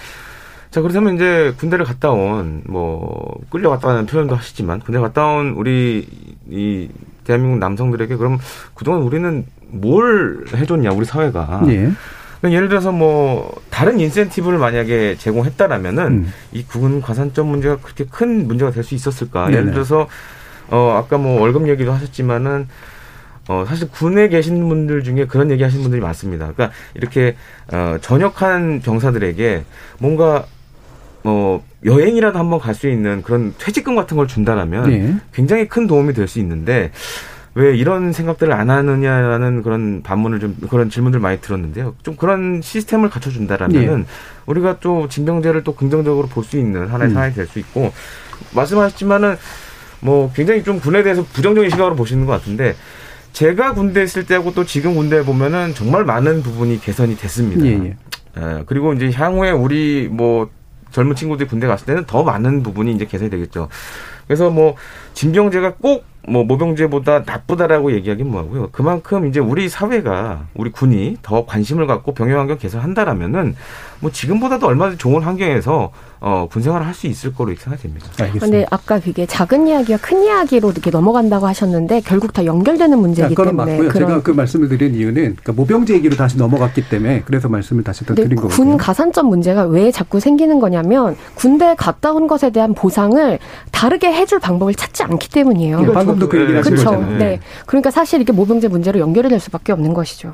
자 0.70 0.80
그렇다면 0.80 1.14
이제 1.14 1.54
군대를 1.58 1.84
갔다 1.84 2.10
온 2.10 2.62
뭐 2.66 3.38
끌려갔다는 3.50 4.06
표현도 4.06 4.34
하시지만 4.34 4.80
군대 4.80 4.98
갔다 4.98 5.26
온 5.26 5.50
우리 5.56 6.06
이 6.50 6.88
대한민국 7.24 7.58
남성들에게 7.58 8.16
그럼 8.16 8.38
그동안 8.74 9.02
우리는 9.02 9.44
뭘 9.68 10.44
해줬냐 10.54 10.90
우리 10.92 11.04
사회가 11.04 11.62
예. 11.68 11.90
그러니까 12.40 12.56
예를 12.56 12.68
들어서 12.68 12.92
뭐 12.92 13.52
다른 13.70 13.98
인센티브를 13.98 14.58
만약에 14.58 15.16
제공했다라면은 15.18 16.04
음. 16.06 16.32
이군 16.52 17.00
가산점 17.00 17.46
문제가 17.48 17.76
그렇게 17.76 18.04
큰 18.04 18.46
문제가 18.46 18.70
될 18.70 18.84
수 18.84 18.94
있었을까? 18.94 19.46
네네. 19.46 19.56
예를 19.58 19.72
들어서 19.72 20.06
어 20.70 20.94
아까 21.02 21.16
뭐 21.18 21.40
월급 21.40 21.68
얘기도 21.68 21.92
하셨지만은 21.92 22.68
어 23.48 23.64
사실 23.66 23.88
군에 23.90 24.28
계신 24.28 24.68
분들 24.68 25.02
중에 25.04 25.26
그런 25.26 25.50
얘기 25.50 25.62
하시는 25.62 25.82
분들이 25.82 26.00
많습니다. 26.02 26.52
그러니까 26.52 26.70
이렇게 26.94 27.36
어 27.72 27.96
전역한 28.00 28.82
병사들에게 28.84 29.64
뭔가 29.98 30.44
뭐 31.26 31.64
여행이라도 31.84 32.38
한번 32.38 32.60
갈 32.60 32.72
수 32.76 32.88
있는 32.88 33.20
그런 33.22 33.52
퇴직금 33.58 33.96
같은 33.96 34.16
걸 34.16 34.28
준다라면 34.28 34.92
예. 34.92 35.14
굉장히 35.34 35.66
큰 35.66 35.88
도움이 35.88 36.12
될 36.12 36.28
수 36.28 36.38
있는데 36.38 36.92
왜 37.54 37.74
이런 37.76 38.12
생각들을 38.12 38.52
안 38.52 38.70
하느냐라는 38.70 39.62
그런 39.62 40.02
반문을 40.02 40.38
좀 40.38 40.56
그런 40.70 40.88
질문들 40.88 41.18
많이 41.18 41.40
들었는데요. 41.40 41.94
좀 42.04 42.14
그런 42.14 42.60
시스템을 42.62 43.08
갖춰준다라면은 43.10 44.00
예. 44.00 44.04
우리가 44.46 44.78
또 44.78 45.08
징병제를 45.08 45.64
또 45.64 45.74
긍정적으로 45.74 46.28
볼 46.28 46.44
수 46.44 46.58
있는 46.58 46.86
하나의 46.86 47.10
음. 47.10 47.14
상황이 47.14 47.34
될 47.34 47.48
수 47.48 47.58
있고 47.58 47.92
말씀하셨지만은 48.54 49.36
뭐 50.00 50.30
굉장히 50.32 50.62
좀 50.62 50.78
군에 50.78 51.02
대해서 51.02 51.24
부정적인 51.32 51.70
시각으로 51.70 51.96
보시는 51.96 52.26
것 52.26 52.32
같은데 52.32 52.76
제가 53.32 53.74
군대 53.74 54.02
있을 54.04 54.26
때하고 54.26 54.52
또 54.54 54.64
지금 54.64 54.94
군대 54.94 55.24
보면은 55.24 55.74
정말 55.74 56.04
많은 56.04 56.42
부분이 56.42 56.80
개선이 56.80 57.16
됐습니다. 57.16 57.64
예, 57.66 57.70
예. 57.72 57.96
예, 58.38 58.62
그리고 58.66 58.92
이제 58.92 59.10
향후에 59.10 59.50
우리 59.50 60.08
뭐 60.12 60.50
젊은 60.96 61.14
친구들이 61.14 61.46
군대 61.46 61.66
갔을 61.66 61.84
때는 61.84 62.06
더 62.06 62.22
많은 62.22 62.62
부분이 62.62 62.90
이제 62.92 63.04
개선이 63.04 63.28
되겠죠. 63.28 63.68
그래서 64.26 64.48
뭐 64.48 64.76
징병제가 65.12 65.74
꼭 65.74 66.16
뭐 66.28 66.44
모병제보다 66.44 67.20
나쁘다라고 67.20 67.92
얘기하긴 67.92 68.30
뭐하고요. 68.30 68.68
그만큼 68.72 69.26
이제 69.26 69.38
우리 69.40 69.68
사회가 69.68 70.46
우리 70.54 70.70
군이 70.70 71.18
더 71.22 71.46
관심을 71.46 71.86
갖고 71.86 72.14
병역 72.14 72.38
환경 72.38 72.58
개선한다라면은 72.58 73.54
뭐 74.00 74.10
지금보다도 74.10 74.66
얼마든지 74.66 74.98
좋은 74.98 75.22
환경에서 75.22 75.92
어, 76.20 76.48
군 76.50 76.62
생활을 76.62 76.86
할 76.86 76.96
수 76.96 77.06
있을 77.06 77.34
거로 77.34 77.54
생각이 77.54 77.82
됩니다. 77.82 78.06
근데 78.40 78.64
아까 78.70 78.98
그게 78.98 79.26
작은 79.26 79.68
이야기가 79.68 79.98
큰 79.98 80.24
이야기로 80.24 80.70
이렇게 80.70 80.90
넘어간다고 80.90 81.46
하셨는데 81.46 82.00
결국 82.00 82.32
다 82.32 82.46
연결되는 82.46 82.98
문제이기 82.98 83.34
그건 83.34 83.56
때문에 83.56 83.72
맞고요. 83.72 83.92
제가 83.92 84.22
그 84.22 84.30
말씀을 84.30 84.68
드린 84.70 84.94
이유는 84.94 85.36
그러니까 85.36 85.52
모병제 85.52 85.92
얘기로 85.94 86.16
다시 86.16 86.38
넘어갔기 86.38 86.88
때문에 86.88 87.22
그래서 87.26 87.50
말씀을 87.50 87.84
다시 87.84 88.00
더 88.06 88.14
근데 88.14 88.22
드린 88.22 88.36
군 88.36 88.48
거거든요. 88.48 88.76
가산점 88.78 89.26
문제가 89.28 89.64
왜 89.64 89.90
자꾸 89.90 90.20
생기는 90.20 90.58
거냐면 90.58 91.16
군대 91.34 91.74
갔다 91.76 92.12
온 92.12 92.26
것에 92.26 92.48
대한 92.48 92.72
보상을 92.72 93.38
다르게 93.70 94.10
해줄 94.10 94.38
방법을 94.38 94.74
찾지 94.74 95.02
않기 95.02 95.28
때문이에요. 95.28 95.82
예, 95.82 95.92
방금도 95.92 96.30
그 96.30 96.40
얘기를 96.40 96.58
하신 96.58 96.72
그렇죠. 96.76 96.90
거잖아요. 96.92 97.18
네. 97.18 97.40
그러니까 97.66 97.90
사실 97.90 98.22
이게 98.22 98.32
모병제 98.32 98.68
문제로 98.68 98.98
연결이 99.00 99.28
될 99.28 99.38
수밖에 99.38 99.72
없는 99.72 99.92
것이죠. 99.92 100.32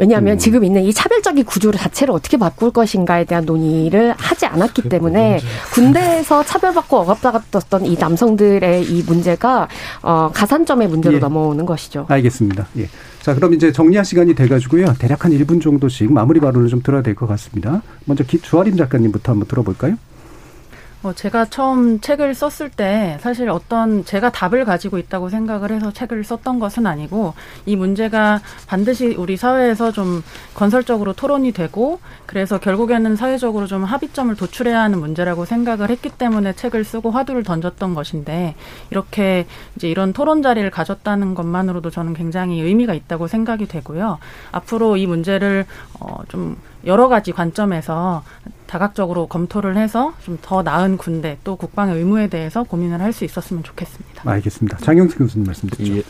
왜냐하면 0.00 0.38
지금 0.38 0.64
있는 0.64 0.82
이 0.82 0.94
차별적인 0.94 1.44
구조 1.44 1.70
자체를 1.70 2.14
어떻게 2.14 2.38
바꿀 2.38 2.70
것인가에 2.70 3.24
대한 3.24 3.44
논의를 3.44 4.14
하지 4.16 4.46
않았기 4.46 4.88
때문에 4.88 5.40
군대에서 5.74 6.42
차별받고 6.42 6.96
억압받았던 7.00 7.84
이 7.84 7.96
남성들의 8.00 8.84
이 8.84 9.02
문제가 9.02 9.68
어, 10.00 10.30
가산점의 10.32 10.88
문제로 10.88 11.16
예. 11.16 11.18
넘어오는 11.18 11.66
것이죠. 11.66 12.06
알겠습니다. 12.08 12.66
예. 12.78 12.88
자, 13.20 13.34
그럼 13.34 13.52
이제 13.52 13.72
정리할 13.72 14.06
시간이 14.06 14.34
돼가지고요. 14.34 14.94
대략 14.98 15.26
한 15.26 15.32
1분 15.32 15.60
정도씩 15.60 16.10
마무리 16.10 16.40
발언을 16.40 16.68
좀 16.68 16.80
들어야 16.82 17.02
될 17.02 17.14
것 17.14 17.26
같습니다. 17.26 17.82
먼저 18.06 18.24
기, 18.24 18.40
주아림 18.40 18.78
작가님부터 18.78 19.32
한번 19.32 19.46
들어볼까요? 19.48 19.96
뭐 21.02 21.14
제가 21.14 21.46
처음 21.46 21.98
책을 22.00 22.34
썼을 22.34 22.68
때 22.70 23.16
사실 23.20 23.48
어떤 23.48 24.04
제가 24.04 24.30
답을 24.30 24.66
가지고 24.66 24.98
있다고 24.98 25.30
생각을 25.30 25.70
해서 25.70 25.90
책을 25.90 26.24
썼던 26.24 26.58
것은 26.58 26.86
아니고 26.86 27.32
이 27.64 27.74
문제가 27.74 28.40
반드시 28.66 29.14
우리 29.16 29.38
사회에서 29.38 29.92
좀 29.92 30.22
건설적으로 30.54 31.14
토론이 31.14 31.52
되고 31.52 32.00
그래서 32.26 32.58
결국에는 32.60 33.16
사회적으로 33.16 33.66
좀 33.66 33.84
합의점을 33.84 34.34
도출해야 34.36 34.78
하는 34.78 35.00
문제라고 35.00 35.46
생각을 35.46 35.88
했기 35.88 36.10
때문에 36.10 36.52
책을 36.52 36.84
쓰고 36.84 37.10
화두를 37.10 37.44
던졌던 37.44 37.94
것인데 37.94 38.54
이렇게 38.90 39.46
이제 39.76 39.88
이런 39.88 40.12
토론 40.12 40.42
자리를 40.42 40.70
가졌다는 40.70 41.34
것만으로도 41.34 41.88
저는 41.88 42.12
굉장히 42.12 42.60
의미가 42.60 42.92
있다고 42.92 43.26
생각이 43.26 43.66
되고요. 43.68 44.18
앞으로 44.52 44.98
이 44.98 45.06
문제를 45.06 45.64
어좀 45.98 46.58
여러 46.86 47.08
가지 47.08 47.32
관점에서 47.32 48.22
다각적으로 48.66 49.26
검토를 49.26 49.76
해서 49.76 50.14
좀 50.24 50.38
더 50.40 50.62
나은 50.62 50.96
군대 50.96 51.38
또 51.44 51.56
국방의 51.56 51.96
의무에 51.96 52.28
대해서 52.28 52.62
고민을 52.62 53.00
할 53.00 53.12
수 53.12 53.24
있었으면 53.24 53.62
좋겠습니다. 53.62 54.22
알겠습니다. 54.30 54.78
장영수 54.78 55.18
교수님 55.18 55.46
말씀 55.46 55.68
듣죠. 55.68 55.96
예. 55.96 56.02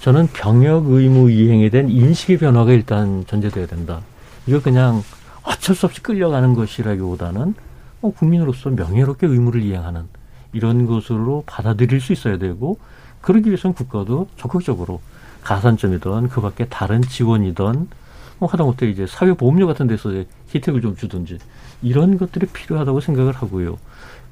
저는 0.00 0.28
병역 0.32 0.86
의무 0.86 1.30
이행에 1.30 1.68
대한 1.70 1.88
인식의 1.90 2.38
변화가 2.38 2.72
일단 2.72 3.24
전제돼야 3.26 3.66
된다. 3.66 4.00
이거 4.46 4.60
그냥 4.60 5.02
어쩔 5.42 5.74
수 5.74 5.86
없이 5.86 6.02
끌려가는 6.02 6.54
것이라기보다는 6.54 7.54
어, 8.02 8.10
국민으로서 8.10 8.70
명예롭게 8.70 9.26
의무를 9.26 9.62
이행하는 9.62 10.02
이런 10.52 10.86
것으로 10.86 11.42
받아들일 11.46 12.00
수 12.00 12.12
있어야 12.12 12.38
되고 12.38 12.78
그러기 13.22 13.48
위해서는 13.48 13.74
국가도 13.74 14.28
적극적으로 14.36 15.00
가산점이든 15.42 16.28
그 16.28 16.40
밖에 16.40 16.66
다른 16.66 17.02
지원이든 17.02 17.64
뭐 17.64 17.86
하다못해 18.40 18.88
이제 18.88 19.06
사회보험료 19.06 19.66
같은 19.66 19.86
데서 19.86 20.24
혜택을 20.54 20.80
좀 20.80 20.96
주든지 20.96 21.38
이런 21.82 22.18
것들이 22.18 22.46
필요하다고 22.46 23.00
생각을 23.00 23.32
하고요. 23.32 23.78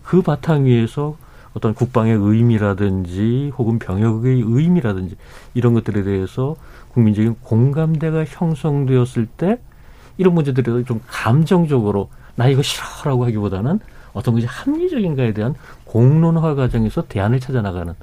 그 0.02 0.22
바탕 0.22 0.66
위에서 0.66 1.16
어떤 1.54 1.74
국방의 1.74 2.14
의미라든지 2.14 3.52
혹은 3.56 3.78
병역의 3.78 4.42
의미라든지 4.44 5.16
이런 5.54 5.74
것들에 5.74 6.02
대해서 6.02 6.56
국민적인 6.92 7.36
공감대가 7.42 8.24
형성되었을 8.24 9.26
때 9.26 9.58
이런 10.16 10.34
문제들에 10.34 10.84
좀 10.84 11.00
감정적으로 11.06 12.08
나 12.34 12.48
이거 12.48 12.62
싫어라고 12.62 13.24
하기보다는 13.26 13.80
어떤 14.12 14.34
것이 14.34 14.46
합리적인가에 14.46 15.32
대한 15.32 15.54
공론화 15.84 16.54
과정에서 16.54 17.02
대안을 17.08 17.40
찾아 17.40 17.62
나가는 17.62 17.94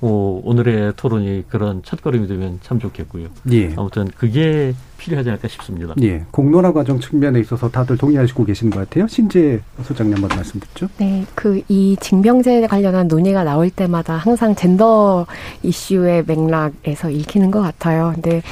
어, 0.00 0.40
오늘의 0.44 0.94
토론이 0.96 1.44
그런 1.48 1.82
첫걸음이 1.82 2.26
되면 2.26 2.58
참 2.62 2.80
좋겠고요. 2.80 3.28
예. 3.52 3.72
아무튼 3.76 4.08
그게 4.16 4.74
필요하지 5.02 5.30
않을까 5.30 5.48
싶습니다. 5.48 5.94
예. 6.02 6.24
공론화 6.30 6.72
과정 6.72 7.00
측면에 7.00 7.40
있어서 7.40 7.68
다들 7.70 7.96
동의하시고 7.96 8.44
계시는 8.44 8.70
것 8.70 8.80
같아요. 8.80 9.08
신재 9.08 9.60
소장님 9.82 10.14
한번 10.14 10.36
말씀 10.36 10.60
듣죠. 10.60 10.88
네. 10.98 11.24
그 11.34 11.62
이 11.68 11.96
징병제 12.00 12.66
관련한 12.66 13.08
논의가 13.08 13.44
나올 13.44 13.70
때마다 13.70 14.16
항상 14.16 14.54
젠더 14.54 15.26
이슈의 15.62 16.24
맥락에서 16.26 17.10
읽히는 17.10 17.50
것 17.50 17.60
같아요. 17.60 18.12
근데 18.14 18.42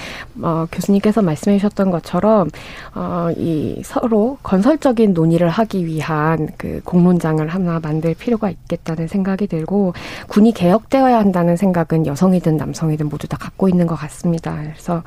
어, 0.41 0.67
교수님께서 0.73 1.23
말씀해 1.23 1.59
주셨던 1.59 1.91
것처럼 1.91 2.49
어, 2.95 3.29
이 3.37 3.83
서로 3.85 4.39
건설적인 4.43 5.13
논의를 5.13 5.49
하기 5.49 5.85
위한 5.87 6.49
그 6.57 6.81
공론장을 6.85 7.47
하나 7.47 7.79
만들 7.81 8.15
필요가 8.15 8.49
있겠다는 8.51 9.07
생각이 9.09 9.47
들고 9.47 9.93
군이 10.29 10.53
개혁되어야 10.53 11.19
한다는 11.19 11.57
생각은 11.57 12.07
여성이든 12.07 12.57
남성이든 12.57 13.09
모두 13.09 13.29
다 13.29 13.37
갖고 13.37 13.69
있는 13.69 13.87
것 13.87 13.97
같습니다. 13.97 14.57
그래서 14.63 15.03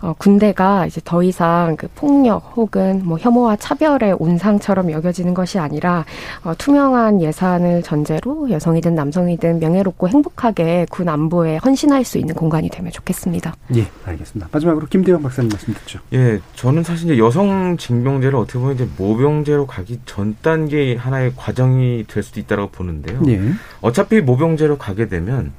어, 0.00 0.14
군대가 0.18 0.85
이제 0.86 1.00
더 1.04 1.22
이상 1.22 1.76
그 1.76 1.88
폭력 1.94 2.52
혹은 2.56 3.02
뭐 3.04 3.18
혐오와 3.18 3.56
차별의 3.56 4.16
온상처럼 4.18 4.90
여겨지는 4.90 5.34
것이 5.34 5.58
아니라 5.58 6.04
어, 6.44 6.54
투명한 6.56 7.20
예산을 7.20 7.82
전제로 7.82 8.50
여성이든 8.50 8.94
남성이든 8.94 9.60
명예롭고 9.60 10.08
행복하게 10.08 10.86
군 10.90 11.08
안보에 11.08 11.58
헌신할 11.58 12.04
수 12.04 12.18
있는 12.18 12.34
공간이 12.34 12.68
되면 12.68 12.90
좋겠습니다. 12.92 13.54
예, 13.76 13.86
알겠습니다. 14.04 14.48
마지막으로 14.52 14.86
김대영 14.86 15.22
박사님 15.22 15.50
말씀 15.50 15.74
듣죠. 15.74 16.00
예, 16.12 16.40
저는 16.54 16.82
사실 16.82 17.10
이제 17.10 17.18
여성 17.18 17.76
징병제를 17.76 18.38
어떻게 18.38 18.58
보면 18.58 18.74
이제 18.74 18.88
모병제로 18.96 19.66
가기 19.66 20.00
전 20.06 20.36
단계 20.42 20.96
하나의 20.96 21.32
과정이 21.36 22.04
될 22.06 22.22
수도 22.22 22.40
있다고 22.40 22.68
보는데요. 22.68 23.20
예. 23.28 23.40
어차피 23.80 24.20
모병제로 24.20 24.78
가게 24.78 25.08
되면 25.08 25.52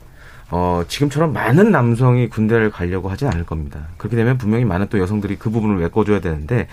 어, 0.50 0.84
지금처럼 0.88 1.34
많은 1.34 1.72
남성이 1.72 2.30
군대를 2.30 2.72
가려고 2.72 3.10
하진 3.10 3.28
않을 3.28 3.46
겁니다. 3.46 3.88
그렇게 3.98 4.16
되면 4.16 4.38
분명히 4.38 4.66
많은 4.66 4.88
또 4.90 5.00
여성들이 5.00 5.38
그 5.38 5.50
부분을 5.50 5.76
메꿔줘야 5.78 6.22
되는데, 6.22 6.68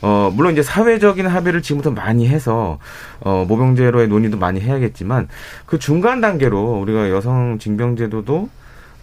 어, 0.00 0.30
물론 0.34 0.52
이제 0.52 0.62
사회적인 0.62 1.26
합의를 1.26 1.62
지금부터 1.62 1.90
많이 1.90 2.28
해서, 2.28 2.78
어, 3.20 3.44
모병제로의 3.48 4.08
논의도 4.08 4.38
많이 4.38 4.60
해야겠지만, 4.60 5.28
그 5.66 5.78
중간 5.78 6.20
단계로 6.20 6.80
우리가 6.80 7.10
여성 7.10 7.58
징병제도도 7.58 8.48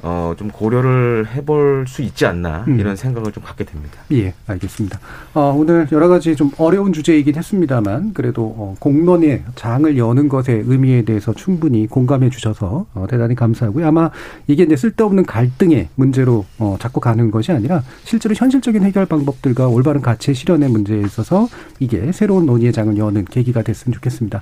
어, 0.04 0.34
좀 0.38 0.50
고려를 0.50 1.28
해볼 1.36 1.86
수 1.88 2.02
있지 2.02 2.26
않나 2.26 2.66
음. 2.68 2.80
이런 2.80 2.96
생각을 2.96 3.32
좀 3.32 3.44
갖게 3.44 3.64
됩니다. 3.64 4.00
예, 4.12 4.34
알겠습니다. 4.48 5.00
어, 5.34 5.56
오늘 5.56 5.88
여러 5.92 6.08
가지 6.08 6.36
좀 6.36 6.52
어려운 6.58 6.92
주제이긴 6.92 7.36
했습니다만 7.36 8.14
그래도 8.14 8.44
어, 8.58 8.76
공론의 8.80 9.44
장을 9.56 9.98
여는 9.98 10.28
것의 10.30 10.64
의미에 10.66 11.04
대해서 11.04 11.34
충분히 11.34 11.88
공감해 11.88 12.30
주셔서 12.30 12.86
어, 12.94 13.06
대단히 13.10 13.36
감사하고요. 13.36 13.88
아마 13.88 14.10
이게 14.48 14.64
이제 14.64 14.76
쓸데없는 14.76 15.26
갈등의 15.26 15.90
문제로 15.96 16.46
어, 16.58 16.78
자꾸 16.80 17.00
가는 17.00 17.30
것이 17.30 17.52
아니라 17.52 17.84
실제로 18.04 18.34
현실적인 18.36 18.84
해결 18.84 19.06
방법들과 19.06 19.68
올바른 19.68 20.02
가치 20.02 20.34
실현의 20.34 20.70
문제에 20.70 21.00
있어서 21.02 21.48
이게 21.80 22.12
새로운 22.12 22.46
논의의 22.46 22.74
장을 22.74 22.98
여는 22.98 23.26
계기가 23.26 23.62
됐으면 23.62 23.94
좋겠습니다. 23.94 24.42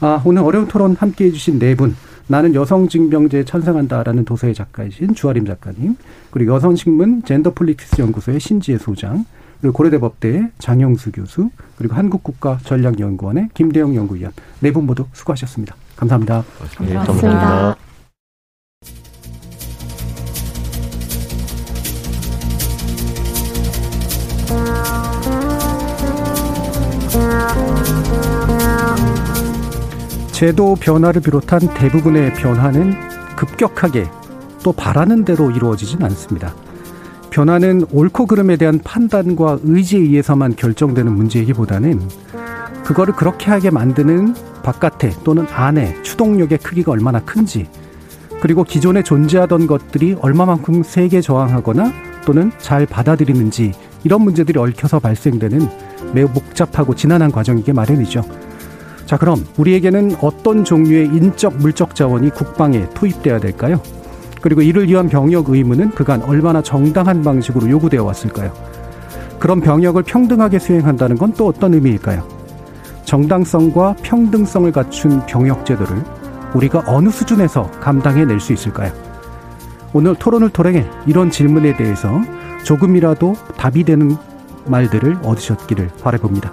아, 0.00 0.20
오늘 0.24 0.42
어려운 0.42 0.66
토론 0.66 0.96
함께 0.96 1.26
해주신 1.26 1.58
네 1.58 1.74
분. 1.74 1.94
나는 2.28 2.54
여성 2.54 2.88
징병제에 2.88 3.44
찬성한다라는 3.44 4.24
도서의 4.24 4.54
작가이신 4.54 5.14
주아림 5.14 5.46
작가님, 5.46 5.96
그리고 6.30 6.54
여성신문 6.54 7.22
젠더폴리티스 7.24 8.00
연구소의 8.00 8.40
신지혜 8.40 8.78
소장, 8.78 9.24
그리고 9.60 9.72
고려대 9.72 9.98
법대의 9.98 10.50
장영수 10.58 11.12
교수, 11.12 11.50
그리고 11.76 11.94
한국국가전략연구원의 11.94 13.50
김대영 13.54 13.94
연구위원 13.94 14.32
네 14.60 14.72
분 14.72 14.86
모두 14.86 15.06
수고하셨습니다. 15.12 15.74
감사합니다. 15.96 16.44
네, 16.80 16.94
감사합니다. 16.94 17.76
제도 30.36 30.74
변화를 30.74 31.22
비롯한 31.22 31.60
대부분의 31.60 32.34
변화는 32.34 32.92
급격하게 33.36 34.06
또 34.62 34.70
바라는 34.70 35.24
대로 35.24 35.50
이루어지진 35.50 36.02
않습니다. 36.02 36.54
변화는 37.30 37.86
옳고 37.90 38.26
그름에 38.26 38.58
대한 38.58 38.78
판단과 38.84 39.60
의지에 39.62 40.00
의해서만 40.00 40.54
결정되는 40.56 41.10
문제이기보다는 41.10 42.06
그거를 42.84 43.14
그렇게 43.14 43.50
하게 43.50 43.70
만드는 43.70 44.34
바깥에 44.62 45.14
또는 45.24 45.46
안에 45.50 46.02
추동력의 46.02 46.58
크기가 46.58 46.92
얼마나 46.92 47.18
큰지 47.20 47.66
그리고 48.42 48.62
기존에 48.62 49.02
존재하던 49.02 49.66
것들이 49.66 50.18
얼마만큼 50.20 50.82
세게 50.82 51.22
저항하거나 51.22 51.92
또는 52.26 52.52
잘 52.58 52.84
받아들이는지 52.84 53.72
이런 54.04 54.20
문제들이 54.20 54.58
얽혀서 54.58 54.98
발생되는 54.98 55.66
매우 56.12 56.28
복잡하고 56.28 56.94
지난한 56.94 57.32
과정이기 57.32 57.72
마련이죠. 57.72 58.22
자, 59.06 59.16
그럼 59.16 59.46
우리에게는 59.56 60.16
어떤 60.20 60.64
종류의 60.64 61.06
인적 61.06 61.56
물적 61.58 61.94
자원이 61.94 62.30
국방에 62.30 62.88
투입돼야 62.90 63.38
될까요? 63.38 63.80
그리고 64.40 64.62
이를 64.62 64.88
위한 64.88 65.08
병역 65.08 65.48
의무는 65.48 65.90
그간 65.90 66.22
얼마나 66.22 66.60
정당한 66.60 67.22
방식으로 67.22 67.70
요구되어 67.70 68.02
왔을까요? 68.02 68.52
그런 69.38 69.60
병역을 69.60 70.02
평등하게 70.02 70.58
수행한다는 70.58 71.16
건 71.18 71.32
또 71.36 71.46
어떤 71.46 71.74
의미일까요? 71.74 72.26
정당성과 73.04 73.96
평등성을 74.02 74.70
갖춘 74.72 75.24
병역 75.26 75.64
제도를 75.64 76.02
우리가 76.54 76.82
어느 76.86 77.08
수준에서 77.08 77.70
감당해낼 77.80 78.40
수 78.40 78.52
있을까요? 78.52 78.92
오늘 79.92 80.16
토론을 80.16 80.50
통해 80.50 80.84
이런 81.06 81.30
질문에 81.30 81.76
대해서 81.76 82.20
조금이라도 82.64 83.34
답이 83.56 83.84
되는 83.84 84.16
말들을 84.66 85.18
얻으셨기를 85.22 85.90
바라봅니다. 86.02 86.52